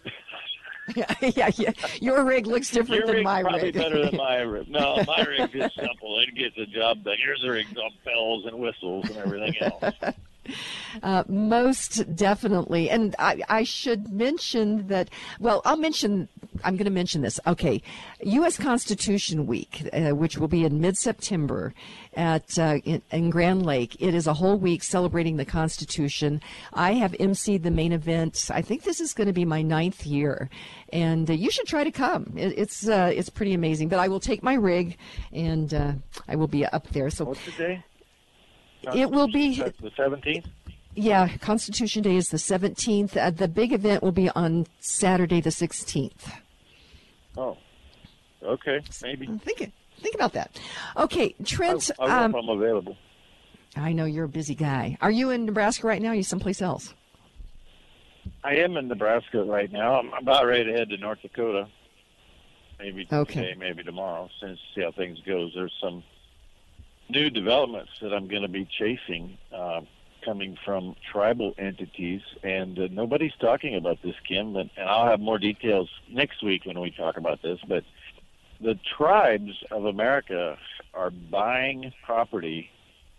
[0.96, 1.70] yeah, yeah, yeah.
[2.00, 3.74] Your rig looks different Your than my probably rig.
[3.74, 4.68] better than my rig.
[4.68, 6.18] No, my rig is simple.
[6.20, 7.16] It gets the job done.
[7.22, 9.94] Here's a rig on bells and whistles and everything else.
[11.02, 12.90] Uh, most definitely.
[12.90, 15.10] And I, I, should mention that,
[15.40, 16.28] well, I'll mention,
[16.62, 17.40] I'm going to mention this.
[17.46, 17.82] Okay.
[18.22, 18.56] U.S.
[18.56, 21.74] Constitution Week, uh, which will be in mid September
[22.16, 23.96] at uh, in, in, Grand Lake.
[24.00, 26.40] It is a whole week celebrating the Constitution.
[26.72, 28.50] I have emceed the main event.
[28.52, 30.48] I think this is going to be my ninth year.
[30.92, 32.32] And uh, you should try to come.
[32.36, 33.88] It, it's uh, it's pretty amazing.
[33.88, 34.96] But I will take my rig
[35.32, 35.92] and uh,
[36.28, 37.10] I will be up there.
[37.10, 37.84] So what's the day?
[38.94, 40.46] It will be the 17th.
[40.96, 43.16] Yeah, Constitution Day is the 17th.
[43.16, 46.32] Uh, the big event will be on Saturday, the 16th.
[47.36, 47.56] Oh,
[48.42, 49.26] okay, maybe.
[49.26, 50.60] Think think about that.
[50.96, 51.90] Okay, Trent.
[51.98, 52.96] I, I um, I'm available.
[53.76, 54.96] I know you're a busy guy.
[55.00, 56.10] Are you in Nebraska right now?
[56.10, 56.94] Are you someplace else?
[58.44, 59.98] I am in Nebraska right now.
[59.98, 61.66] I'm about ready to head to North Dakota.
[62.78, 63.40] Maybe okay.
[63.40, 64.28] today, maybe tomorrow.
[64.40, 65.52] Since see how things goes.
[65.54, 66.04] There's some
[67.08, 69.80] new developments that I'm going to be chasing uh,
[70.24, 74.56] coming from tribal entities, and uh, nobody's talking about this, Kim.
[74.56, 77.58] And, and I'll have more details next week when we talk about this.
[77.68, 77.84] But
[78.60, 80.56] the tribes of America
[80.94, 82.70] are buying property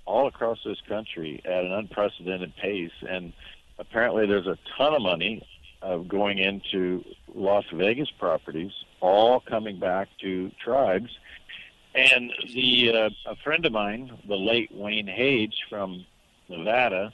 [0.05, 3.33] all across this country at an unprecedented pace, and
[3.77, 5.45] apparently there's a ton of money
[5.81, 7.03] uh, going into
[7.33, 8.71] Las Vegas properties,
[9.01, 11.09] all coming back to tribes
[11.95, 16.05] and the uh, a friend of mine, the late Wayne Hage from
[16.49, 17.13] Nevada,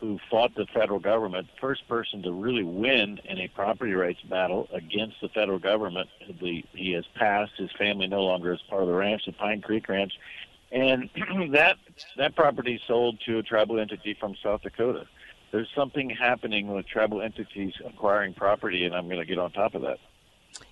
[0.00, 4.68] who fought the federal government, first person to really win in a property rights battle
[4.72, 6.08] against the federal government.
[6.40, 7.52] The, he has passed.
[7.56, 10.12] His family no longer is part of the ranch, the Pine Creek Ranch,
[10.70, 11.10] and
[11.52, 11.76] that
[12.16, 15.06] that property sold to a tribal entity from South Dakota.
[15.50, 19.74] There's something happening with tribal entities acquiring property, and I'm going to get on top
[19.74, 19.98] of that.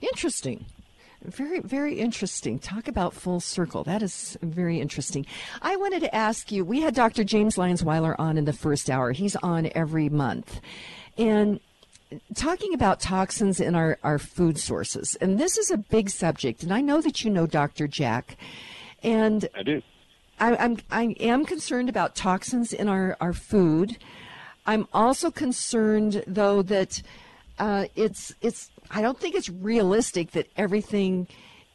[0.02, 0.66] Interesting.
[1.24, 2.58] Very, very interesting.
[2.58, 3.84] Talk about full circle.
[3.84, 5.26] That is very interesting.
[5.62, 7.24] I wanted to ask you we had Dr.
[7.24, 9.12] James Lyons-Weiler on in the first hour.
[9.12, 10.60] He's on every month.
[11.18, 11.60] And
[12.34, 15.16] talking about toxins in our, our food sources.
[15.20, 16.62] And this is a big subject.
[16.62, 17.88] And I know that you know Dr.
[17.88, 18.36] Jack.
[19.02, 19.82] And I do.
[20.38, 23.96] I, I'm, I am concerned about toxins in our, our food.
[24.66, 27.02] I'm also concerned, though, that
[27.58, 28.70] uh, it's it's.
[28.90, 31.26] I don't think it's realistic that everything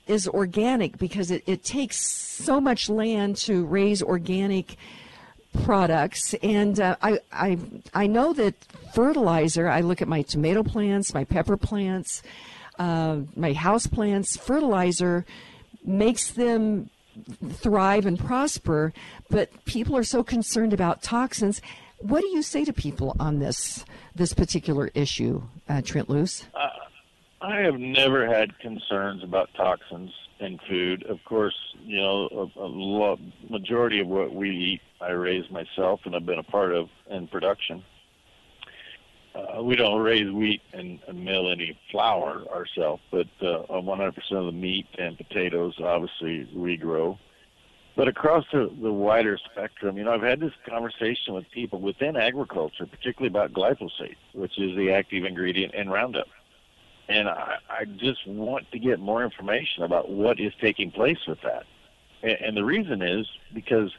[0.08, 4.76] is organic because it, it takes so much land to raise organic
[5.64, 6.34] products.
[6.36, 7.58] And uh, I, I
[7.94, 8.56] I know that
[8.94, 12.24] fertilizer I look at my tomato plants my pepper plants
[12.80, 15.26] uh, my house plants fertilizer
[15.84, 16.90] makes them
[17.54, 18.94] thrive and prosper
[19.30, 21.62] but people are so concerned about toxins.
[22.00, 23.86] What do you say to people on this
[24.16, 26.70] this particular issue uh, Trent Loos uh,
[27.42, 31.04] I have never had concerns about toxins in food.
[31.04, 33.20] Of course, you know, a, a lo-
[33.50, 37.28] majority of what we eat, I raise myself and I've been a part of in
[37.28, 37.84] production.
[39.34, 44.46] Uh, we don't raise wheat and, and mill any flour ourselves, but uh, 100% of
[44.46, 47.18] the meat and potatoes, obviously, we grow.
[47.96, 52.18] But across the, the wider spectrum, you know, I've had this conversation with people within
[52.18, 56.28] agriculture, particularly about glyphosate, which is the active ingredient in Roundup
[57.12, 61.40] and I, I just want to get more information about what is taking place with
[61.44, 61.66] that.
[62.24, 63.92] And, and the reason is because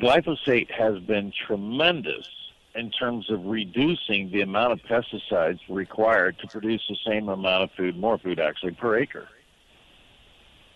[0.00, 2.28] glyphosate has been tremendous
[2.74, 7.70] in terms of reducing the amount of pesticides required to produce the same amount of
[7.72, 9.28] food, more food actually, per acre.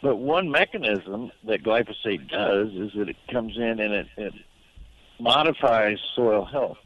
[0.03, 4.33] But one mechanism that glyphosate does is that it comes in and it, it
[5.19, 6.79] modifies soil health.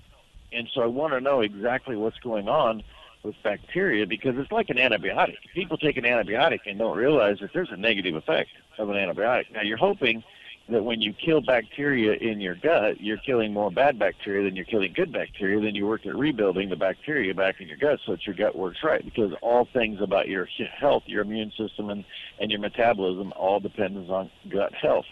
[0.52, 2.82] And so I want to know exactly what's going on
[3.24, 5.36] with bacteria because it's like an antibiotic.
[5.54, 9.50] People take an antibiotic and don't realize that there's a negative effect of an antibiotic.
[9.52, 10.22] Now you're hoping
[10.68, 14.64] that when you kill bacteria in your gut, you're killing more bad bacteria than you're
[14.64, 15.60] killing good bacteria.
[15.60, 18.56] Then you work at rebuilding the bacteria back in your gut so that your gut
[18.56, 19.04] works right.
[19.04, 20.48] Because all things about your
[20.78, 22.04] health, your immune system, and,
[22.40, 25.06] and your metabolism all depends on gut health.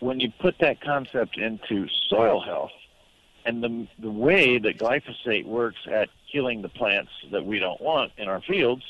[0.00, 2.70] When you put that concept into soil health,
[3.46, 8.12] and the the way that glyphosate works at killing the plants that we don't want
[8.16, 8.82] in our fields,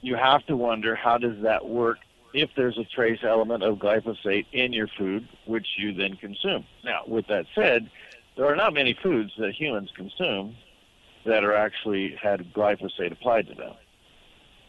[0.00, 1.98] you have to wonder how does that work
[2.32, 6.64] if there's a trace element of glyphosate in your food, which you then consume.
[6.84, 7.90] Now, with that said,
[8.36, 10.56] there are not many foods that humans consume
[11.26, 13.74] that are actually had glyphosate applied to them,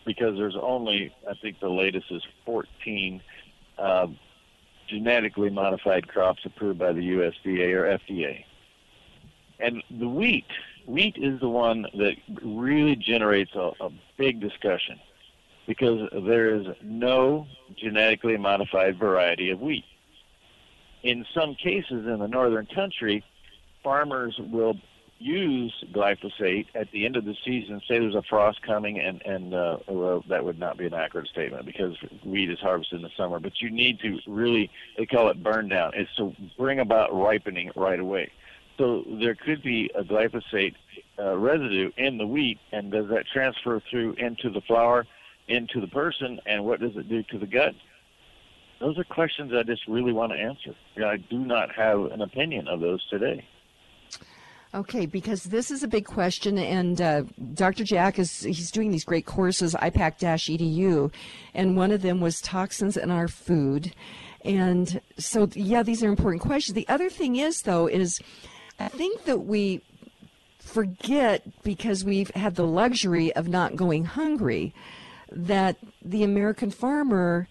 [0.06, 3.22] because there's only I think the latest is 14
[3.78, 4.08] uh,
[4.88, 8.44] genetically modified crops approved by the USDA or FDA.
[9.60, 10.46] And the wheat,
[10.86, 15.00] wheat is the one that really generates a, a big discussion
[15.68, 17.48] because there is no
[17.78, 19.86] genetically modified variety of wheat.
[21.04, 23.24] In some cases in the northern country,
[23.84, 24.76] farmers will
[25.22, 27.80] use glyphosate at the end of the season.
[27.88, 31.28] Say there's a frost coming, and and uh, well, that would not be an accurate
[31.28, 31.96] statement because
[32.26, 33.40] wheat is harvested in the summer.
[33.40, 35.92] But you need to really they call it burn down.
[35.96, 38.32] It's to bring about ripening right away.
[38.82, 40.74] So there could be a glyphosate
[41.20, 45.06] uh, residue in the wheat, and does that transfer through into the flour,
[45.48, 47.76] into the person, and what does it do to the gut?
[48.80, 50.74] Those are questions I just really want to answer.
[51.06, 53.46] I do not have an opinion of those today.
[54.74, 57.84] Okay, because this is a big question, and uh, Dr.
[57.84, 61.14] Jack is he's doing these great courses, IPAK-edu,
[61.54, 63.94] and one of them was toxins in our food,
[64.44, 66.74] and so yeah, these are important questions.
[66.74, 68.20] The other thing is though is
[68.86, 69.82] I think that we
[70.60, 74.74] forget because we've had the luxury of not going hungry
[75.32, 77.48] that the American farmer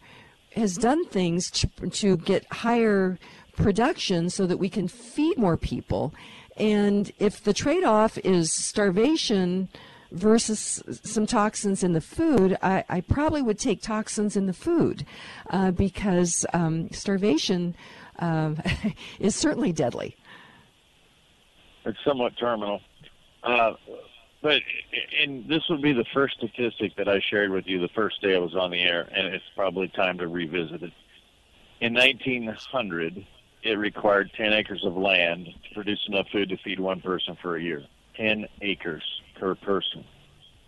[0.54, 3.18] has done things to, to get higher
[3.56, 6.12] production so that we can feed more people.
[6.56, 9.68] And if the trade off is starvation
[10.12, 15.06] versus some toxins in the food, I, I probably would take toxins in the food
[15.50, 17.74] uh, because um, starvation
[18.18, 18.54] uh,
[19.18, 20.16] is certainly deadly.
[21.84, 22.80] It's somewhat terminal.
[23.42, 23.72] Uh,
[24.42, 24.62] but
[25.20, 28.34] and this would be the first statistic that I shared with you the first day
[28.34, 30.92] I was on the air, and it's probably time to revisit it.
[31.80, 33.26] In 1900,
[33.62, 37.56] it required 10 acres of land to produce enough food to feed one person for
[37.56, 37.82] a year.
[38.16, 39.02] 10 acres
[39.38, 40.04] per person.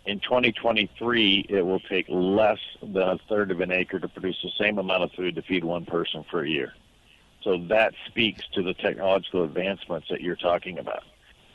[0.05, 4.51] In 2023, it will take less than a third of an acre to produce the
[4.59, 6.73] same amount of food to feed one person for a year.
[7.43, 11.03] So that speaks to the technological advancements that you're talking about.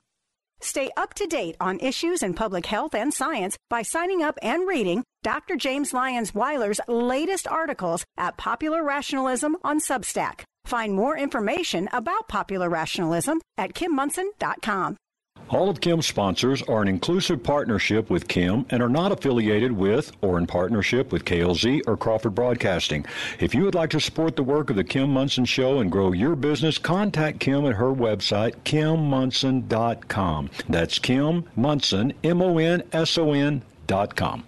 [0.60, 4.66] Stay up to date on issues in public health and science by signing up and
[4.66, 5.56] reading Dr.
[5.56, 10.42] James Lyons-Weiler's latest articles at Popular Rationalism on Substack.
[10.64, 14.96] Find more information about popular rationalism at kimmonson.com.
[15.48, 20.10] All of Kim's sponsors are an inclusive partnership with Kim and are not affiliated with
[20.20, 23.06] or in partnership with KLZ or Crawford Broadcasting.
[23.38, 26.12] If you would like to support the work of the Kim Monson Show and grow
[26.12, 30.50] your business, contact Kim at her website, kimmonson.com.
[30.68, 34.44] That's Kim Monson, M O N S O N dot com.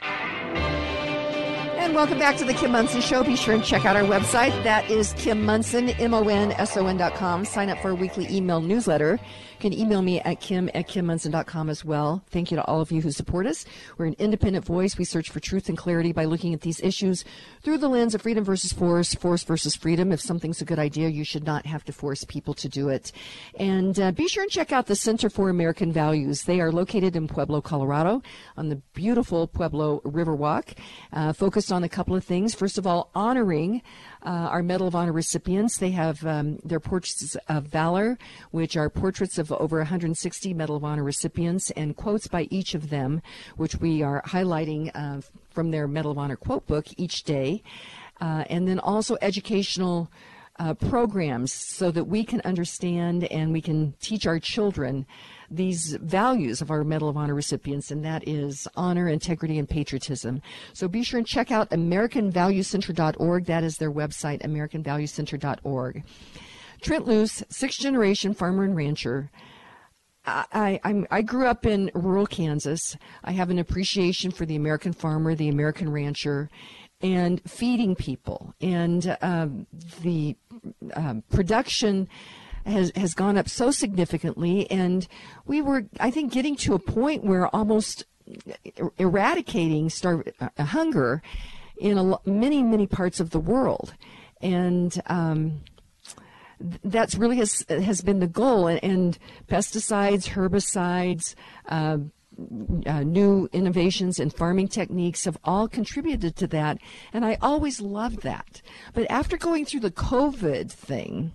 [0.00, 3.22] And welcome back to the Kim Monson Show.
[3.22, 4.50] Be sure and check out our website.
[4.64, 7.44] That is Kim Monson, M O N S O N dot com.
[7.44, 9.20] Sign up for a weekly email newsletter
[9.60, 12.24] can email me at kim at kimmonson.com as well.
[12.30, 13.64] Thank you to all of you who support us.
[13.98, 14.98] We're an independent voice.
[14.98, 17.24] We search for truth and clarity by looking at these issues
[17.62, 20.12] through the lens of freedom versus force, force versus freedom.
[20.12, 23.12] If something's a good idea, you should not have to force people to do it.
[23.58, 26.44] And uh, be sure and check out the Center for American Values.
[26.44, 28.22] They are located in Pueblo, Colorado,
[28.56, 30.74] on the beautiful Pueblo Riverwalk,
[31.12, 32.54] uh, focused on a couple of things.
[32.54, 33.82] First of all, honoring
[34.28, 35.78] our Medal of Honor recipients.
[35.78, 38.18] They have um, their portraits of valor,
[38.50, 42.90] which are portraits of over 160 Medal of Honor recipients and quotes by each of
[42.90, 43.22] them,
[43.56, 45.20] which we are highlighting uh,
[45.50, 47.62] from their Medal of Honor quote book each day.
[48.20, 50.10] Uh, and then also educational
[50.58, 55.06] uh, programs so that we can understand and we can teach our children
[55.50, 60.40] these values of our Medal of Honor recipients, and that is honor, integrity, and patriotism.
[60.72, 63.46] So be sure and check out AmericanValueCenter.org.
[63.46, 66.04] That is their website, AmericanValueCenter.org.
[66.80, 69.30] Trent Loos, sixth generation farmer and rancher.
[70.24, 72.96] I, I'm, I, grew up in rural Kansas.
[73.24, 76.50] I have an appreciation for the American farmer, the American rancher,
[77.00, 78.54] and feeding people.
[78.60, 79.66] And um,
[80.02, 80.36] the
[80.94, 82.08] um, production
[82.66, 85.06] has has gone up so significantly, and
[85.46, 88.04] we were, I think, getting to a point where almost
[88.98, 91.22] eradicating star- uh, hunger
[91.78, 93.94] in a, many many parts of the world,
[94.40, 95.00] and.
[95.06, 95.62] Um,
[96.84, 99.18] that's really has has been the goal, and, and
[99.48, 101.34] pesticides, herbicides,
[101.70, 101.96] uh,
[102.86, 106.78] uh, new innovations in farming techniques have all contributed to that,
[107.12, 108.62] and I always loved that.
[108.94, 111.32] But after going through the COVID thing,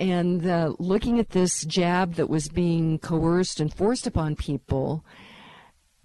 [0.00, 5.04] and uh, looking at this jab that was being coerced and forced upon people,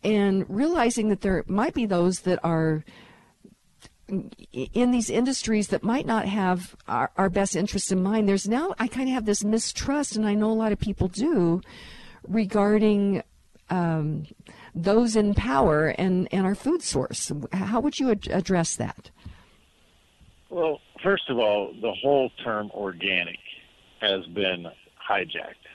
[0.04, 2.84] and realizing that there might be those that are
[4.54, 8.30] in these industries that might not have our, our best interests in mind.
[8.30, 11.08] There's now, I kind of have this mistrust, and I know a lot of people
[11.08, 11.62] do,
[12.28, 13.24] regarding
[13.72, 14.28] um,
[14.76, 17.32] those in power and, and our food source.
[17.52, 19.10] How would you ad- address that?
[20.52, 23.40] Well, first of all, the whole term organic
[24.06, 24.68] has been
[25.10, 25.65] hijacked.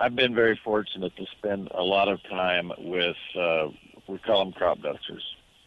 [0.00, 3.68] I've been very fortunate to spend a lot of time with uh,
[4.08, 5.24] we call them crop dusters.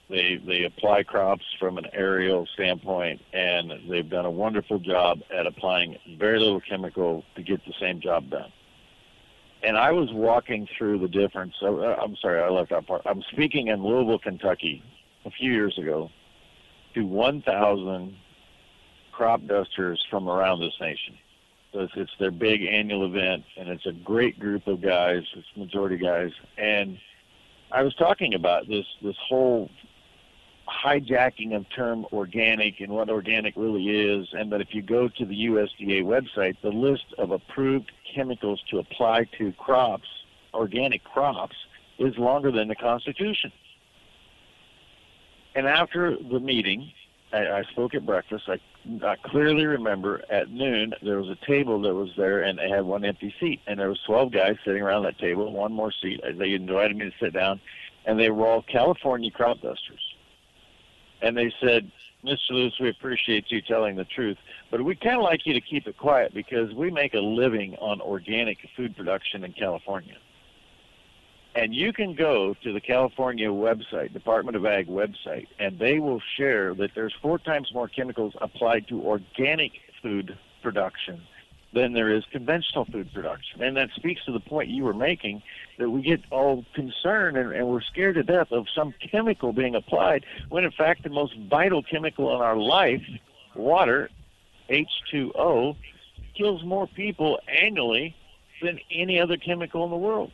[0.10, 5.48] They they apply crops from an aerial standpoint, and they've done a wonderful job at
[5.48, 8.52] applying very little chemical to get the same job done.
[9.64, 11.56] And I was walking through the difference.
[11.62, 13.02] Uh, I'm sorry, I left out part.
[13.06, 14.84] I'm speaking in Louisville, Kentucky,
[15.26, 16.12] a few years ago,
[16.94, 18.16] to 1,000
[19.12, 21.18] crop dusters from around this nation.
[21.76, 25.24] So it's, their big annual event, and it's a great group of guys.
[25.36, 26.98] It's majority guys, and
[27.70, 29.70] I was talking about this this whole
[30.70, 35.26] hijacking of term organic and what organic really is, and that if you go to
[35.26, 40.08] the USDA website, the list of approved chemicals to apply to crops,
[40.54, 41.58] organic crops,
[42.00, 43.52] is longer than the Constitution.
[45.56, 46.90] And after the meeting,
[47.34, 48.46] I, I spoke at breakfast.
[48.48, 48.62] I,
[49.04, 52.86] I clearly remember at noon there was a table that was there, and they had
[52.86, 56.22] one empty seat, and there was twelve guys sitting around that table, one more seat.
[56.38, 57.60] They invited me to sit down,
[58.06, 60.02] and they were all California crop dusters.
[61.22, 61.92] And they said,
[62.24, 62.52] Mr.
[62.52, 64.38] Lewis, we appreciate you telling the truth,
[64.70, 67.76] but we kind of like you to keep it quiet because we make a living
[67.76, 70.18] on organic food production in California.
[71.56, 76.22] And you can go to the California website, Department of Ag website, and they will
[76.36, 79.72] share that there's four times more chemicals applied to organic
[80.02, 81.22] food production
[81.74, 83.64] than there is conventional food production.
[83.64, 85.44] And that speaks to the point you were making
[85.78, 89.76] that we get all concerned and, and we're scared to death of some chemical being
[89.76, 93.04] applied when in fact the most vital chemical in our life,
[93.56, 94.10] water,
[94.70, 95.76] H2O,
[96.36, 98.14] kills more people annually
[98.62, 100.32] than any other chemical in the world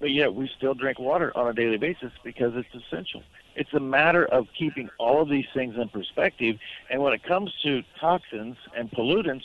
[0.00, 3.22] but yet we still drink water on a daily basis because it's essential.
[3.56, 6.58] It's a matter of keeping all of these things in perspective.
[6.90, 9.44] And when it comes to toxins and pollutants,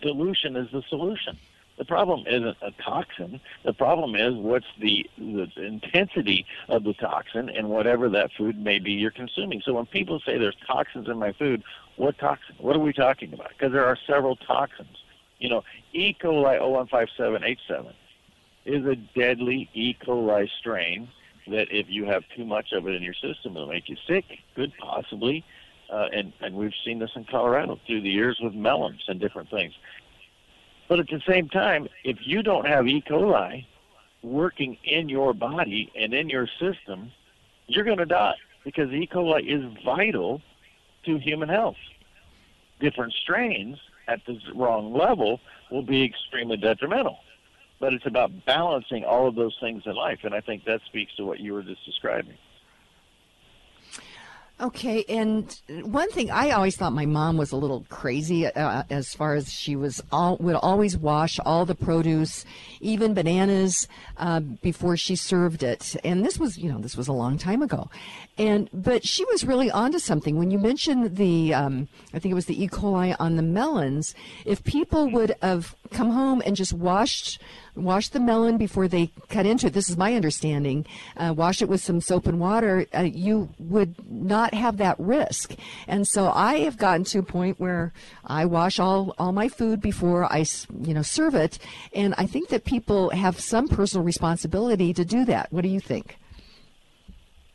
[0.00, 1.38] dilution is the solution.
[1.76, 3.40] The problem isn't a toxin.
[3.64, 8.78] The problem is what's the, the intensity of the toxin and whatever that food may
[8.78, 9.62] be you're consuming.
[9.64, 11.62] So when people say there's toxins in my food,
[11.96, 12.56] what toxin?
[12.58, 13.50] What are we talking about?
[13.50, 14.96] Because there are several toxins.
[15.38, 15.64] You know,
[15.94, 16.14] E.
[16.22, 17.94] coli 0157H7
[18.64, 19.96] is a deadly E.
[20.06, 21.08] coli strain
[21.46, 24.24] that if you have too much of it in your system, it'll make you sick.
[24.54, 25.44] Could possibly,
[25.90, 29.50] uh, and and we've seen this in Colorado through the years with melons and different
[29.50, 29.72] things.
[30.88, 33.02] But at the same time, if you don't have E.
[33.08, 33.66] coli
[34.22, 37.10] working in your body and in your system,
[37.66, 39.08] you're going to die because E.
[39.10, 40.42] coli is vital
[41.06, 41.76] to human health.
[42.80, 43.78] Different strains
[44.08, 47.18] at the wrong level will be extremely detrimental
[47.80, 50.20] but it's about balancing all of those things in life.
[50.22, 52.36] And I think that speaks to what you were just describing.
[54.60, 59.14] Okay, and one thing I always thought my mom was a little crazy uh, as
[59.14, 62.44] far as she was all would always wash all the produce,
[62.82, 63.88] even bananas,
[64.18, 65.96] uh, before she served it.
[66.04, 67.88] And this was, you know, this was a long time ago.
[68.36, 72.34] And but she was really onto something when you mentioned the, um, I think it
[72.34, 72.68] was the E.
[72.68, 74.14] coli on the melons.
[74.44, 77.40] If people would have come home and just washed
[77.82, 79.72] wash the melon before they cut into it.
[79.72, 80.86] This is my understanding.
[81.16, 82.86] Uh, wash it with some soap and water.
[82.94, 85.54] Uh, you would not have that risk.
[85.86, 87.92] And so I have gotten to a point where
[88.24, 90.44] I wash all, all my food before I,
[90.82, 91.58] you know, serve it.
[91.92, 95.52] And I think that people have some personal responsibility to do that.
[95.52, 96.16] What do you think?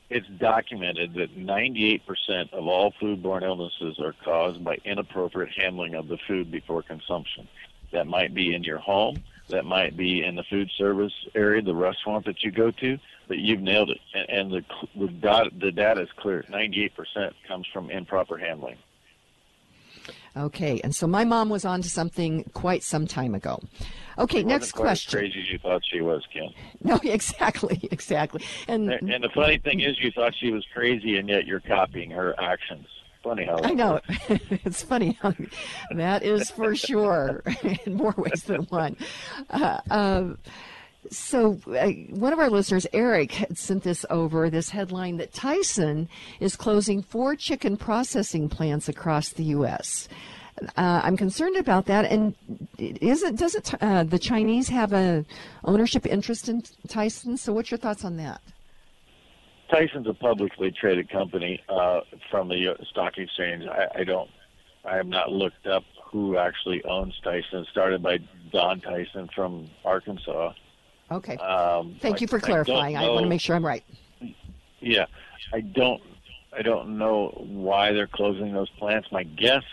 [0.10, 6.18] It's documented that 98% of all foodborne illnesses are caused by inappropriate handling of the
[6.28, 7.48] food before consumption.
[7.92, 11.76] That might be in your home that might be in the food service area, the
[11.76, 12.98] restaurant that you go to,
[13.28, 14.00] but you've nailed it.
[14.14, 14.64] And, and the
[15.00, 16.44] the data, the data is clear.
[16.50, 16.90] 98%
[17.48, 18.78] comes from improper handling.
[20.38, 23.58] Okay, and so my mom was on to something quite some time ago.
[24.18, 25.20] Okay, next question.
[25.20, 26.50] crazy as you thought she was, Kim.
[26.84, 28.44] No, exactly, exactly.
[28.68, 32.12] And and the funny thing is, you thought she was crazy, and yet you're copying
[32.12, 32.88] her actions
[33.26, 34.00] funny how I know.
[34.30, 35.34] it's funny how
[35.96, 37.44] that is for sure
[37.86, 38.96] in more ways than one.
[39.50, 40.38] Uh, um,
[41.10, 46.08] so, uh, one of our listeners, Eric, had sent this over this headline that Tyson
[46.40, 50.08] is closing four chicken processing plants across the U.S.
[50.78, 52.06] Uh, I'm concerned about that.
[52.06, 52.36] And
[52.78, 55.26] isn't doesn't uh, the Chinese have a
[55.64, 57.38] ownership interest in Tyson?
[57.38, 58.42] So, what's your thoughts on that?
[59.70, 63.66] Tyson's a publicly traded company uh, from the stock exchange.
[63.66, 64.30] I, I don't,
[64.84, 67.60] I have not looked up who actually owns Tyson.
[67.60, 68.20] It started by
[68.52, 70.54] Don Tyson from Arkansas.
[71.12, 71.36] Okay.
[71.38, 72.96] Um, Thank you for clarifying.
[72.96, 73.84] I, I want to make sure I'm right.
[74.80, 75.06] Yeah,
[75.54, 76.02] I don't.
[76.58, 79.10] I don't know why they're closing those plants.
[79.12, 79.64] My guess,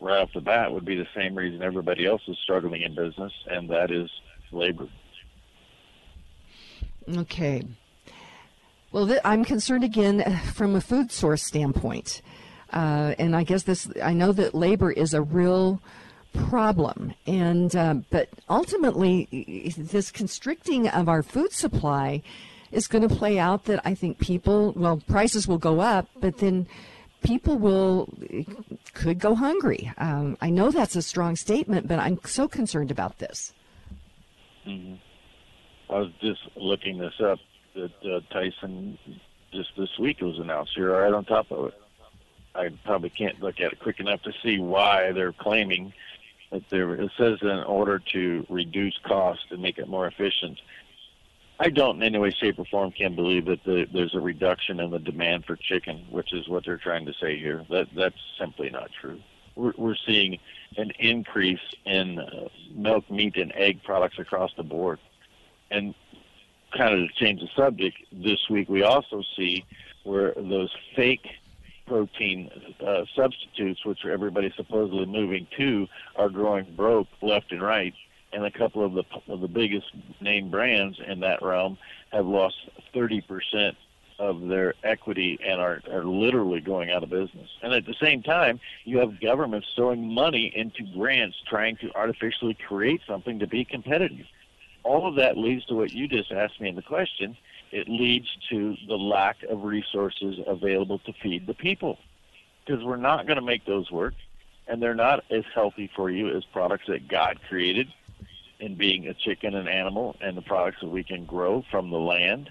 [0.00, 3.32] right off the bat, would be the same reason everybody else is struggling in business,
[3.46, 4.10] and that is
[4.50, 4.88] labor.
[7.08, 7.64] Okay.
[8.92, 12.20] Well, th- I'm concerned again uh, from a food source standpoint.
[12.70, 15.80] Uh, and I guess this, I know that labor is a real
[16.34, 17.14] problem.
[17.26, 22.22] And, uh, but ultimately, this constricting of our food supply
[22.70, 26.38] is going to play out that I think people, well, prices will go up, but
[26.38, 26.66] then
[27.22, 28.10] people will,
[28.92, 29.90] could go hungry.
[29.96, 33.54] Um, I know that's a strong statement, but I'm so concerned about this.
[34.66, 34.94] Mm-hmm.
[35.92, 37.38] I was just looking this up
[37.74, 38.98] that uh, Tyson
[39.52, 40.76] just this week was announced.
[40.76, 41.74] You're right on top of it.
[42.54, 45.92] I probably can't look at it quick enough to see why they're claiming
[46.50, 46.94] that there.
[46.94, 50.60] It says in order to reduce cost and make it more efficient.
[51.58, 54.80] I don't in any way, shape, or form can believe that the, there's a reduction
[54.80, 57.64] in the demand for chicken, which is what they're trying to say here.
[57.70, 59.20] That that's simply not true.
[59.54, 60.38] We're, we're seeing
[60.76, 64.98] an increase in uh, milk, meat, and egg products across the board.
[65.70, 65.94] And
[66.76, 69.64] kind of to change the subject, this week we also see
[70.04, 71.26] where those fake
[71.86, 72.50] protein
[72.86, 75.86] uh, substitutes, which everybody's supposedly moving to,
[76.16, 77.94] are growing broke left and right.
[78.32, 79.86] And a couple of the of the biggest
[80.20, 81.76] name brands in that realm
[82.12, 82.56] have lost
[82.94, 83.76] 30%
[84.18, 87.48] of their equity and are, are literally going out of business.
[87.62, 92.54] And at the same time, you have governments throwing money into grants trying to artificially
[92.54, 94.26] create something to be competitive.
[94.84, 97.36] All of that leads to what you just asked me in the question.
[97.70, 101.98] It leads to the lack of resources available to feed the people
[102.64, 104.14] because we're not going to make those work
[104.68, 107.88] and they're not as healthy for you as products that God created
[108.60, 111.98] in being a chicken and animal and the products that we can grow from the
[111.98, 112.50] land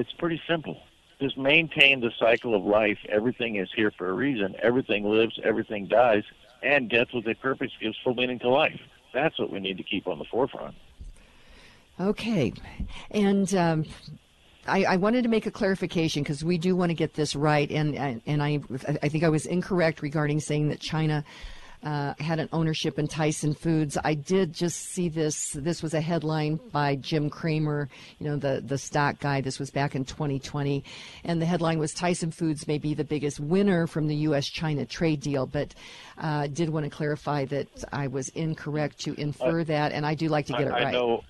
[0.00, 0.80] it's pretty simple.
[1.20, 2.96] Just maintain the cycle of life.
[3.10, 4.56] Everything is here for a reason.
[4.62, 6.24] Everything lives, everything dies,
[6.62, 8.80] and death with a purpose gives full meaning to life.
[9.12, 10.74] That's what we need to keep on the forefront.
[12.00, 12.52] Okay.
[13.10, 13.84] And um,
[14.66, 17.70] I, I, wanted to make a clarification because we do want to get this right.
[17.70, 18.60] And, and I,
[19.02, 21.24] I think I was incorrect regarding saying that China
[21.82, 23.96] uh, had an ownership in Tyson Foods.
[24.02, 25.52] I did just see this.
[25.52, 29.40] This was a headline by Jim Cramer, you know, the, the stock guy.
[29.40, 30.84] This was back in 2020.
[31.24, 34.46] And the headline was Tyson Foods may be the biggest winner from the U.S.
[34.46, 35.46] China trade deal.
[35.46, 35.74] But
[36.18, 39.92] uh, did want to clarify that I was incorrect to infer uh, that.
[39.92, 40.86] And I do like to get I, it right.
[40.86, 41.24] I know.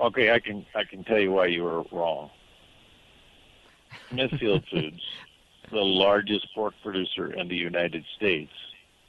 [0.00, 2.30] Okay, I can I can tell you why you were wrong.
[4.10, 5.02] Smithfield Foods,
[5.70, 8.52] the largest pork producer in the United States,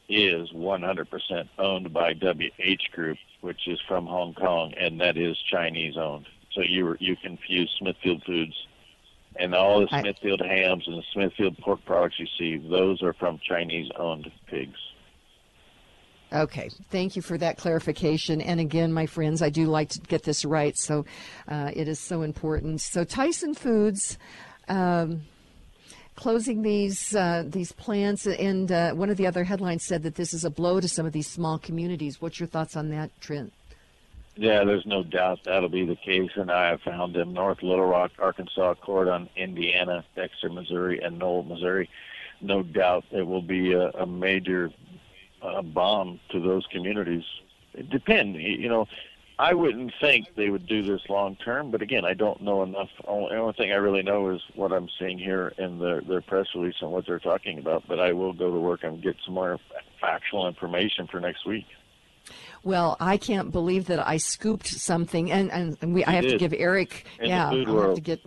[0.09, 5.97] is 100% owned by WH Group, which is from Hong Kong, and that is Chinese
[5.97, 6.27] owned.
[6.53, 8.55] So you you confuse Smithfield Foods
[9.35, 13.39] and all the Smithfield hams and the Smithfield pork products you see; those are from
[13.39, 14.79] Chinese owned pigs.
[16.31, 18.41] Okay, thank you for that clarification.
[18.41, 21.05] And again, my friends, I do like to get this right, so
[21.47, 22.81] uh, it is so important.
[22.81, 24.17] So Tyson Foods.
[24.67, 25.21] Um,
[26.17, 28.27] closing these uh, these plants.
[28.27, 31.05] And uh, one of the other headlines said that this is a blow to some
[31.05, 32.21] of these small communities.
[32.21, 33.53] What's your thoughts on that, Trent?
[34.35, 37.87] Yeah, there's no doubt that'll be the case, and I have found them North Little
[37.87, 41.89] Rock, Arkansas, Corydon, Indiana, Dexter, Missouri, and Noel, Missouri.
[42.39, 44.69] No doubt it will be a, a major
[45.47, 47.23] uh, bomb to those communities.
[47.73, 48.87] It depends, you know.
[49.39, 52.89] I wouldn't think they would do this long term, but again, I don't know enough.
[52.99, 56.47] The only thing I really know is what I'm seeing here in their their press
[56.55, 57.83] release and what they're talking about.
[57.87, 59.59] But I will go to work and get some more
[60.01, 61.65] factual information for next week.
[62.63, 66.31] Well, I can't believe that I scooped something, and and we, I have did.
[66.31, 67.05] to give Eric.
[67.19, 68.21] In yeah, I have to get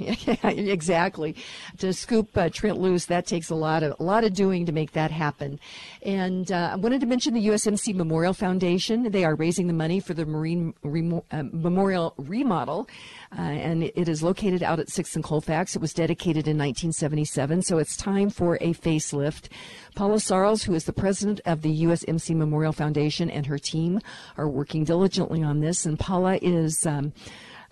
[0.44, 1.36] exactly.
[1.78, 4.72] To scoop uh, Trent Loos, that takes a lot of a lot of doing to
[4.72, 5.58] make that happen.
[6.02, 9.10] And uh, I wanted to mention the USMC Memorial Foundation.
[9.10, 12.88] They are raising the money for the Marine Remo- uh, Memorial remodel,
[13.36, 15.76] uh, and it is located out at Sixth and Colfax.
[15.76, 19.48] It was dedicated in 1977, so it's time for a facelift.
[19.94, 24.00] Paula Sarles, who is the president of the USMC Memorial Foundation, and her team
[24.36, 25.86] are working diligently on this.
[25.86, 26.84] And Paula is.
[26.86, 27.12] Um,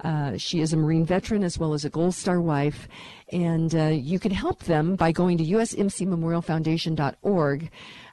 [0.01, 2.89] uh, she is a Marine veteran as well as a Gold Star wife.
[3.33, 7.71] And uh, you can help them by going to usmcmemorialfoundation.org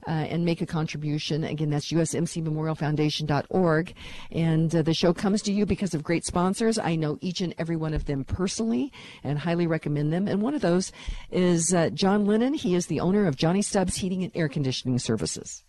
[0.07, 1.43] uh, and make a contribution.
[1.43, 3.93] Again, that's usmcmemorialfoundation.org.
[4.31, 6.79] And uh, the show comes to you because of great sponsors.
[6.79, 8.93] I know each and every one of them personally
[9.23, 10.27] and highly recommend them.
[10.27, 10.91] And one of those
[11.29, 12.53] is uh, John Lennon.
[12.53, 15.63] He is the owner of Johnny Stubbs Heating and Air Conditioning Services.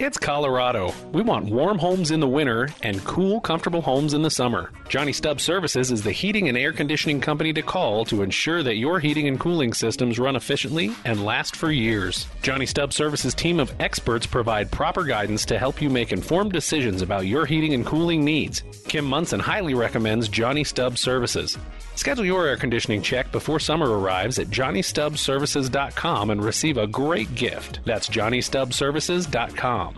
[0.00, 0.94] It's Colorado.
[1.12, 4.72] We want warm homes in the winter and cool, comfortable homes in the summer.
[4.88, 8.76] Johnny Stubbs Services is the heating and air conditioning company to call to ensure that
[8.76, 12.26] your heating and cooling systems run efficiently and last for years.
[12.40, 17.02] Johnny Stubbs Services team of experts provide proper guidance to help you make informed decisions
[17.02, 18.62] about your heating and cooling needs.
[18.88, 21.58] Kim Monson highly recommends Johnny Stubbs Services.
[21.94, 27.80] Schedule your air conditioning check before summer arrives at JohnnyStubbsServices.com and receive a great gift.
[27.84, 29.89] That's JohnnyStubbsServices.com.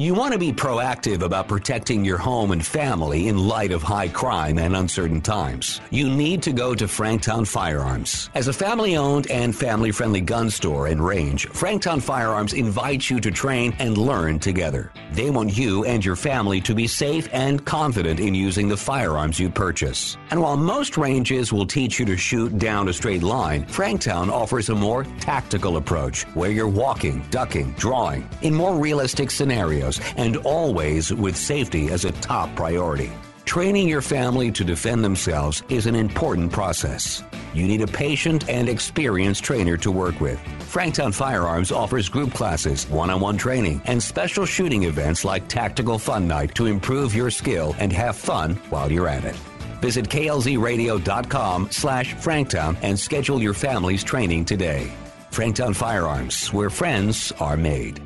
[0.00, 4.06] You want to be proactive about protecting your home and family in light of high
[4.06, 5.80] crime and uncertain times.
[5.90, 8.30] You need to go to Franktown Firearms.
[8.32, 13.18] As a family owned and family friendly gun store and range, Franktown Firearms invites you
[13.18, 14.92] to train and learn together.
[15.14, 19.40] They want you and your family to be safe and confident in using the firearms
[19.40, 20.16] you purchase.
[20.30, 24.68] And while most ranges will teach you to shoot down a straight line, Franktown offers
[24.68, 31.12] a more tactical approach where you're walking, ducking, drawing in more realistic scenarios and always
[31.12, 33.12] with safety as a top priority.
[33.44, 37.22] Training your family to defend themselves is an important process.
[37.54, 40.38] You need a patient and experienced trainer to work with.
[40.70, 46.54] Franktown Firearms offers group classes, one-on-one training, and special shooting events like Tactical Fun Night
[46.56, 49.36] to improve your skill and have fun while you're at it.
[49.80, 54.92] Visit klzradio.com slash franktown and schedule your family's training today.
[55.30, 58.02] Franktown Firearms, where friends are made.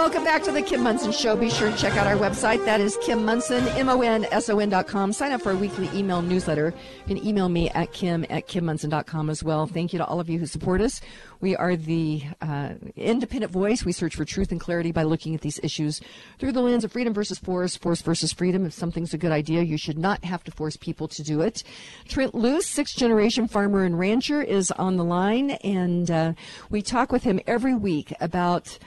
[0.00, 1.36] Welcome back to the Kim Monson Show.
[1.36, 2.64] Be sure to check out our website.
[2.64, 5.12] That is Kim Monson, M-O-N-S-O-N dot com.
[5.12, 6.72] Sign up for our weekly email newsletter.
[7.06, 9.66] You can email me at kim at kimmonson.com as well.
[9.66, 11.02] Thank you to all of you who support us.
[11.42, 13.84] We are the uh, independent voice.
[13.84, 16.00] We search for truth and clarity by looking at these issues
[16.38, 18.64] through the lens of freedom versus force, force versus freedom.
[18.64, 21.62] If something's a good idea, you should not have to force people to do it.
[22.08, 26.32] Trent Loos, sixth generation farmer and rancher, is on the line, and uh,
[26.70, 28.78] we talk with him every week about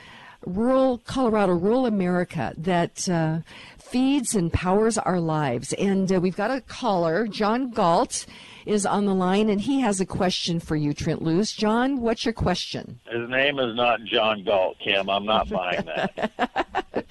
[0.45, 3.39] rural Colorado, rural America that uh,
[3.77, 5.73] feeds and powers our lives.
[5.73, 8.25] And uh, we've got a caller, John Galt
[8.65, 11.51] is on the line, and he has a question for you, Trent Loos.
[11.51, 12.99] John, what's your question?
[13.09, 15.09] His name is not John Galt, Kim.
[15.09, 16.31] I'm not buying that.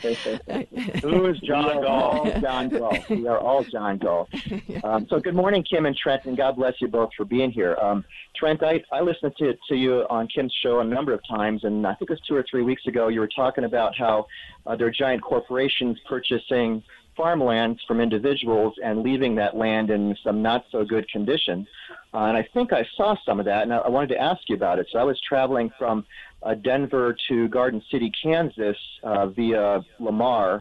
[1.02, 1.86] Who is John we Galt?
[1.86, 3.08] All John Galt.
[3.08, 4.28] We are all John Galt.
[4.84, 7.76] Um, so good morning, Kim and Trent, and God bless you both for being here.
[7.80, 8.04] Um,
[8.34, 11.86] Trent, I, I listened to, to you on Kim's show a number of times, and
[11.86, 13.08] I think it was two or three weeks ago.
[13.08, 14.26] You were talking about how
[14.66, 16.82] uh, there are giant corporations purchasing
[17.16, 21.66] farmlands from individuals and leaving that land in some not so good condition.
[22.14, 24.40] Uh, and I think I saw some of that, and I, I wanted to ask
[24.48, 24.86] you about it.
[24.92, 26.04] So I was traveling from
[26.42, 30.60] uh, Denver to Garden City, Kansas, uh, via Lamar,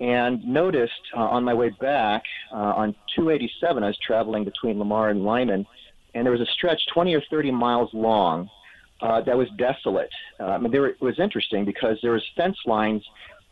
[0.00, 2.22] and noticed uh, on my way back
[2.52, 5.66] uh, on 287, I was traveling between Lamar and Limon,
[6.14, 8.48] and there was a stretch 20 or 30 miles long
[9.00, 10.10] uh, that was desolate.
[10.40, 13.02] Uh, I mean, there, it was interesting because there was fence lines.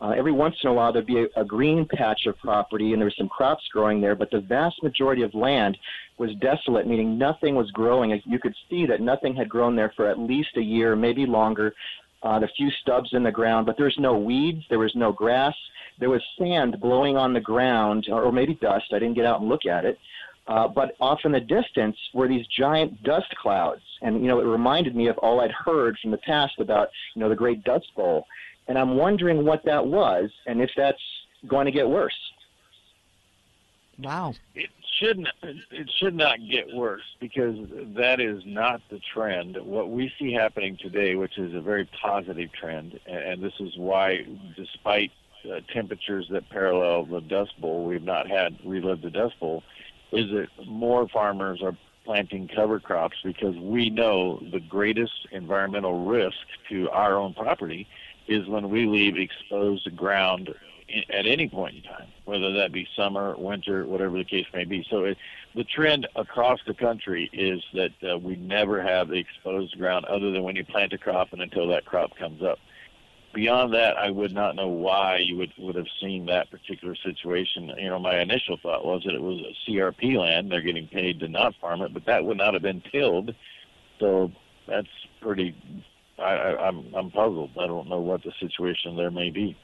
[0.03, 3.01] Uh, every once in a while, there'd be a, a green patch of property, and
[3.01, 4.15] there was some crops growing there.
[4.15, 5.77] But the vast majority of land
[6.17, 8.21] was desolate, meaning nothing was growing.
[8.25, 11.73] You could see that nothing had grown there for at least a year, maybe longer.
[12.21, 15.55] Uh, the few stubs in the ground, but there's no weeds, there was no grass,
[15.99, 18.85] there was sand blowing on the ground, or, or maybe dust.
[18.91, 19.97] I didn't get out and look at it.
[20.47, 23.81] Uh, but off in the distance were these giant dust clouds.
[24.01, 27.21] And, you know, it reminded me of all I'd heard from the past about, you
[27.21, 28.25] know, the Great Dust Bowl.
[28.67, 31.01] And I'm wondering what that was and if that's
[31.47, 32.17] going to get worse.
[33.99, 34.33] Wow.
[34.55, 34.69] It
[34.99, 37.55] should not, it should not get worse because
[37.95, 39.57] that is not the trend.
[39.61, 44.25] What we see happening today, which is a very positive trend, and this is why,
[44.55, 45.11] despite
[45.45, 49.63] uh, temperatures that parallel the Dust Bowl, we've not had relived the Dust Bowl,
[50.11, 56.37] is that more farmers are planting cover crops because we know the greatest environmental risk
[56.69, 57.87] to our own property
[58.27, 60.53] is when we leave exposed ground
[61.09, 64.85] at any point in time, whether that be summer, winter, whatever the case may be.
[64.89, 65.17] So it,
[65.55, 70.31] the trend across the country is that uh, we never have the exposed ground other
[70.31, 72.59] than when you plant a crop and until that crop comes up.
[73.33, 77.71] Beyond that, I would not know why you would, would have seen that particular situation.
[77.79, 80.51] You know, my initial thought was that it was a CRP land.
[80.51, 83.33] They're getting paid to not farm it, but that would not have been tilled.
[83.99, 84.31] So
[84.67, 84.87] that's
[85.19, 85.55] pretty.
[86.23, 87.51] I, I, I'm I'm puzzled.
[87.59, 89.57] I don't know what the situation there may be.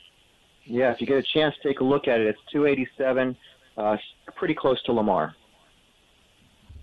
[0.66, 2.28] Yeah, if you get a chance, take a look at it.
[2.28, 3.36] It's 287,
[3.78, 3.98] uh,
[4.36, 5.34] pretty close to Lamar.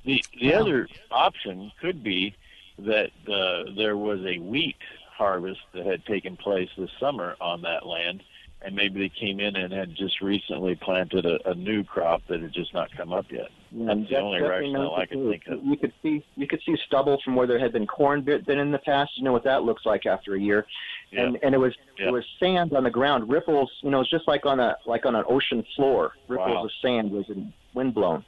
[0.04, 2.34] The the other option could be
[2.78, 4.76] that uh, there was a wheat
[5.16, 8.22] harvest that had taken place this summer on that land,
[8.66, 12.40] and maybe they came in and had just recently planted a, a new crop that
[12.42, 13.48] had just not come up yet.
[13.70, 15.64] Yeah, That's the only rationale I can think of.
[15.64, 18.58] You could see you could see stubble from where there had been corn bit been
[18.58, 19.12] in the past.
[19.16, 20.66] You know what that looks like after a year,
[21.12, 22.08] and and it was Yeah.
[22.08, 23.70] it was sand on the ground, ripples.
[23.82, 26.12] You know, it's just like on a like on an ocean floor.
[26.28, 26.64] Ripples Wow.
[26.64, 28.24] of sand was in wind blown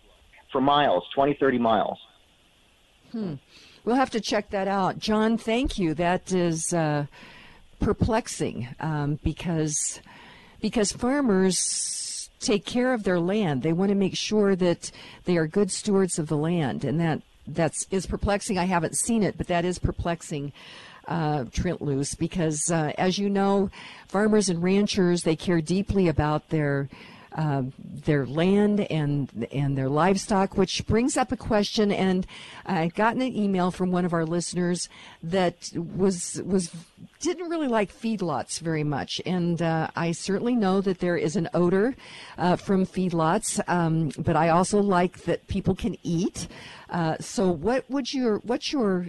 [0.52, 1.98] for miles, 20, 30 miles.
[3.12, 3.34] Hmm.
[3.84, 4.98] We'll have to check that out.
[4.98, 5.94] John, thank you.
[5.94, 7.06] That is uh,
[7.80, 10.00] perplexing um, because
[10.60, 13.62] because farmers take care of their land.
[13.62, 14.90] They want to make sure that
[15.24, 18.58] they are good stewards of the land, and that that's is perplexing.
[18.58, 20.52] I haven't seen it, but that is perplexing.
[21.08, 23.70] uh, Trent Loos because, uh, as you know,
[24.06, 26.88] farmers and ranchers they care deeply about their
[27.34, 31.92] uh, their land and and their livestock, which brings up a question.
[31.92, 32.26] And
[32.66, 34.88] I got an email from one of our listeners
[35.22, 36.70] that was was
[37.20, 41.48] didn't really like feedlots very much, and uh, I certainly know that there is an
[41.52, 41.96] odor
[42.38, 46.48] uh, from feedlots, um, but I also like that people can eat.
[46.90, 49.08] Uh, so, what would your what's your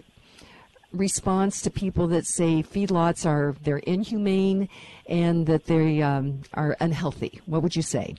[0.91, 4.69] response to people that say feedlots are they're inhumane
[5.07, 7.41] and that they um, are unhealthy?
[7.45, 8.15] What would you say?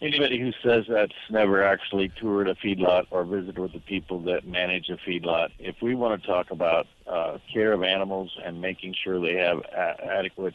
[0.00, 4.44] Anybody who says that's never actually toured a feedlot or visited with the people that
[4.44, 5.50] manage a feedlot.
[5.60, 9.58] If we want to talk about uh, care of animals and making sure they have
[9.58, 10.54] a- adequate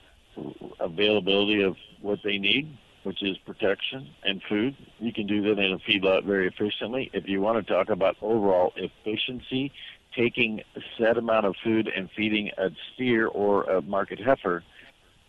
[0.82, 5.72] availability of what they need, which is protection and food, you can do that in
[5.72, 7.10] a feedlot very efficiently.
[7.14, 9.72] If you want to talk about overall efficiency,
[10.18, 14.64] taking a set amount of food and feeding a steer or a market heifer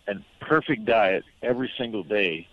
[0.06, 2.48] and perfect diet every single day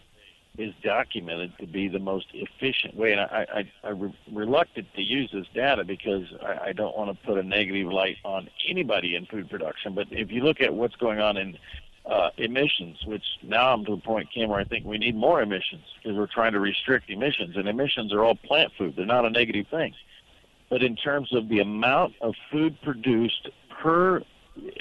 [0.57, 3.11] is documented to be the most efficient way.
[3.11, 3.45] And I,
[3.83, 7.43] I, I'm reluctant to use this data because I, I don't want to put a
[7.43, 9.95] negative light on anybody in food production.
[9.95, 11.57] But if you look at what's going on in
[12.05, 15.41] uh, emissions, which now I'm to the point, Kim, where I think we need more
[15.41, 17.57] emissions because we're trying to restrict emissions.
[17.57, 19.93] And emissions are all plant food, they're not a negative thing.
[20.69, 24.21] But in terms of the amount of food produced per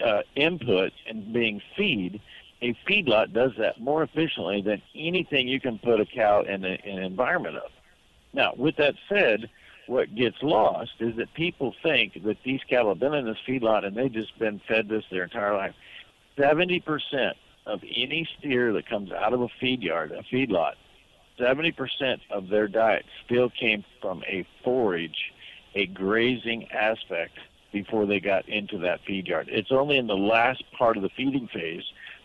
[0.05, 2.21] uh, input and being feed,
[2.63, 6.99] a feedlot does that more efficiently than anything you can put a cow in, an
[6.99, 7.71] environment of.
[8.33, 9.51] Now, with that said,
[9.87, 13.85] what gets lost is that people think that these cattle have been in this feedlot
[13.85, 15.75] and they've just been fed this their entire life.
[16.39, 17.33] 70%
[17.67, 20.75] of any steer that comes out of a feed yard, a feedlot,
[21.39, 25.33] 70% of their diet still came from a forage,
[25.75, 27.39] a grazing aspect
[27.73, 29.49] before they got into that feed yard.
[29.51, 31.83] It's only in the last part of the feeding phase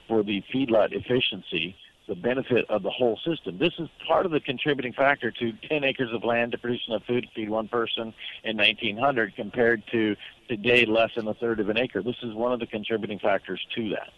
[0.07, 1.75] for the feedlot efficiency,
[2.07, 3.57] the benefit of the whole system.
[3.57, 7.03] This is part of the contributing factor to 10 acres of land to produce enough
[7.05, 8.13] food to feed one person
[8.43, 10.15] in 1900 compared to
[10.47, 12.01] today less than a third of an acre.
[12.01, 14.09] This is one of the contributing factors to that.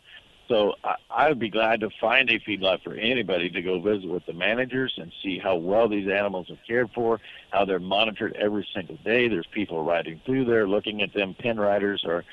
[0.52, 4.10] So I, I would be glad to find a feedlot for anybody to go visit
[4.10, 7.22] with the managers and see how well these animals are cared for,
[7.52, 9.30] how they're monitored every single day.
[9.30, 11.36] There's people riding through there looking at them.
[11.40, 12.26] Pen riders are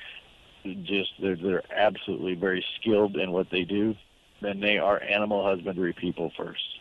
[0.83, 3.95] just they're they're absolutely very skilled in what they do,
[4.43, 6.81] then they are animal husbandry people first.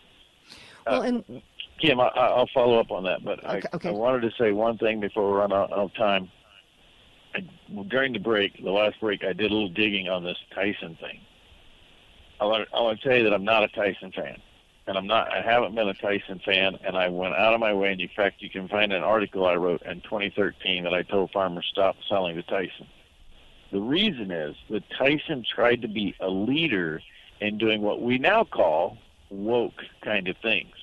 [0.88, 1.41] Well, uh, and
[1.80, 3.89] Kim, I, I'll follow up on that, but Okay, I, okay.
[3.89, 6.31] I wanted to say one thing before we run out of time.
[7.35, 7.47] I,
[7.89, 11.19] during the break, the last break, I did a little digging on this Tyson thing.
[12.39, 14.41] I want I want to tell you that I'm not a Tyson fan,
[14.85, 15.31] and I'm not.
[15.31, 17.91] I haven't been a Tyson fan, and I went out of my way.
[17.91, 21.31] And in fact, you can find an article I wrote in 2013 that I told
[21.31, 22.88] farmers stop selling to Tyson.
[23.72, 27.01] The reason is that Tyson tried to be a leader
[27.41, 28.97] in doing what we now call
[29.30, 30.73] woke kind of things.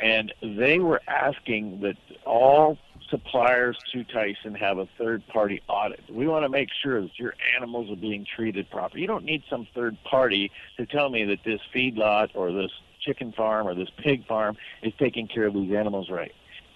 [0.00, 2.76] And they were asking that all
[3.12, 6.00] suppliers to Tyson have a third party audit.
[6.10, 9.02] We want to make sure that your animals are being treated properly.
[9.02, 12.70] You don't need some third party to tell me that this feedlot or this
[13.02, 16.32] chicken farm or this pig farm is taking care of these animals right.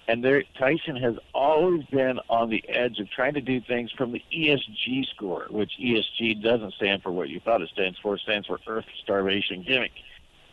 [0.09, 4.13] And there, Tyson has always been on the edge of trying to do things from
[4.13, 8.15] the ESG score, which ESG doesn't stand for what you thought it stands for.
[8.15, 9.93] It stands for Earth Starvation Gimmick.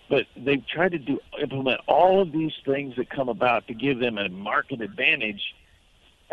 [0.09, 3.99] But they've tried to do implement all of these things that come about to give
[3.99, 5.41] them a market advantage.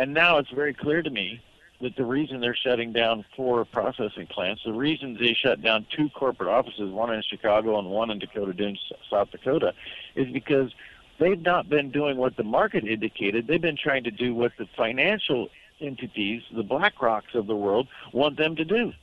[0.00, 1.42] And now it's very clear to me
[1.82, 6.08] that the reason they're shutting down four processing plants, the reason they shut down two
[6.08, 9.74] corporate offices, one in Chicago and one in Dakota Dunes, South Dakota,
[10.14, 10.72] is because
[11.18, 13.46] they've not been doing what the market indicated.
[13.46, 15.48] They've been trying to do what the financial
[15.82, 18.94] entities, the Black Rocks of the world, want them to do.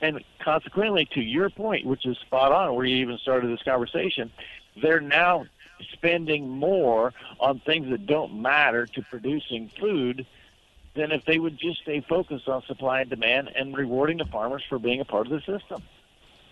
[0.00, 4.32] And consequently, to your point, which is spot on, where you even started this conversation,
[4.82, 5.46] they're now
[5.92, 10.26] spending more on things that don't matter to producing food
[10.94, 14.64] than if they would just stay focused on supply and demand and rewarding the farmers
[14.68, 15.82] for being a part of the system.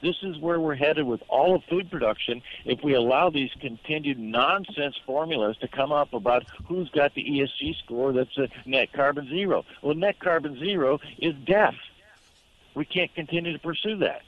[0.03, 4.19] This is where we're headed with all of food production if we allow these continued
[4.19, 9.28] nonsense formulas to come up about who's got the ESG score that's a net carbon
[9.28, 9.65] zero.
[9.82, 11.77] Well, net carbon zero is death.
[12.74, 14.23] We can't continue to pursue that.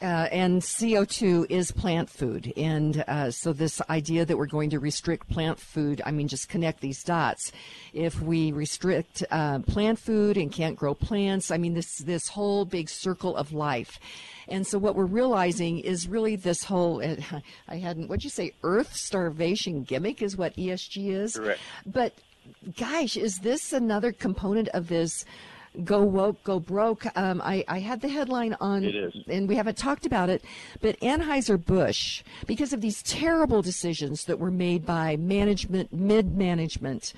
[0.00, 2.52] Uh, and CO2 is plant food.
[2.56, 6.48] And uh, so, this idea that we're going to restrict plant food, I mean, just
[6.48, 7.52] connect these dots.
[7.92, 12.64] If we restrict uh, plant food and can't grow plants, I mean, this, this whole
[12.64, 13.98] big circle of life.
[14.48, 17.02] And so, what we're realizing is really this whole,
[17.68, 21.36] I hadn't, what'd you say, earth starvation gimmick is what ESG is?
[21.36, 21.60] Correct.
[21.84, 22.14] But
[22.76, 25.24] gosh, is this another component of this?
[25.82, 27.04] Go woke, go broke.
[27.16, 28.84] Um, I, I had the headline on,
[29.26, 30.44] and we haven't talked about it,
[30.80, 37.12] but Anheuser-Busch, because of these terrible decisions that were made by management, mid-management,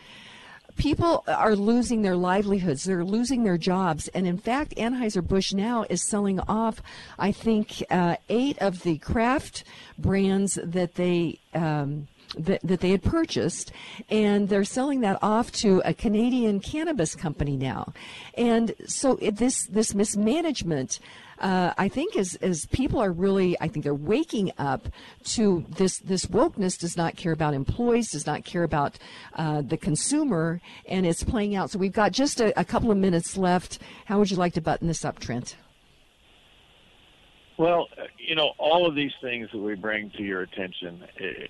[0.77, 2.85] people are losing their livelihoods.
[2.85, 4.09] They're losing their jobs.
[4.09, 6.81] And in fact, Anheuser-Busch now is selling off,
[7.19, 9.65] I think, uh, eight of the craft
[9.99, 13.73] brands that they, um, that, that they had purchased,
[14.11, 17.93] and they're selling that off to a Canadian cannabis company now.
[18.35, 20.99] And so it, this this mismanagement,
[21.39, 24.89] uh, I think, as as people are really, I think they're waking up
[25.35, 28.99] to this this wokeness does not care about employees, does not care about
[29.35, 31.71] uh, the consumer, and it's playing out.
[31.71, 33.79] So we've got just a, a couple of minutes left.
[34.07, 35.57] How would you like to button this up, Trent?
[37.59, 37.89] Well,
[38.19, 41.47] you know, all of these things that we bring to your attention, eh,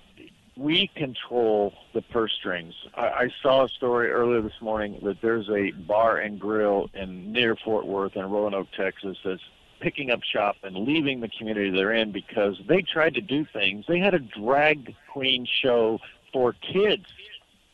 [0.57, 2.73] we control the purse strings.
[2.95, 7.31] I, I saw a story earlier this morning that there's a bar and grill in
[7.31, 9.41] near Fort Worth in Roanoke, Texas, that's
[9.79, 13.85] picking up shop and leaving the community they're in because they tried to do things.
[13.87, 15.99] They had a drag queen show
[16.33, 17.05] for kids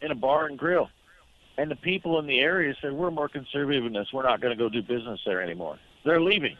[0.02, 0.90] in a bar and grill.
[1.58, 4.12] And the people in the area said, We're more conservative in this.
[4.12, 5.78] We're not going to go do business there anymore.
[6.04, 6.58] They're leaving.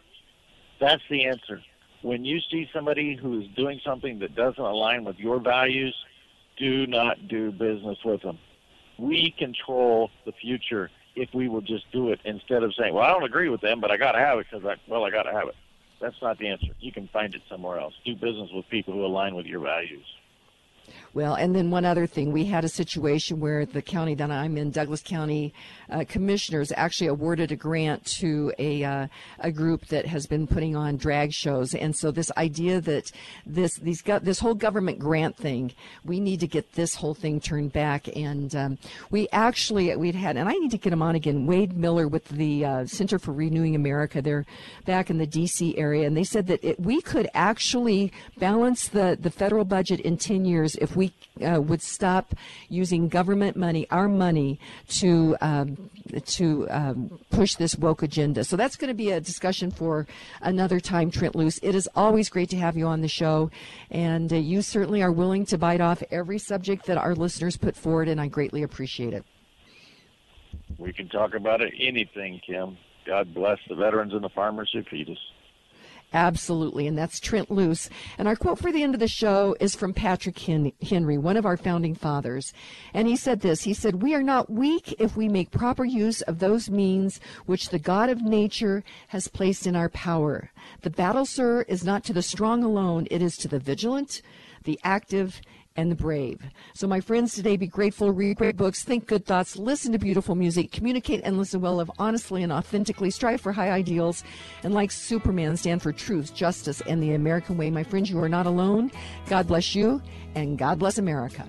[0.80, 1.62] That's the answer.
[2.02, 5.96] When you see somebody who's doing something that doesn't align with your values,
[6.58, 8.40] do not do business with them.
[8.98, 13.10] We control the future if we will just do it instead of saying, "Well, I
[13.10, 15.24] don't agree with them, but I got to have it because I well, I got
[15.24, 15.56] to have it."
[16.00, 16.68] That's not the answer.
[16.80, 17.94] You can find it somewhere else.
[18.04, 20.06] Do business with people who align with your values.
[21.14, 24.58] Well, and then one other thing, we had a situation where the county that I'm
[24.58, 25.54] in, Douglas County
[25.92, 29.08] uh, commissioners, actually awarded a grant to a uh,
[29.40, 33.12] a group that has been putting on drag shows, and so this idea that
[33.46, 35.72] this these go- this whole government grant thing,
[36.04, 38.78] we need to get this whole thing turned back, and um,
[39.12, 42.28] we actually we'd had, and I need to get him on again, Wade Miller with
[42.30, 44.20] the uh, Center for Renewing America.
[44.20, 44.48] They're
[44.86, 45.78] back in the D.C.
[45.78, 50.18] area, and they said that it, we could actually balance the the federal budget in
[50.18, 51.14] ten years if we
[51.46, 52.36] uh, would stop
[52.70, 55.90] using government money, our money, to um,
[56.26, 58.44] to um, push this woke agenda.
[58.44, 60.08] So that's going to be a discussion for
[60.42, 61.60] another time, Trent Loos.
[61.64, 63.52] It is always great to have you on the show,
[63.90, 67.76] and uh, you certainly are willing to bite off every subject that our listeners put
[67.76, 69.24] forward, and I greatly appreciate it.
[70.78, 72.78] We can talk about it anything, Kim.
[73.06, 75.18] God bless the veterans and the farmers who feed us.
[76.14, 76.86] Absolutely.
[76.86, 77.90] And that's Trent Loos.
[78.20, 81.46] And our quote for the end of the show is from Patrick Henry, one of
[81.46, 82.54] our founding fathers.
[82.94, 86.22] And he said this He said, We are not weak if we make proper use
[86.22, 90.52] of those means which the God of nature has placed in our power.
[90.82, 94.22] The battle, sir, is not to the strong alone, it is to the vigilant,
[94.64, 95.42] the active,
[95.76, 96.40] and the brave.
[96.74, 100.36] So, my friends, today be grateful, read great books, think good thoughts, listen to beautiful
[100.36, 104.24] music, communicate and listen well, live honestly and authentically, strive for high ideals,
[104.64, 107.70] and like Superman, stand for truth, justice, and the American way.
[107.70, 108.92] My friends, you are not alone.
[109.28, 110.02] God bless you,
[110.36, 111.46] and God bless America.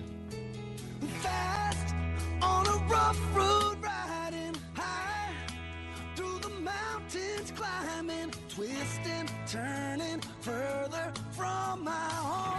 [8.55, 12.54] twisting turning further from my home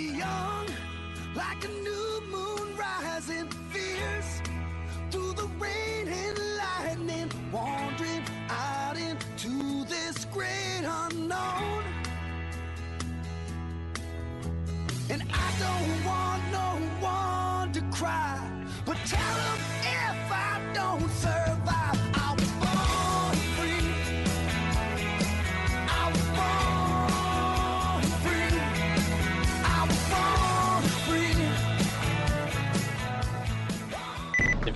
[0.00, 0.66] young
[1.34, 4.40] like a new moon rising fierce
[5.10, 11.84] through the rain and lightning wandering out into this great unknown
[15.10, 16.68] and I don't want no
[17.00, 18.38] one to cry.
[18.84, 22.09] But tell them if I don't survive,